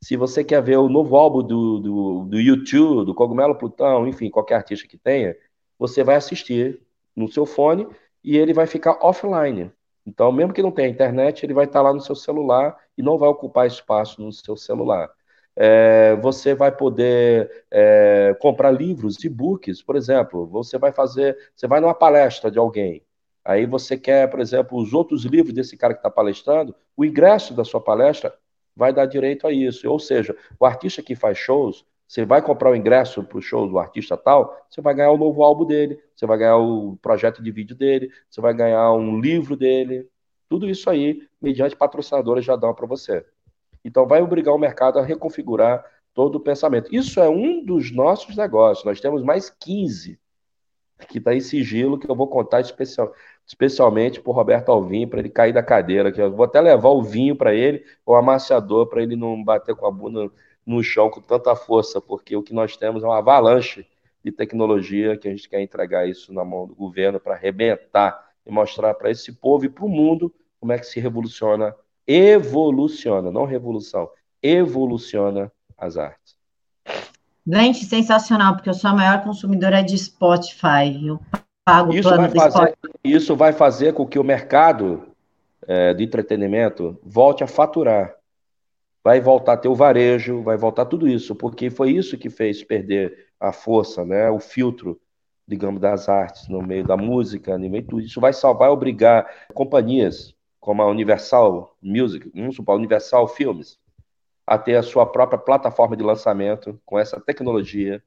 Se 0.00 0.16
você 0.16 0.44
quer 0.44 0.62
ver 0.62 0.78
o 0.78 0.88
novo 0.88 1.16
álbum 1.16 1.42
do, 1.42 1.80
do, 1.80 2.24
do 2.26 2.40
YouTube, 2.40 3.06
do 3.06 3.14
Cogumelo 3.14 3.56
Plutão, 3.56 4.06
enfim, 4.06 4.30
qualquer 4.30 4.54
artista 4.54 4.86
que 4.86 4.96
tenha, 4.96 5.36
você 5.76 6.04
vai 6.04 6.14
assistir 6.14 6.80
no 7.16 7.30
seu 7.30 7.44
fone 7.44 7.88
e 8.22 8.36
ele 8.36 8.52
vai 8.52 8.66
ficar 8.66 8.98
offline. 9.04 9.72
Então, 10.06 10.30
mesmo 10.30 10.52
que 10.52 10.62
não 10.62 10.70
tenha 10.70 10.88
internet, 10.88 11.44
ele 11.44 11.54
vai 11.54 11.64
estar 11.64 11.82
lá 11.82 11.92
no 11.92 12.00
seu 12.00 12.14
celular 12.14 12.76
e 12.96 13.02
não 13.02 13.18
vai 13.18 13.28
ocupar 13.28 13.66
espaço 13.66 14.22
no 14.22 14.32
seu 14.32 14.56
celular. 14.56 15.10
É, 15.62 16.16
você 16.16 16.54
vai 16.54 16.72
poder 16.72 17.66
é, 17.70 18.34
comprar 18.40 18.70
livros, 18.70 19.22
e-books, 19.22 19.82
por 19.82 19.94
exemplo. 19.94 20.46
Você 20.46 20.78
vai 20.78 20.90
fazer, 20.90 21.36
você 21.54 21.66
vai 21.66 21.80
numa 21.80 21.92
palestra 21.92 22.50
de 22.50 22.58
alguém. 22.58 23.04
Aí 23.44 23.66
você 23.66 23.98
quer, 23.98 24.30
por 24.30 24.40
exemplo, 24.40 24.78
os 24.78 24.94
outros 24.94 25.26
livros 25.26 25.52
desse 25.52 25.76
cara 25.76 25.92
que 25.92 25.98
está 25.98 26.10
palestrando, 26.10 26.74
o 26.96 27.04
ingresso 27.04 27.52
da 27.52 27.62
sua 27.62 27.78
palestra 27.80 28.32
vai 28.74 28.90
dar 28.90 29.04
direito 29.04 29.46
a 29.46 29.52
isso. 29.52 29.86
Ou 29.90 29.98
seja, 29.98 30.34
o 30.58 30.64
artista 30.64 31.02
que 31.02 31.14
faz 31.14 31.36
shows, 31.36 31.84
você 32.08 32.24
vai 32.24 32.40
comprar 32.40 32.70
o 32.70 32.76
ingresso 32.76 33.22
para 33.22 33.36
o 33.36 33.42
show 33.42 33.68
do 33.68 33.78
artista 33.78 34.16
tal, 34.16 34.66
você 34.70 34.80
vai 34.80 34.94
ganhar 34.94 35.10
o 35.10 35.18
novo 35.18 35.42
álbum 35.42 35.66
dele, 35.66 36.02
você 36.16 36.24
vai 36.24 36.38
ganhar 36.38 36.56
o 36.56 36.96
projeto 37.02 37.42
de 37.42 37.50
vídeo 37.50 37.76
dele, 37.76 38.10
você 38.30 38.40
vai 38.40 38.54
ganhar 38.54 38.92
um 38.92 39.20
livro 39.20 39.54
dele. 39.58 40.08
Tudo 40.48 40.68
isso 40.70 40.88
aí, 40.88 41.28
mediante 41.40 41.76
patrocinadores, 41.76 42.46
já 42.46 42.56
dão 42.56 42.74
para 42.74 42.86
você. 42.86 43.26
Então, 43.84 44.06
vai 44.06 44.22
obrigar 44.22 44.54
o 44.54 44.58
mercado 44.58 44.98
a 44.98 45.02
reconfigurar 45.02 45.84
todo 46.14 46.36
o 46.36 46.40
pensamento. 46.40 46.94
Isso 46.94 47.20
é 47.20 47.28
um 47.28 47.64
dos 47.64 47.90
nossos 47.90 48.36
negócios. 48.36 48.84
Nós 48.84 49.00
temos 49.00 49.22
mais 49.22 49.50
15 49.50 50.18
que 51.08 51.18
está 51.18 51.34
em 51.34 51.40
sigilo, 51.40 51.98
que 51.98 52.10
eu 52.10 52.14
vou 52.14 52.28
contar 52.28 52.60
especial, 52.60 53.12
especialmente 53.46 54.20
para 54.20 54.30
o 54.30 54.34
Roberto 54.34 54.70
Alvim, 54.70 55.06
para 55.06 55.20
ele 55.20 55.30
cair 55.30 55.52
da 55.52 55.62
cadeira. 55.62 56.12
Que 56.12 56.20
eu 56.20 56.30
vou 56.30 56.44
até 56.44 56.60
levar 56.60 56.90
o 56.90 57.02
vinho 57.02 57.34
para 57.34 57.54
ele, 57.54 57.84
o 58.04 58.14
amaciador, 58.14 58.86
para 58.86 59.02
ele 59.02 59.16
não 59.16 59.42
bater 59.42 59.74
com 59.74 59.86
a 59.86 59.90
bunda 59.90 60.30
no 60.66 60.82
chão 60.82 61.10
com 61.10 61.20
tanta 61.20 61.54
força, 61.56 62.00
porque 62.00 62.36
o 62.36 62.42
que 62.42 62.52
nós 62.52 62.76
temos 62.76 63.02
é 63.02 63.06
uma 63.06 63.18
avalanche 63.18 63.86
de 64.22 64.30
tecnologia 64.30 65.16
que 65.16 65.26
a 65.26 65.30
gente 65.30 65.48
quer 65.48 65.60
entregar 65.60 66.06
isso 66.06 66.32
na 66.32 66.44
mão 66.44 66.66
do 66.66 66.74
governo 66.74 67.18
para 67.18 67.34
arrebentar 67.34 68.30
e 68.44 68.50
mostrar 68.50 68.94
para 68.94 69.10
esse 69.10 69.32
povo 69.32 69.64
e 69.64 69.68
para 69.68 69.84
o 69.84 69.88
mundo 69.88 70.32
como 70.60 70.72
é 70.72 70.78
que 70.78 70.84
se 70.84 71.00
revoluciona 71.00 71.74
evoluciona, 72.10 73.30
não 73.30 73.44
revolução, 73.44 74.10
evoluciona 74.42 75.52
as 75.78 75.96
artes. 75.96 76.34
Gente, 77.46 77.84
sensacional, 77.84 78.54
porque 78.54 78.68
eu 78.68 78.74
sou 78.74 78.90
a 78.90 78.94
maior 78.94 79.22
consumidora 79.22 79.80
de 79.80 79.96
Spotify. 79.96 81.06
Eu 81.06 81.20
pago 81.64 81.94
isso 81.94 82.08
plano 82.08 82.28
vai 82.28 82.50
fazer, 82.50 82.78
Isso 83.04 83.36
vai 83.36 83.52
fazer 83.52 83.94
com 83.94 84.04
que 84.04 84.18
o 84.18 84.24
mercado 84.24 85.06
é, 85.68 85.94
de 85.94 86.02
entretenimento 86.02 86.98
volte 87.04 87.44
a 87.44 87.46
faturar. 87.46 88.12
Vai 89.04 89.20
voltar 89.20 89.52
a 89.52 89.56
ter 89.56 89.68
o 89.68 89.74
varejo, 89.74 90.42
vai 90.42 90.56
voltar 90.56 90.86
tudo 90.86 91.08
isso, 91.08 91.36
porque 91.36 91.70
foi 91.70 91.92
isso 91.92 92.18
que 92.18 92.28
fez 92.28 92.64
perder 92.64 93.28
a 93.38 93.52
força, 93.52 94.04
né, 94.04 94.28
o 94.28 94.40
filtro, 94.40 95.00
digamos, 95.46 95.80
das 95.80 96.08
artes 96.08 96.48
no 96.48 96.60
meio 96.60 96.84
da 96.84 96.96
música, 96.96 97.56
no 97.56 97.70
meio 97.70 97.82
de 97.82 97.88
tudo. 97.88 98.02
Isso 98.02 98.20
vai 98.20 98.32
salvar, 98.32 98.70
obrigar 98.70 99.26
companhias 99.54 100.34
como 100.60 100.82
a 100.82 100.86
Universal 100.86 101.76
Music, 101.82 102.30
vamos 102.34 102.56
supor, 102.56 102.76
Universal 102.76 103.26
Filmes, 103.28 103.78
a 104.46 104.58
ter 104.58 104.76
a 104.76 104.82
sua 104.82 105.06
própria 105.06 105.38
plataforma 105.38 105.96
de 105.96 106.02
lançamento 106.02 106.80
com 106.84 106.98
essa 106.98 107.20
tecnologia. 107.20 108.02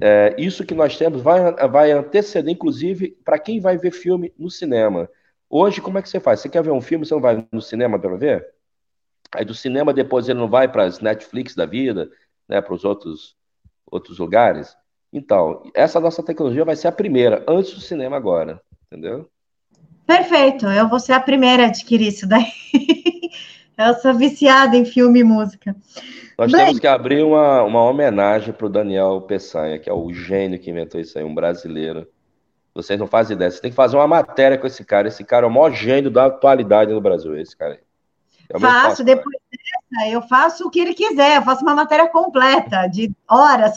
É, 0.00 0.34
isso 0.38 0.64
que 0.64 0.74
nós 0.74 0.96
temos 0.96 1.20
vai, 1.20 1.52
vai 1.68 1.92
anteceder, 1.92 2.52
inclusive, 2.52 3.10
para 3.24 3.38
quem 3.38 3.60
vai 3.60 3.76
ver 3.76 3.90
filme 3.90 4.32
no 4.38 4.50
cinema. 4.50 5.08
Hoje, 5.50 5.82
como 5.82 5.98
é 5.98 6.02
que 6.02 6.08
você 6.08 6.18
faz? 6.18 6.40
Você 6.40 6.48
quer 6.48 6.62
ver 6.62 6.70
um 6.70 6.80
filme, 6.80 7.04
você 7.04 7.12
não 7.12 7.20
vai 7.20 7.46
no 7.52 7.60
cinema 7.60 7.98
para 7.98 8.16
ver? 8.16 8.48
Aí 9.34 9.44
do 9.44 9.54
cinema 9.54 9.92
depois 9.92 10.28
ele 10.28 10.38
não 10.38 10.48
vai 10.48 10.70
para 10.70 10.84
as 10.84 11.00
Netflix 11.00 11.54
da 11.54 11.66
vida, 11.66 12.10
né, 12.48 12.60
para 12.60 12.74
os 12.74 12.84
outros 12.84 13.36
outros 13.90 14.18
lugares. 14.18 14.74
Então, 15.12 15.70
essa 15.74 16.00
nossa 16.00 16.22
tecnologia 16.22 16.64
vai 16.64 16.74
ser 16.74 16.88
a 16.88 16.92
primeira, 16.92 17.44
antes 17.46 17.74
do 17.74 17.80
cinema 17.80 18.16
agora, 18.16 18.62
entendeu? 18.86 19.30
Perfeito, 20.06 20.66
eu 20.66 20.88
vou 20.88 20.98
ser 20.98 21.12
a 21.12 21.20
primeira 21.20 21.64
a 21.64 21.66
adquirir 21.66 22.08
isso 22.08 22.26
daí. 22.26 22.52
eu 23.78 23.94
sou 23.94 24.14
viciada 24.14 24.76
em 24.76 24.84
filme 24.84 25.20
e 25.20 25.24
música. 25.24 25.74
Nós 26.36 26.50
temos 26.50 26.78
que 26.80 26.86
abrir 26.86 27.22
uma, 27.22 27.62
uma 27.62 27.82
homenagem 27.84 28.52
para 28.52 28.66
o 28.66 28.70
Daniel 28.70 29.20
Peçanha, 29.22 29.78
que 29.78 29.88
é 29.88 29.92
o 29.92 30.12
gênio 30.12 30.58
que 30.58 30.70
inventou 30.70 31.00
isso 31.00 31.18
aí, 31.18 31.24
um 31.24 31.34
brasileiro. 31.34 32.08
Vocês 32.74 32.98
não 32.98 33.06
fazem 33.06 33.36
ideia. 33.36 33.50
Você 33.50 33.60
tem 33.60 33.70
que 33.70 33.76
fazer 33.76 33.96
uma 33.96 34.08
matéria 34.08 34.56
com 34.56 34.66
esse 34.66 34.84
cara. 34.84 35.08
Esse 35.08 35.24
cara 35.24 35.46
é 35.46 35.48
o 35.48 35.52
maior 35.52 35.70
gênio 35.72 36.10
da 36.10 36.26
atualidade 36.26 36.92
no 36.92 37.00
Brasil, 37.00 37.36
esse 37.36 37.56
cara 37.56 37.74
aí. 37.74 37.80
É 38.48 38.58
faço, 38.58 39.04
depois 39.04 39.36
dessa, 39.50 40.08
eu 40.10 40.22
faço 40.22 40.66
o 40.66 40.70
que 40.70 40.80
ele 40.80 40.94
quiser, 40.94 41.36
eu 41.36 41.42
faço 41.42 41.62
uma 41.62 41.74
matéria 41.74 42.08
completa, 42.08 42.86
de 42.86 43.10
horas. 43.28 43.76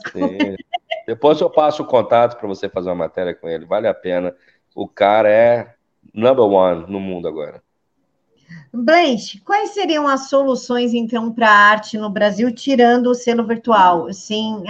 Depois 1.08 1.40
eu 1.40 1.50
passo 1.50 1.84
o 1.84 1.86
contato 1.86 2.38
para 2.38 2.48
você 2.48 2.68
fazer 2.68 2.90
uma 2.90 2.96
matéria 2.96 3.34
com 3.34 3.48
ele, 3.48 3.66
vale 3.66 3.88
a 3.88 3.94
pena. 3.94 4.36
O 4.74 4.88
cara 4.88 5.30
é 5.30 5.75
number 6.16 6.46
one 6.46 6.86
no 6.88 7.00
mundo 7.00 7.28
agora. 7.28 7.62
Blanche, 8.72 9.40
quais 9.40 9.72
seriam 9.72 10.08
as 10.08 10.30
soluções, 10.30 10.94
então, 10.94 11.32
para 11.32 11.50
a 11.50 11.70
arte 11.70 11.98
no 11.98 12.10
Brasil, 12.10 12.54
tirando 12.54 13.08
o 13.08 13.16
selo 13.16 13.46
virtual? 13.46 14.08
Assim, 14.08 14.64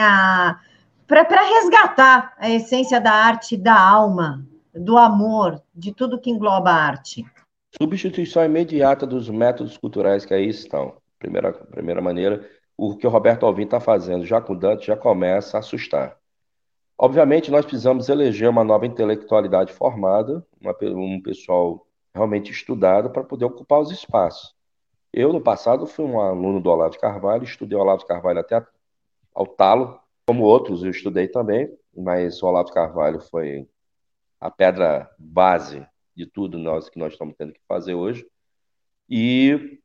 para 1.08 1.44
resgatar 1.44 2.34
a 2.38 2.50
essência 2.50 3.00
da 3.02 3.12
arte, 3.12 3.58
da 3.58 3.78
alma, 3.78 4.46
do 4.74 4.98
amor, 4.98 5.62
de 5.74 5.94
tudo 5.94 6.20
que 6.20 6.30
engloba 6.30 6.72
a 6.72 6.76
arte. 6.76 7.26
Substituição 7.82 8.46
imediata 8.46 9.06
dos 9.06 9.30
métodos 9.30 9.78
culturais 9.78 10.26
que 10.26 10.34
aí 10.34 10.48
estão. 10.48 10.96
Primeira, 11.20 11.52
primeira 11.52 12.02
maneira, 12.02 12.48
o 12.78 12.96
que 12.96 13.06
o 13.06 13.10
Roberto 13.10 13.46
Alvim 13.46 13.64
está 13.64 13.80
fazendo 13.80 14.26
já 14.26 14.40
com 14.40 14.54
o 14.54 14.58
Dante 14.58 14.88
já 14.88 14.96
começa 14.96 15.58
a 15.58 15.60
assustar. 15.60 16.18
Obviamente, 16.98 17.52
nós 17.52 17.66
precisamos 17.66 18.08
eleger 18.08 18.50
uma 18.50 18.64
nova 18.64 18.86
intelectualidade 18.86 19.74
formada, 19.74 20.46
uma, 20.62 20.76
um 20.82 21.22
pessoal 21.22 21.86
realmente 22.14 22.52
estudado 22.52 23.10
para 23.10 23.24
poder 23.24 23.46
ocupar 23.46 23.82
os 23.82 23.92
espaços. 23.92 24.56
Eu, 25.12 25.34
no 25.34 25.42
passado, 25.42 25.86
fui 25.86 26.06
um 26.06 26.20
aluno 26.20 26.62
do 26.62 26.70
Olavo 26.70 26.92
de 26.92 27.00
Carvalho, 27.00 27.44
estudei 27.44 27.78
o 27.78 27.82
Olavo 27.82 28.00
de 28.00 28.08
Carvalho 28.08 28.40
até 28.40 28.66
ao 29.34 29.46
talo, 29.46 30.00
como 30.26 30.44
outros 30.44 30.84
eu 30.84 30.90
estudei 30.90 31.28
também, 31.28 31.70
mas 31.96 32.42
o 32.42 32.48
Olavo 32.48 32.68
de 32.68 32.74
Carvalho 32.74 33.20
foi 33.20 33.68
a 34.40 34.50
pedra 34.50 35.10
base 35.20 35.86
de 36.16 36.26
tudo 36.26 36.58
nós 36.58 36.90
que 36.90 36.98
nós 36.98 37.14
estamos 37.14 37.36
tendo 37.38 37.54
que 37.54 37.62
fazer 37.68 37.94
hoje. 37.94 38.26
E, 39.10 39.80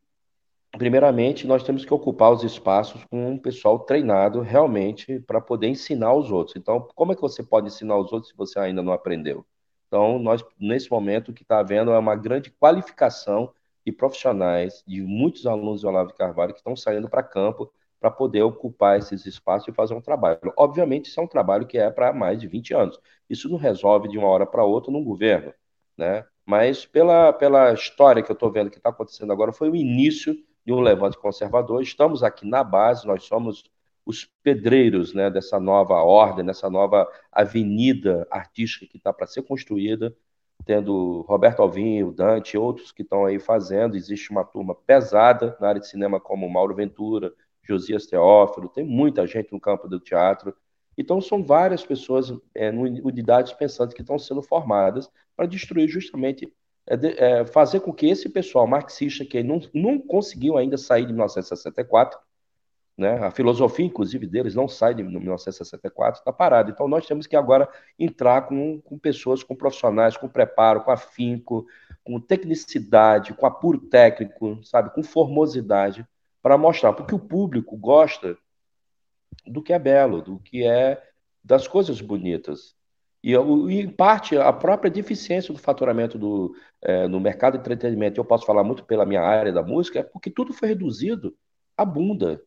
primeiramente, 0.79 1.47
nós 1.47 1.63
temos 1.63 1.85
que 1.85 1.93
ocupar 1.95 2.33
os 2.33 2.43
espaços 2.45 3.05
com 3.05 3.33
um 3.33 3.39
pessoal 3.39 3.79
treinado 3.81 4.41
realmente 4.41 5.21
para 5.21 5.41
poder 5.41 5.69
ensinar 5.69 6.15
os 6.15 6.31
outros. 6.31 6.57
Então, 6.57 6.89
como 6.95 7.13
é 7.13 7.15
que 7.15 7.21
você 7.21 7.43
pode 7.43 7.69
ensinar 7.69 7.97
os 7.97 8.13
outros 8.13 8.31
se 8.31 8.37
você 8.37 8.59
ainda 8.59 8.83
não 8.83 8.93
aprendeu? 8.93 9.45
Então, 9.87 10.19
nós, 10.19 10.45
nesse 10.59 10.91
momento, 10.91 11.31
o 11.31 11.35
que 11.35 11.43
está 11.43 11.59
havendo 11.59 11.91
é 11.91 11.99
uma 11.99 12.15
grande 12.17 12.51
qualificação 12.51 13.53
de 13.85 13.93
profissionais, 13.93 14.85
de 14.87 15.03
muitos 15.03 15.47
alunos 15.47 15.83
do 15.83 15.89
Olavo 15.89 16.09
de 16.11 16.15
Carvalho 16.17 16.53
que 16.53 16.61
estão 16.61 16.77
saindo 16.77 17.09
para 17.09 17.23
campo 17.23 17.73
para 17.99 18.11
poder 18.11 18.43
ocupar 18.43 18.99
esses 18.99 19.27
espaços 19.27 19.69
e 19.69 19.73
fazer 19.73 19.95
um 19.95 20.01
trabalho. 20.01 20.53
Obviamente, 20.57 21.07
isso 21.07 21.21
é 21.21 21.23
um 21.23 21.27
trabalho 21.27 21.67
que 21.67 21.79
é 21.79 21.91
para 21.91 22.13
mais 22.13 22.41
de 22.41 22.47
20 22.47 22.75
anos. 22.75 22.99
Isso 23.29 23.49
não 23.49 23.59
resolve 23.59 24.09
de 24.09 24.17
uma 24.19 24.29
hora 24.29 24.47
para 24.47 24.65
outra 24.65 24.93
num 24.93 25.05
governo 25.05 25.53
né? 26.01 26.25
Mas 26.45 26.85
pela, 26.87 27.33
pela 27.33 27.73
história 27.73 28.23
que 28.23 28.31
eu 28.31 28.35
estou 28.35 28.51
vendo 28.51 28.71
que 28.71 28.79
está 28.79 28.89
acontecendo 28.91 29.33
agora, 29.33 29.53
foi 29.53 29.71
o 29.71 29.77
início 29.77 30.35
de 30.65 30.73
um 30.73 30.81
levante 30.81 31.19
conservador. 31.19 31.83
Estamos 31.83 32.23
aqui 32.23 32.47
na 32.47 32.63
base, 32.63 33.07
nós 33.07 33.25
somos 33.25 33.65
os 34.05 34.25
pedreiros 34.43 35.15
né, 35.15 35.31
dessa 35.31 35.61
nova 35.61 35.95
ordem, 36.03 36.45
dessa 36.45 36.69
nova 36.71 37.07
avenida 37.31 38.27
artística 38.31 38.87
que 38.87 38.97
está 38.97 39.13
para 39.13 39.27
ser 39.27 39.43
construída, 39.43 40.15
tendo 40.65 41.23
Roberto 41.23 41.61
Alvim, 41.61 42.03
o 42.03 42.13
Dante, 42.13 42.59
outros 42.59 42.93
que 42.93 43.03
estão 43.03 43.25
aí 43.25 43.39
fazendo. 43.39 43.97
Existe 43.97 44.31
uma 44.31 44.45
turma 44.45 44.75
pesada 44.75 45.57
na 45.61 45.69
área 45.69 45.81
de 45.81 45.89
cinema, 45.89 46.21
como 46.21 46.49
Mauro 46.49 46.75
Ventura, 46.75 47.33
Josias 47.63 48.07
Teófilo, 48.07 48.69
tem 48.69 48.85
muita 48.85 49.27
gente 49.27 49.53
no 49.53 49.61
campo 49.61 49.87
do 49.87 50.01
teatro 50.01 50.55
então, 51.01 51.19
são 51.19 51.43
várias 51.43 51.83
pessoas, 51.83 52.31
é, 52.55 52.71
unidades 52.71 53.55
pensantes 53.55 53.95
que 53.95 54.03
estão 54.03 54.19
sendo 54.19 54.43
formadas 54.43 55.11
para 55.35 55.47
destruir 55.47 55.89
justamente, 55.89 56.53
é, 56.87 57.41
é, 57.41 57.45
fazer 57.45 57.81
com 57.81 57.93
que 57.93 58.07
esse 58.07 58.29
pessoal 58.29 58.67
marxista, 58.67 59.25
que 59.25 59.43
não, 59.43 59.61
não 59.75 59.99
conseguiu 59.99 60.57
ainda 60.57 60.77
sair 60.77 61.07
de 61.07 61.13
1964, 61.13 62.19
né, 63.01 63.19
a 63.19 63.31
filosofia, 63.31 63.87
inclusive, 63.87 64.27
deles 64.27 64.55
não 64.55 64.69
sai 64.69 64.95
de 64.95 65.03
1964, 65.03 66.21
está 66.21 66.33
parada. 66.33 66.71
Então, 66.71 66.87
nós 66.87 67.07
temos 67.07 67.27
que 67.27 67.35
agora 67.35 67.67
entrar 67.99 68.43
com, 68.43 68.79
com 68.81 68.99
pessoas, 68.99 69.43
com 69.43 69.57
profissionais, 69.57 70.19
com 70.19 70.29
preparo, 70.29 70.83
com 70.83 70.91
afinco, 70.91 71.67
com 72.05 72.21
tecnicidade, 72.21 73.33
com 73.33 73.47
apuro 73.47 73.79
técnico, 73.79 74.63
sabe, 74.63 74.93
com 74.95 75.03
formosidade, 75.03 76.07
para 76.43 76.59
mostrar, 76.59 76.93
porque 76.93 77.15
o 77.15 77.19
público 77.19 77.77
gosta 77.77 78.37
do 79.47 79.63
que 79.63 79.73
é 79.73 79.79
belo, 79.79 80.21
do 80.21 80.39
que 80.39 80.67
é 80.67 81.03
das 81.43 81.67
coisas 81.67 82.01
bonitas. 82.01 82.75
E, 83.23 83.35
em 83.35 83.89
parte, 83.89 84.37
a 84.37 84.53
própria 84.53 84.91
deficiência 84.91 85.53
do 85.53 85.61
faturamento 85.61 86.19
do, 86.19 86.55
é, 86.83 87.07
no 87.07 87.21
mercado 87.21 87.55
de 87.55 87.61
entretenimento, 87.61 88.19
eu 88.19 88.25
posso 88.25 88.47
falar 88.47 88.65
muito 88.65 88.85
pela 88.85 89.05
minha 89.05 89.21
área 89.21 89.53
da 89.53 89.63
música, 89.63 90.01
é 90.01 90.03
porque 90.03 90.31
tudo 90.31 90.53
foi 90.53 90.69
reduzido 90.69 91.37
à 91.77 91.85
bunda, 91.85 92.43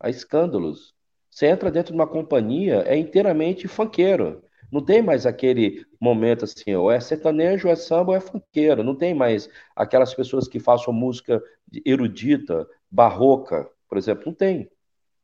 a 0.00 0.08
escândalos. 0.08 0.94
Você 1.30 1.46
entra 1.46 1.70
dentro 1.70 1.92
de 1.92 1.98
uma 1.98 2.06
companhia, 2.06 2.82
é 2.86 2.96
inteiramente 2.96 3.68
funkeiro. 3.68 4.42
Não 4.72 4.82
tem 4.82 5.02
mais 5.02 5.26
aquele 5.26 5.84
momento 6.00 6.44
assim, 6.44 6.74
ou 6.74 6.90
é 6.90 6.98
sertanejo, 6.98 7.68
ou 7.68 7.72
é 7.72 7.76
samba, 7.76 8.12
ou 8.12 8.16
é 8.16 8.20
funkeiro. 8.20 8.82
Não 8.82 8.94
tem 8.94 9.14
mais 9.14 9.48
aquelas 9.76 10.14
pessoas 10.14 10.48
que 10.48 10.58
façam 10.58 10.92
música 10.92 11.42
erudita, 11.84 12.66
barroca, 12.90 13.68
por 13.88 13.98
exemplo. 13.98 14.24
Não 14.26 14.34
tem 14.34 14.70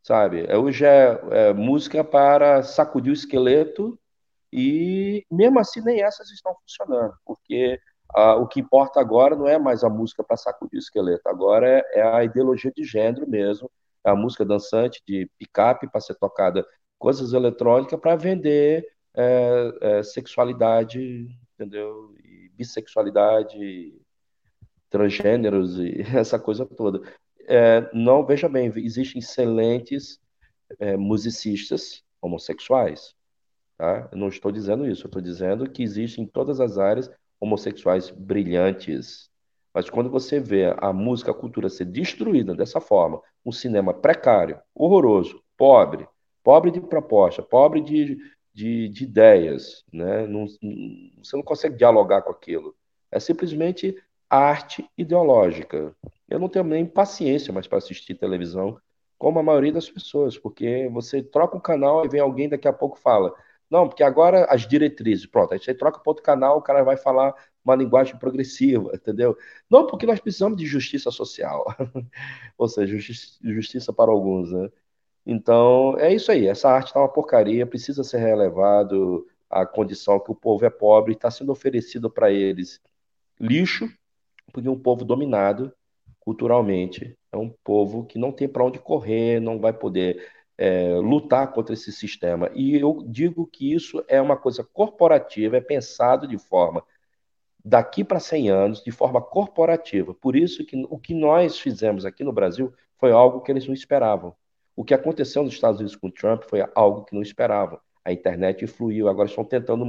sabe? 0.02 0.46
Hoje 0.54 0.84
é, 0.84 1.20
é 1.30 1.52
música 1.52 2.02
para 2.02 2.62
sacudir 2.62 3.10
o 3.10 3.14
esqueleto 3.14 3.98
e 4.52 5.24
mesmo 5.30 5.58
assim 5.58 5.80
nem 5.82 6.02
essas 6.02 6.30
estão 6.30 6.54
funcionando, 6.62 7.14
porque 7.24 7.78
ah, 8.14 8.36
o 8.36 8.46
que 8.46 8.60
importa 8.60 9.00
agora 9.00 9.36
não 9.36 9.48
é 9.48 9.58
mais 9.58 9.84
a 9.84 9.88
música 9.88 10.22
para 10.22 10.36
sacudir 10.36 10.76
o 10.76 10.78
esqueleto, 10.78 11.28
agora 11.28 11.66
é, 11.68 12.00
é, 12.00 12.02
a 12.02 12.24
ideologia 12.24 12.72
de 12.74 12.84
gênero 12.84 13.28
mesmo, 13.28 13.70
é 14.04 14.10
a 14.10 14.16
música 14.16 14.44
dançante 14.44 15.02
de 15.06 15.30
picape 15.38 15.88
para 15.90 16.00
ser 16.00 16.14
tocada 16.16 16.66
coisas 16.98 17.32
eletrônicas 17.32 17.98
para 18.00 18.16
vender 18.16 18.86
é, 19.14 19.72
é, 19.80 20.02
sexualidade, 20.02 21.28
entendeu? 21.54 22.14
E 22.24 22.50
bissexualidade, 22.50 24.00
transgêneros 24.90 25.78
e 25.78 26.02
essa 26.16 26.38
coisa 26.38 26.66
toda 26.66 27.02
é, 27.46 27.90
não, 27.92 28.24
veja 28.24 28.48
bem, 28.48 28.72
existem 28.76 29.18
excelentes 29.18 30.20
é, 30.78 30.96
musicistas 30.96 32.02
homossexuais. 32.20 33.14
Tá? 33.82 34.08
Eu 34.12 34.18
não 34.18 34.28
estou 34.28 34.52
dizendo 34.52 34.86
isso, 34.86 35.02
eu 35.02 35.08
estou 35.08 35.20
dizendo 35.20 35.68
que 35.68 35.82
existem 35.82 36.22
em 36.22 36.26
todas 36.28 36.60
as 36.60 36.78
áreas 36.78 37.10
homossexuais 37.40 38.10
brilhantes. 38.10 39.28
Mas 39.74 39.90
quando 39.90 40.08
você 40.08 40.38
vê 40.38 40.72
a 40.78 40.92
música, 40.92 41.32
a 41.32 41.34
cultura 41.34 41.68
ser 41.68 41.86
destruída 41.86 42.54
dessa 42.54 42.80
forma, 42.80 43.20
um 43.44 43.50
cinema 43.50 43.92
precário, 43.92 44.56
horroroso, 44.72 45.42
pobre, 45.56 46.06
pobre 46.44 46.70
de 46.70 46.80
proposta, 46.80 47.42
pobre 47.42 47.80
de, 47.80 48.18
de, 48.54 48.88
de 48.88 49.02
ideias, 49.02 49.84
né? 49.92 50.28
Não, 50.28 50.46
você 50.46 51.36
não 51.36 51.42
consegue 51.42 51.76
dialogar 51.76 52.22
com 52.22 52.30
aquilo. 52.30 52.76
É 53.10 53.18
simplesmente 53.18 54.00
arte 54.30 54.88
ideológica. 54.96 55.92
Eu 56.30 56.38
não 56.38 56.48
tenho 56.48 56.64
nem 56.64 56.86
paciência 56.86 57.52
mais 57.52 57.66
para 57.66 57.78
assistir 57.78 58.14
televisão 58.14 58.78
como 59.18 59.40
a 59.40 59.42
maioria 59.42 59.72
das 59.72 59.90
pessoas, 59.90 60.38
porque 60.38 60.88
você 60.92 61.20
troca 61.20 61.56
um 61.56 61.60
canal 61.60 62.04
e 62.04 62.08
vem 62.08 62.20
alguém 62.20 62.48
daqui 62.48 62.68
a 62.68 62.72
pouco 62.72 62.96
fala, 62.96 63.34
não, 63.72 63.88
porque 63.88 64.02
agora 64.02 64.44
as 64.50 64.68
diretrizes, 64.68 65.24
pronto, 65.24 65.54
aí 65.54 65.58
você 65.58 65.72
troca 65.72 65.98
para 65.98 66.10
outro 66.10 66.22
canal, 66.22 66.58
o 66.58 66.62
cara 66.62 66.84
vai 66.84 66.94
falar 66.94 67.34
uma 67.64 67.74
linguagem 67.74 68.18
progressiva, 68.18 68.90
entendeu? 68.94 69.34
Não, 69.70 69.86
porque 69.86 70.04
nós 70.04 70.20
precisamos 70.20 70.58
de 70.58 70.66
justiça 70.66 71.10
social, 71.10 71.64
ou 72.58 72.68
seja, 72.68 72.98
justiça, 72.98 73.38
justiça 73.42 73.90
para 73.90 74.10
alguns, 74.10 74.52
né? 74.52 74.68
Então, 75.24 75.96
é 75.98 76.12
isso 76.12 76.30
aí, 76.30 76.46
essa 76.46 76.68
arte 76.68 76.88
está 76.88 77.00
uma 77.00 77.08
porcaria, 77.08 77.66
precisa 77.66 78.04
ser 78.04 78.18
relevado 78.18 79.26
a 79.48 79.64
condição 79.64 80.20
que 80.20 80.30
o 80.30 80.34
povo 80.34 80.66
é 80.66 80.70
pobre, 80.70 81.14
está 81.14 81.30
sendo 81.30 81.50
oferecido 81.50 82.10
para 82.10 82.30
eles 82.30 82.78
lixo, 83.40 83.88
porque 84.52 84.68
é 84.68 84.70
um 84.70 84.78
povo 84.78 85.02
dominado 85.02 85.72
culturalmente, 86.20 87.16
é 87.32 87.38
um 87.38 87.48
povo 87.64 88.04
que 88.04 88.18
não 88.18 88.32
tem 88.32 88.46
para 88.46 88.64
onde 88.64 88.78
correr, 88.78 89.40
não 89.40 89.58
vai 89.58 89.72
poder 89.72 90.30
é, 90.62 90.94
lutar 90.94 91.50
contra 91.52 91.74
esse 91.74 91.90
sistema. 91.90 92.48
E 92.54 92.76
eu 92.76 93.02
digo 93.04 93.48
que 93.48 93.74
isso 93.74 94.04
é 94.06 94.20
uma 94.20 94.36
coisa 94.36 94.62
corporativa, 94.62 95.56
é 95.56 95.60
pensado 95.60 96.24
de 96.24 96.38
forma 96.38 96.84
daqui 97.64 98.04
para 98.04 98.20
100 98.20 98.48
anos, 98.48 98.84
de 98.84 98.92
forma 98.92 99.20
corporativa. 99.20 100.14
Por 100.14 100.36
isso 100.36 100.64
que 100.64 100.86
o 100.88 100.96
que 100.96 101.14
nós 101.14 101.58
fizemos 101.58 102.04
aqui 102.04 102.22
no 102.22 102.32
Brasil 102.32 102.72
foi 102.96 103.10
algo 103.10 103.40
que 103.40 103.50
eles 103.50 103.66
não 103.66 103.74
esperavam. 103.74 104.36
O 104.76 104.84
que 104.84 104.94
aconteceu 104.94 105.42
nos 105.42 105.52
Estados 105.52 105.80
Unidos 105.80 105.96
com 105.96 106.08
Trump 106.08 106.44
foi 106.44 106.64
algo 106.76 107.04
que 107.04 107.14
não 107.14 107.22
esperavam. 107.22 107.80
A 108.04 108.12
internet 108.12 108.64
influiu, 108.64 109.08
agora 109.08 109.28
estão 109.28 109.44
tentando 109.44 109.84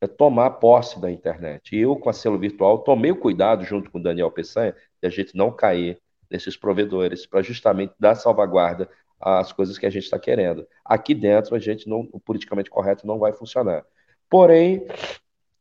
é, 0.00 0.08
tomar 0.08 0.50
posse 0.50 1.00
da 1.00 1.12
internet. 1.12 1.76
E 1.76 1.80
eu, 1.80 1.94
com 1.94 2.10
a 2.10 2.12
selo 2.12 2.40
virtual, 2.40 2.80
tomei 2.80 3.12
o 3.12 3.20
cuidado, 3.20 3.64
junto 3.64 3.88
com 3.88 3.98
o 3.98 4.02
Daniel 4.02 4.32
Peçanha, 4.32 4.74
de 5.00 5.06
a 5.06 5.10
gente 5.10 5.36
não 5.36 5.52
cair 5.52 6.00
nesses 6.28 6.56
provedores, 6.56 7.24
para 7.24 7.40
justamente 7.40 7.94
dar 8.00 8.16
salvaguarda 8.16 8.88
às 9.20 9.52
coisas 9.52 9.78
que 9.78 9.86
a 9.86 9.90
gente 9.90 10.04
está 10.04 10.18
querendo. 10.18 10.66
Aqui 10.84 11.14
dentro, 11.14 11.54
a 11.54 11.58
gente 11.58 11.88
não, 11.88 12.08
o 12.12 12.20
politicamente 12.20 12.70
correto 12.70 13.06
não 13.06 13.18
vai 13.18 13.32
funcionar. 13.32 13.84
Porém, 14.28 14.86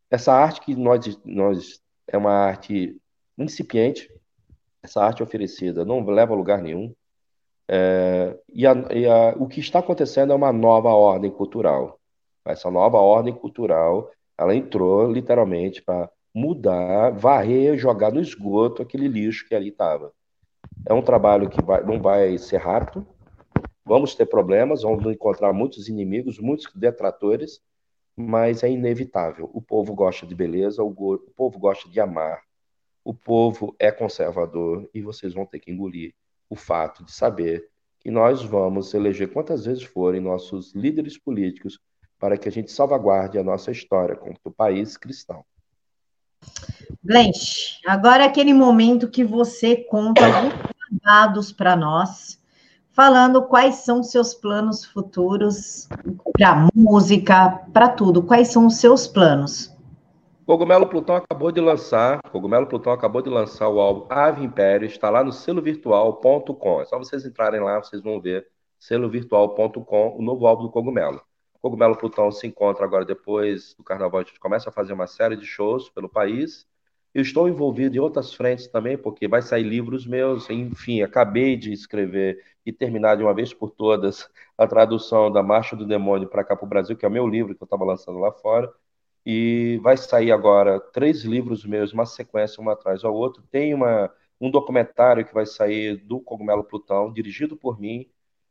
essa 0.10 0.34
arte 0.34 0.62
que 0.62 0.76
nós, 0.76 1.20
nós 1.24 1.82
é 2.08 2.18
uma 2.18 2.32
arte 2.32 3.00
incipiente, 3.38 4.10
essa 4.84 5.04
arte 5.04 5.24
oferecida 5.24 5.84
não 5.84 6.06
leva 6.06 6.34
a 6.34 6.38
lugar 6.38 6.62
nenhum. 6.62 6.94
É, 7.68 8.38
e, 8.54 8.66
a, 8.68 8.74
e 8.94 9.08
a, 9.08 9.36
o 9.38 9.48
que 9.48 9.60
está 9.60 9.80
acontecendo 9.80 10.32
é 10.32 10.36
uma 10.36 10.54
nova 10.54 10.90
ordem 10.90 11.32
cultural. 11.32 12.00
Essa 12.46 12.70
nova 12.70 13.00
ordem 13.00 13.34
cultural, 13.34 14.12
ela 14.38 14.56
entrou 14.56 15.12
literalmente 15.12 15.82
para 15.82 16.10
mudar, 16.34 17.12
varrer, 17.12 17.78
jogar 17.78 18.12
no 18.12 18.20
esgoto 18.20 18.82
aquele 18.82 19.08
lixo 19.08 19.48
que 19.48 19.56
ali 19.56 19.70
estava. 19.70 20.12
É 20.86 20.94
um 20.94 21.02
trabalho 21.02 21.50
que 21.50 21.64
vai, 21.64 21.84
não 21.84 22.00
vai 22.00 22.38
ser 22.38 22.58
rápido. 22.58 23.08
Vamos 23.86 24.16
ter 24.16 24.26
problemas, 24.26 24.82
vamos 24.82 25.06
encontrar 25.06 25.54
muitos 25.54 25.88
inimigos, 25.88 26.40
muitos 26.40 26.68
detratores, 26.74 27.62
mas 28.16 28.64
é 28.64 28.70
inevitável. 28.70 29.50
O 29.54 29.62
povo 29.62 29.94
gosta 29.94 30.26
de 30.26 30.34
beleza, 30.34 30.84
o, 30.84 30.90
o 30.90 31.20
povo 31.36 31.60
gosta 31.60 31.88
de 31.90 32.00
amar, 32.00 32.42
o 33.04 33.14
povo 33.14 33.76
é 33.78 33.92
conservador 33.92 34.90
e 34.94 35.02
vocês 35.02 35.34
vão 35.34 35.46
ter 35.46 35.60
que 35.60 35.72
engolir 35.72 36.14
o 36.50 36.56
fato 36.56 37.04
de 37.04 37.12
saber 37.12 37.70
que 38.00 38.10
nós 38.10 38.44
vamos 38.44 38.94
eleger 38.94 39.32
quantas 39.32 39.66
vezes 39.66 39.84
forem 39.84 40.22
nossos 40.22 40.74
líderes 40.74 41.18
políticos 41.18 41.80
para 42.20 42.38
que 42.38 42.48
a 42.48 42.52
gente 42.52 42.72
salvaguarde 42.72 43.38
a 43.38 43.44
nossa 43.44 43.72
história 43.72 44.16
como 44.16 44.36
país 44.56 44.98
cristão. 44.98 45.46
Blanche, 47.04 47.80
agora 47.86 48.24
é 48.24 48.28
aquele 48.28 48.54
momento 48.54 49.10
que 49.10 49.24
você 49.24 49.76
conta 49.76 50.26
alguns 50.26 50.54
dados 51.04 51.52
para 51.52 51.76
nós, 51.76 52.40
falando 52.96 53.44
quais 53.44 53.76
são 53.76 54.02
seus 54.02 54.34
planos 54.34 54.86
futuros 54.86 55.88
para 56.32 56.70
música, 56.74 57.50
para 57.74 57.90
tudo. 57.90 58.24
Quais 58.24 58.48
são 58.48 58.66
os 58.68 58.78
seus 58.78 59.06
planos? 59.06 59.76
Cogumelo 60.46 60.88
Plutão 60.88 61.16
acabou 61.16 61.52
de 61.52 61.60
lançar, 61.60 62.22
Cogumelo 62.32 62.68
Plutão 62.68 62.94
acabou 62.94 63.22
de 63.22 63.30
lançar 63.30 63.68
o 63.68 63.80
álbum 63.80 64.06
Ave 64.10 64.46
Império, 64.46 64.86
está 64.86 65.10
lá 65.10 65.24
no 65.24 65.32
selovirtual.com. 65.34 66.82
É 66.82 66.86
só 66.86 66.98
vocês 66.98 67.26
entrarem 67.26 67.60
lá, 67.60 67.80
vocês 67.80 68.02
vão 68.02 68.22
ver 68.22 68.48
selovirtual.com, 68.80 70.16
o 70.18 70.22
novo 70.22 70.46
álbum 70.48 70.64
do 70.64 70.72
Cogumelo. 70.72 71.20
Cogumelo 71.62 71.98
Plutão 71.98 72.32
se 72.32 72.48
encontra 72.48 72.86
agora 72.86 73.04
depois 73.04 73.74
do 73.74 73.84
Carnaval, 73.84 74.22
a 74.22 74.24
gente 74.24 74.40
começa 74.40 74.70
a 74.70 74.74
fazer 74.74 74.94
uma 74.94 75.08
série 75.08 75.36
de 75.36 75.46
shows 75.46 75.90
pelo 75.90 76.08
país. 76.08 76.66
Eu 77.16 77.22
estou 77.22 77.48
envolvido 77.50 77.96
em 77.96 78.00
outras 78.00 78.34
frentes 78.34 78.68
também, 78.68 78.98
porque 78.98 79.28
vai 79.28 79.42
sair 79.42 79.64
livros 79.64 80.06
meus. 80.06 80.50
Enfim, 80.50 81.02
acabei 81.02 81.56
de 81.58 81.72
escrever 81.74 82.44
e 82.66 82.74
terminar 82.74 83.16
de 83.16 83.24
uma 83.24 83.34
vez 83.34 83.54
por 83.54 83.72
todas 83.72 84.30
a 84.58 84.68
tradução 84.68 85.32
da 85.32 85.42
Marcha 85.42 85.76
do 85.78 85.86
Demônio 85.88 86.28
para 86.30 86.44
cá 86.44 86.56
para 86.58 86.66
o 86.66 86.70
Brasil, 86.70 86.98
que 86.98 87.06
é 87.06 87.08
o 87.08 87.12
meu 87.12 87.28
livro 87.28 87.56
que 87.56 87.64
eu 87.64 87.66
estava 87.66 87.86
lançando 87.86 88.20
lá 88.20 88.32
fora. 88.34 88.72
E 89.26 89.80
vai 89.82 89.98
sair 89.98 90.32
agora 90.32 90.80
três 90.80 91.24
livros 91.24 91.66
meus, 91.66 91.94
uma 91.94 92.06
sequência, 92.06 92.62
um 92.62 92.70
atrás 92.70 93.04
ao 93.06 93.14
outro. 93.16 93.44
Tem 93.50 93.74
uma, 93.74 94.12
um 94.40 94.52
documentário 94.52 95.26
que 95.26 95.34
vai 95.34 95.46
sair 95.46 95.98
do 95.98 96.20
Cogumelo 96.20 96.66
Plutão, 96.66 97.14
dirigido 97.14 97.56
por 97.58 97.80
mim 97.80 98.10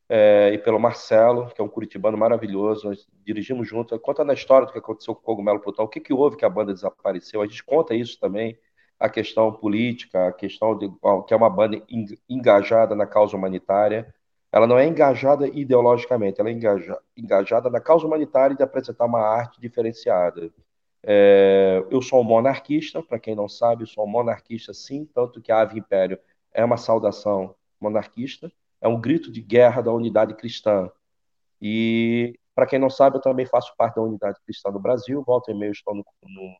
é, 0.08 0.52
e 0.54 0.58
pelo 0.58 0.78
Marcelo, 0.78 1.48
que 1.54 1.60
é 1.60 1.64
um 1.64 1.68
curitibano 1.68 2.16
maravilhoso. 2.16 2.88
Nós 2.88 3.06
dirigimos 3.24 3.68
junto, 3.68 3.98
contando 3.98 4.30
a 4.30 4.34
história 4.34 4.66
do 4.66 4.72
que 4.72 4.78
aconteceu 4.78 5.14
com 5.14 5.20
o 5.20 5.24
Cogumelo 5.24 5.60
Plutão, 5.60 5.84
o 5.84 5.88
que, 5.88 6.00
que 6.00 6.12
houve 6.12 6.36
que 6.36 6.44
a 6.44 6.50
banda 6.50 6.72
desapareceu. 6.74 7.42
A 7.42 7.46
gente 7.46 7.64
conta 7.64 7.94
isso 7.94 8.18
também, 8.20 8.58
a 8.98 9.08
questão 9.08 9.52
política, 9.52 10.28
a 10.28 10.32
questão 10.32 10.76
de 10.76 10.88
que 11.26 11.34
é 11.34 11.36
uma 11.36 11.50
banda 11.50 11.82
engajada 12.28 12.94
na 12.94 13.06
causa 13.06 13.36
humanitária 13.36 14.14
ela 14.54 14.68
não 14.68 14.78
é 14.78 14.86
engajada 14.86 15.48
ideologicamente, 15.48 16.40
ela 16.40 16.48
é 16.48 16.52
engaja, 16.52 16.96
engajada 17.16 17.68
na 17.68 17.80
causa 17.80 18.06
humanitária 18.06 18.54
de 18.54 18.62
apresentar 18.62 19.04
uma 19.04 19.18
arte 19.18 19.60
diferenciada. 19.60 20.48
É, 21.02 21.84
eu 21.90 22.00
sou 22.00 22.20
um 22.20 22.24
monarquista, 22.24 23.02
para 23.02 23.18
quem 23.18 23.34
não 23.34 23.48
sabe, 23.48 23.84
sou 23.84 24.04
um 24.04 24.08
monarquista 24.08 24.72
sim, 24.72 25.06
tanto 25.12 25.42
que 25.42 25.50
a 25.50 25.60
Ave 25.60 25.80
Império 25.80 26.20
é 26.52 26.64
uma 26.64 26.76
saudação 26.76 27.56
monarquista, 27.80 28.48
é 28.84 28.88
um 28.88 29.00
grito 29.00 29.32
de 29.32 29.40
guerra 29.40 29.80
da 29.80 29.90
unidade 29.90 30.34
cristã. 30.34 30.90
E, 31.60 32.38
para 32.54 32.66
quem 32.66 32.78
não 32.78 32.90
sabe, 32.90 33.16
eu 33.16 33.22
também 33.22 33.46
faço 33.46 33.74
parte 33.78 33.96
da 33.96 34.02
unidade 34.02 34.38
cristã 34.44 34.70
do 34.70 34.78
Brasil, 34.78 35.24
volta 35.26 35.50
e 35.50 35.54
meio 35.54 35.72
estou 35.72 35.94
no, 35.94 36.04
no, 36.22 36.56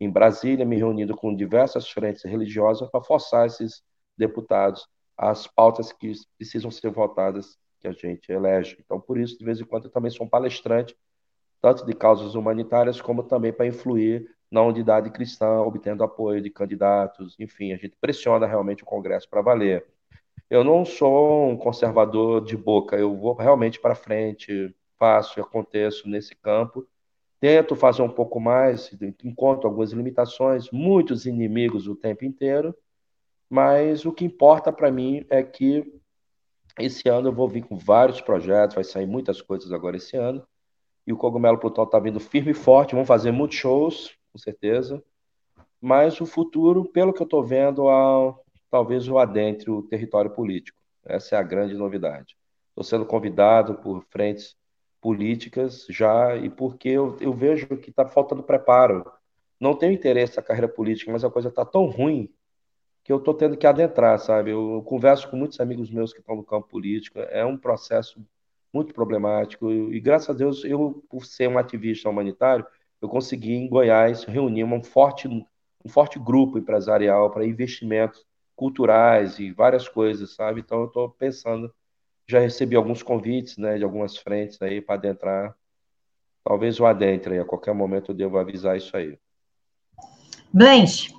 em 0.00 0.08
Brasília, 0.08 0.64
me 0.64 0.76
reunindo 0.76 1.16
com 1.16 1.34
diversas 1.34 1.90
frentes 1.90 2.22
religiosas 2.22 2.88
para 2.88 3.02
forçar 3.02 3.46
esses 3.46 3.82
deputados 4.16 4.86
as 5.16 5.48
pautas 5.48 5.92
que 5.92 6.12
precisam 6.36 6.70
ser 6.70 6.90
votadas 6.90 7.58
que 7.80 7.88
a 7.88 7.92
gente 7.92 8.30
elege. 8.30 8.76
Então, 8.84 9.00
por 9.00 9.18
isso, 9.18 9.36
de 9.36 9.44
vez 9.44 9.60
em 9.60 9.64
quando, 9.64 9.86
eu 9.86 9.90
também 9.90 10.10
sou 10.10 10.26
um 10.26 10.28
palestrante, 10.28 10.96
tanto 11.60 11.84
de 11.84 11.92
causas 11.92 12.34
humanitárias, 12.34 13.00
como 13.00 13.22
também 13.22 13.52
para 13.52 13.66
influir 13.66 14.28
na 14.50 14.62
unidade 14.62 15.10
cristã, 15.10 15.60
obtendo 15.60 16.04
apoio 16.04 16.40
de 16.40 16.50
candidatos, 16.50 17.34
enfim, 17.40 17.72
a 17.72 17.76
gente 17.76 17.96
pressiona 18.00 18.46
realmente 18.46 18.82
o 18.82 18.86
Congresso 18.86 19.28
para 19.28 19.42
valer. 19.42 19.84
Eu 20.50 20.62
não 20.62 20.84
sou 20.84 21.48
um 21.48 21.56
conservador 21.56 22.44
de 22.44 22.56
boca, 22.56 22.96
eu 22.96 23.16
vou 23.16 23.34
realmente 23.34 23.80
para 23.80 23.94
frente, 23.94 24.74
faço 24.98 25.38
e 25.38 25.42
aconteço 25.42 26.08
nesse 26.08 26.34
campo, 26.34 26.86
tento 27.40 27.74
fazer 27.74 28.02
um 28.02 28.08
pouco 28.08 28.38
mais, 28.40 28.90
encontro 29.22 29.68
algumas 29.68 29.92
limitações, 29.92 30.70
muitos 30.70 31.26
inimigos 31.26 31.86
o 31.86 31.96
tempo 31.96 32.24
inteiro, 32.24 32.74
mas 33.48 34.04
o 34.04 34.12
que 34.12 34.24
importa 34.24 34.72
para 34.72 34.90
mim 34.90 35.24
é 35.28 35.42
que 35.42 35.84
esse 36.78 37.08
ano 37.08 37.28
eu 37.28 37.32
vou 37.32 37.48
vir 37.48 37.64
com 37.64 37.76
vários 37.76 38.20
projetos, 38.20 38.74
vai 38.74 38.84
sair 38.84 39.06
muitas 39.06 39.40
coisas 39.40 39.70
agora 39.72 39.96
esse 39.96 40.16
ano. 40.16 40.44
E 41.06 41.12
o 41.12 41.16
Cogumelo 41.16 41.58
Plutão 41.58 41.84
está 41.84 41.98
vindo 41.98 42.18
firme 42.18 42.50
e 42.50 42.54
forte, 42.54 42.94
vamos 42.94 43.06
fazer 43.06 43.30
muitos 43.30 43.58
shows, 43.58 44.16
com 44.32 44.38
certeza. 44.38 45.02
Mas 45.80 46.20
o 46.20 46.26
futuro, 46.26 46.84
pelo 46.84 47.12
que 47.12 47.20
eu 47.20 47.26
estou 47.26 47.44
vendo, 47.44 47.88
é, 47.88 48.34
talvez 48.74 49.08
o 49.08 49.20
adentre 49.20 49.70
o 49.70 49.82
território 49.82 50.32
político. 50.32 50.76
Essa 51.04 51.36
é 51.36 51.38
a 51.38 51.44
grande 51.44 51.76
novidade. 51.76 52.36
Estou 52.70 52.82
sendo 52.82 53.06
convidado 53.06 53.76
por 53.76 54.02
frentes 54.10 54.56
políticas 55.00 55.86
já, 55.88 56.34
e 56.34 56.50
porque 56.50 56.88
eu, 56.88 57.16
eu 57.20 57.32
vejo 57.32 57.68
que 57.76 57.90
está 57.90 58.04
faltando 58.04 58.42
preparo. 58.42 59.08
Não 59.60 59.76
tenho 59.76 59.92
interesse 59.92 60.36
na 60.36 60.42
carreira 60.42 60.66
política, 60.66 61.12
mas 61.12 61.22
a 61.22 61.30
coisa 61.30 61.50
está 61.50 61.64
tão 61.64 61.86
ruim 61.86 62.28
que 63.04 63.12
eu 63.12 63.18
estou 63.18 63.32
tendo 63.32 63.56
que 63.56 63.64
adentrar, 63.64 64.18
sabe? 64.18 64.50
Eu, 64.50 64.82
converso 64.84 65.30
com 65.30 65.36
muitos 65.36 65.60
amigos 65.60 65.88
meus 65.88 66.12
que 66.12 66.18
estão 66.18 66.34
no 66.34 66.42
campo 66.42 66.66
político, 66.66 67.20
é 67.20 67.44
um 67.44 67.56
processo 67.56 68.20
muito 68.72 68.92
problemático 68.92 69.70
e, 69.70 70.00
graças 70.00 70.30
a 70.30 70.32
Deus, 70.32 70.64
eu, 70.64 71.00
por 71.08 71.24
ser 71.24 71.48
um 71.48 71.58
ativista 71.58 72.10
humanitário, 72.10 72.66
eu 73.00 73.08
consegui 73.08 73.54
em 73.54 73.68
Goiás 73.68 74.24
reunir 74.24 74.64
um 74.64 74.82
forte, 74.82 75.28
um 75.28 75.88
forte 75.88 76.18
grupo 76.18 76.58
empresarial 76.58 77.30
para 77.30 77.46
investimentos 77.46 78.26
culturais 78.56 79.38
e 79.38 79.50
várias 79.50 79.88
coisas, 79.88 80.34
sabe? 80.34 80.60
Então 80.60 80.80
eu 80.80 80.86
estou 80.86 81.10
pensando, 81.10 81.72
já 82.26 82.38
recebi 82.38 82.76
alguns 82.76 83.02
convites, 83.02 83.56
né, 83.56 83.76
de 83.76 83.84
algumas 83.84 84.16
frentes 84.16 84.60
aí 84.62 84.80
para 84.80 84.94
adentrar. 84.94 85.54
Talvez 86.44 86.78
eu 86.78 86.86
adentre, 86.86 87.38
a 87.38 87.44
qualquer 87.44 87.74
momento 87.74 88.12
eu 88.12 88.14
devo 88.14 88.38
avisar 88.38 88.76
isso 88.76 88.96
aí. 88.96 89.18
Blanche, 90.52 91.12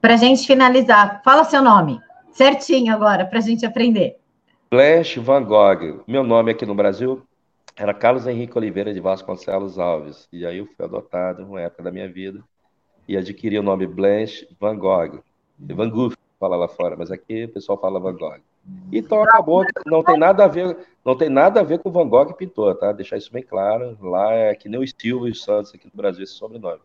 para 0.00 0.14
a 0.14 0.16
gente 0.16 0.46
finalizar, 0.46 1.22
fala 1.24 1.44
seu 1.44 1.62
nome, 1.62 2.00
certinho 2.32 2.94
agora, 2.94 3.26
para 3.26 3.38
a 3.38 3.42
gente 3.42 3.66
aprender. 3.66 4.18
Blanche 4.70 5.18
Van 5.18 5.42
Gogh. 5.44 6.02
Meu 6.06 6.22
nome 6.22 6.52
aqui 6.52 6.64
no 6.64 6.74
Brasil 6.74 7.26
era 7.76 7.92
Carlos 7.92 8.26
Henrique 8.26 8.56
Oliveira 8.56 8.94
de 8.94 9.00
Vasconcelos 9.00 9.78
Alves. 9.78 10.28
E 10.32 10.46
aí 10.46 10.58
eu 10.58 10.66
fui 10.66 10.84
adotado, 10.84 11.44
uma 11.44 11.60
época 11.60 11.82
da 11.82 11.90
minha 11.90 12.08
vida, 12.10 12.42
e 13.08 13.16
adquiri 13.16 13.58
o 13.58 13.62
nome 13.62 13.86
Blanche 13.86 14.46
Van 14.60 14.78
Gogh. 14.78 15.22
Van 15.58 15.90
Gogh 15.90 16.14
fala 16.40 16.56
lá 16.56 16.66
fora, 16.66 16.96
mas 16.96 17.10
aqui 17.10 17.44
o 17.44 17.52
pessoal 17.52 17.78
fala 17.78 18.00
Van 18.00 18.14
Gogh. 18.14 18.40
Então 18.90 19.22
acabou, 19.22 19.62
não 19.84 20.02
tem 20.02 20.18
nada 20.18 20.44
a 20.44 20.48
ver, 20.48 20.76
não 21.04 21.14
tem 21.14 21.28
nada 21.28 21.60
a 21.60 21.62
ver 21.62 21.78
com 21.78 21.90
Van 21.90 22.08
Gogh 22.08 22.32
pintor, 22.32 22.74
tá? 22.76 22.90
Deixar 22.92 23.18
isso 23.18 23.30
bem 23.30 23.42
claro. 23.42 23.96
Lá 24.00 24.32
é 24.32 24.54
que 24.54 24.68
nem 24.68 24.80
o 24.80 24.88
Silva 24.88 25.28
e 25.28 25.32
o 25.32 25.34
Santos 25.34 25.74
aqui 25.74 25.84
no 25.84 25.92
Brasil 25.94 26.24
esse 26.24 26.32
sobrenome. 26.32 26.80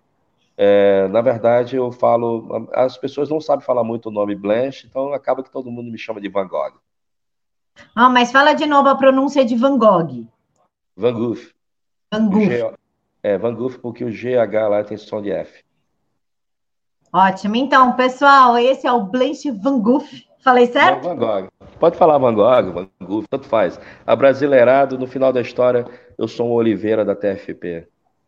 É, 0.58 1.08
na 1.08 1.22
verdade, 1.22 1.78
eu 1.78 1.92
falo, 1.92 2.68
as 2.74 2.98
pessoas 2.98 3.30
não 3.30 3.40
sabem 3.40 3.66
falar 3.66 3.84
muito 3.84 4.08
o 4.08 4.12
nome 4.12 4.36
Blanche, 4.36 4.88
então 4.88 5.14
acaba 5.14 5.42
que 5.42 5.52
todo 5.52 5.72
mundo 5.72 5.90
me 5.90 5.98
chama 5.98 6.20
de 6.20 6.30
Van 6.30 6.48
Gogh. 6.48 6.74
Ah, 7.96 8.10
mas 8.10 8.32
fala 8.32 8.54
de 8.54 8.66
novo 8.66 8.90
a 8.90 8.96
pronúncia 8.96 9.46
de 9.46 9.56
Van 9.56 9.78
Gogh. 9.78 10.28
Van 10.96 11.14
Gogh. 11.14 11.40
Van 12.14 12.30
Gogh. 12.30 12.76
É, 13.24 13.38
Van 13.38 13.56
Gogh 13.56 13.80
porque 13.82 14.04
o 14.04 14.12
GH 14.12 14.70
lá 14.70 14.84
tem 14.84 14.98
som 14.98 15.22
de 15.22 15.32
F. 15.32 15.64
Ótimo. 17.16 17.56
Então, 17.56 17.94
pessoal, 17.94 18.58
esse 18.58 18.86
é 18.86 18.92
o 18.92 19.06
Blanche 19.06 19.50
Van 19.50 19.80
Gogh. 19.80 20.04
Falei 20.44 20.68
certo? 20.68 21.08
Van 21.08 21.16
Gogh. 21.16 21.48
Pode 21.80 21.96
falar 21.96 22.18
Van 22.18 22.34
Gogh, 22.34 22.74
Van 22.74 22.90
Gogh, 23.02 23.24
tanto 23.30 23.48
faz. 23.48 23.80
Abrasileirado, 24.06 25.00
no 25.00 25.08
final 25.08 25.32
da 25.32 25.40
história, 25.40 25.86
eu 26.18 26.28
sou 26.28 26.50
um 26.50 26.52
Oliveira 26.52 27.06
da 27.06 27.16
TFP. 27.16 27.88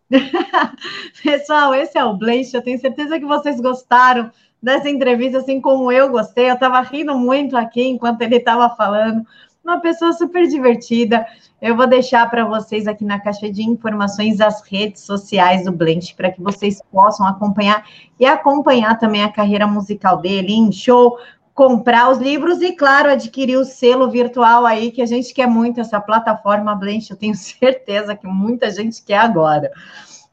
Pessoal, 1.21 1.75
esse 1.75 1.97
é 1.97 2.05
o 2.05 2.13
Blanche. 2.13 2.55
Eu 2.55 2.61
tenho 2.61 2.79
certeza 2.79 3.19
que 3.19 3.25
vocês 3.25 3.59
gostaram 3.59 4.31
dessa 4.63 4.89
entrevista, 4.89 5.39
assim 5.39 5.59
como 5.59 5.91
eu 5.91 6.09
gostei. 6.09 6.49
Eu 6.49 6.53
estava 6.53 6.79
rindo 6.79 7.13
muito 7.13 7.57
aqui 7.57 7.83
enquanto 7.83 8.21
ele 8.21 8.37
estava 8.37 8.73
falando. 8.73 9.21
Uma 9.67 9.81
pessoa 9.81 10.13
super 10.13 10.47
divertida. 10.47 11.27
Eu 11.61 11.75
vou 11.75 11.85
deixar 11.85 12.29
para 12.29 12.45
vocês 12.45 12.87
aqui 12.87 13.03
na 13.03 13.19
caixa 13.19 13.51
de 13.51 13.61
informações 13.63 14.39
as 14.39 14.61
redes 14.61 15.01
sociais 15.01 15.65
do 15.65 15.73
Blend 15.73 16.15
para 16.15 16.31
que 16.31 16.41
vocês 16.41 16.81
possam 16.89 17.27
acompanhar 17.27 17.85
e 18.17 18.25
acompanhar 18.25 18.97
também 18.97 19.25
a 19.25 19.29
carreira 19.29 19.67
musical 19.67 20.21
dele 20.21 20.53
em 20.53 20.71
show, 20.71 21.19
comprar 21.53 22.09
os 22.09 22.17
livros 22.17 22.61
e, 22.61 22.77
claro, 22.77 23.09
adquirir 23.09 23.57
o 23.57 23.65
selo 23.65 24.09
virtual 24.09 24.65
aí, 24.65 24.89
que 24.89 25.01
a 25.01 25.05
gente 25.05 25.33
quer 25.33 25.47
muito 25.47 25.81
essa 25.81 25.99
plataforma 25.99 26.73
Blend. 26.73 27.11
Eu 27.11 27.17
tenho 27.17 27.35
certeza 27.35 28.15
que 28.15 28.25
muita 28.25 28.71
gente 28.71 29.03
quer 29.03 29.17
agora. 29.17 29.69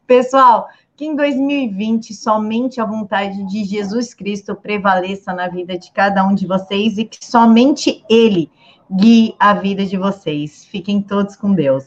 Pessoal, 0.07 0.69
que 0.95 1.07
em 1.07 1.17
2020 1.17 2.15
somente 2.15 2.81
a 2.81 2.85
vontade 2.85 3.43
de 3.49 3.65
Jesus 3.65 4.15
Cristo 4.15 4.55
prevaleça 4.55 5.33
na 5.33 5.49
vida 5.49 5.77
de 5.77 5.91
cada 5.91 6.25
um 6.25 6.37
de 6.37 6.47
vocês 6.47 6.99
e 6.99 7.05
que 7.05 7.19
somente 7.21 8.05
Ele 8.09 8.49
guie 8.91 9.35
a 9.39 9.55
vida 9.55 9.85
de 9.85 9.97
vocês. 9.97 10.65
Fiquem 10.65 11.03
todos 11.03 11.35
com 11.35 11.53
Deus. 11.53 11.83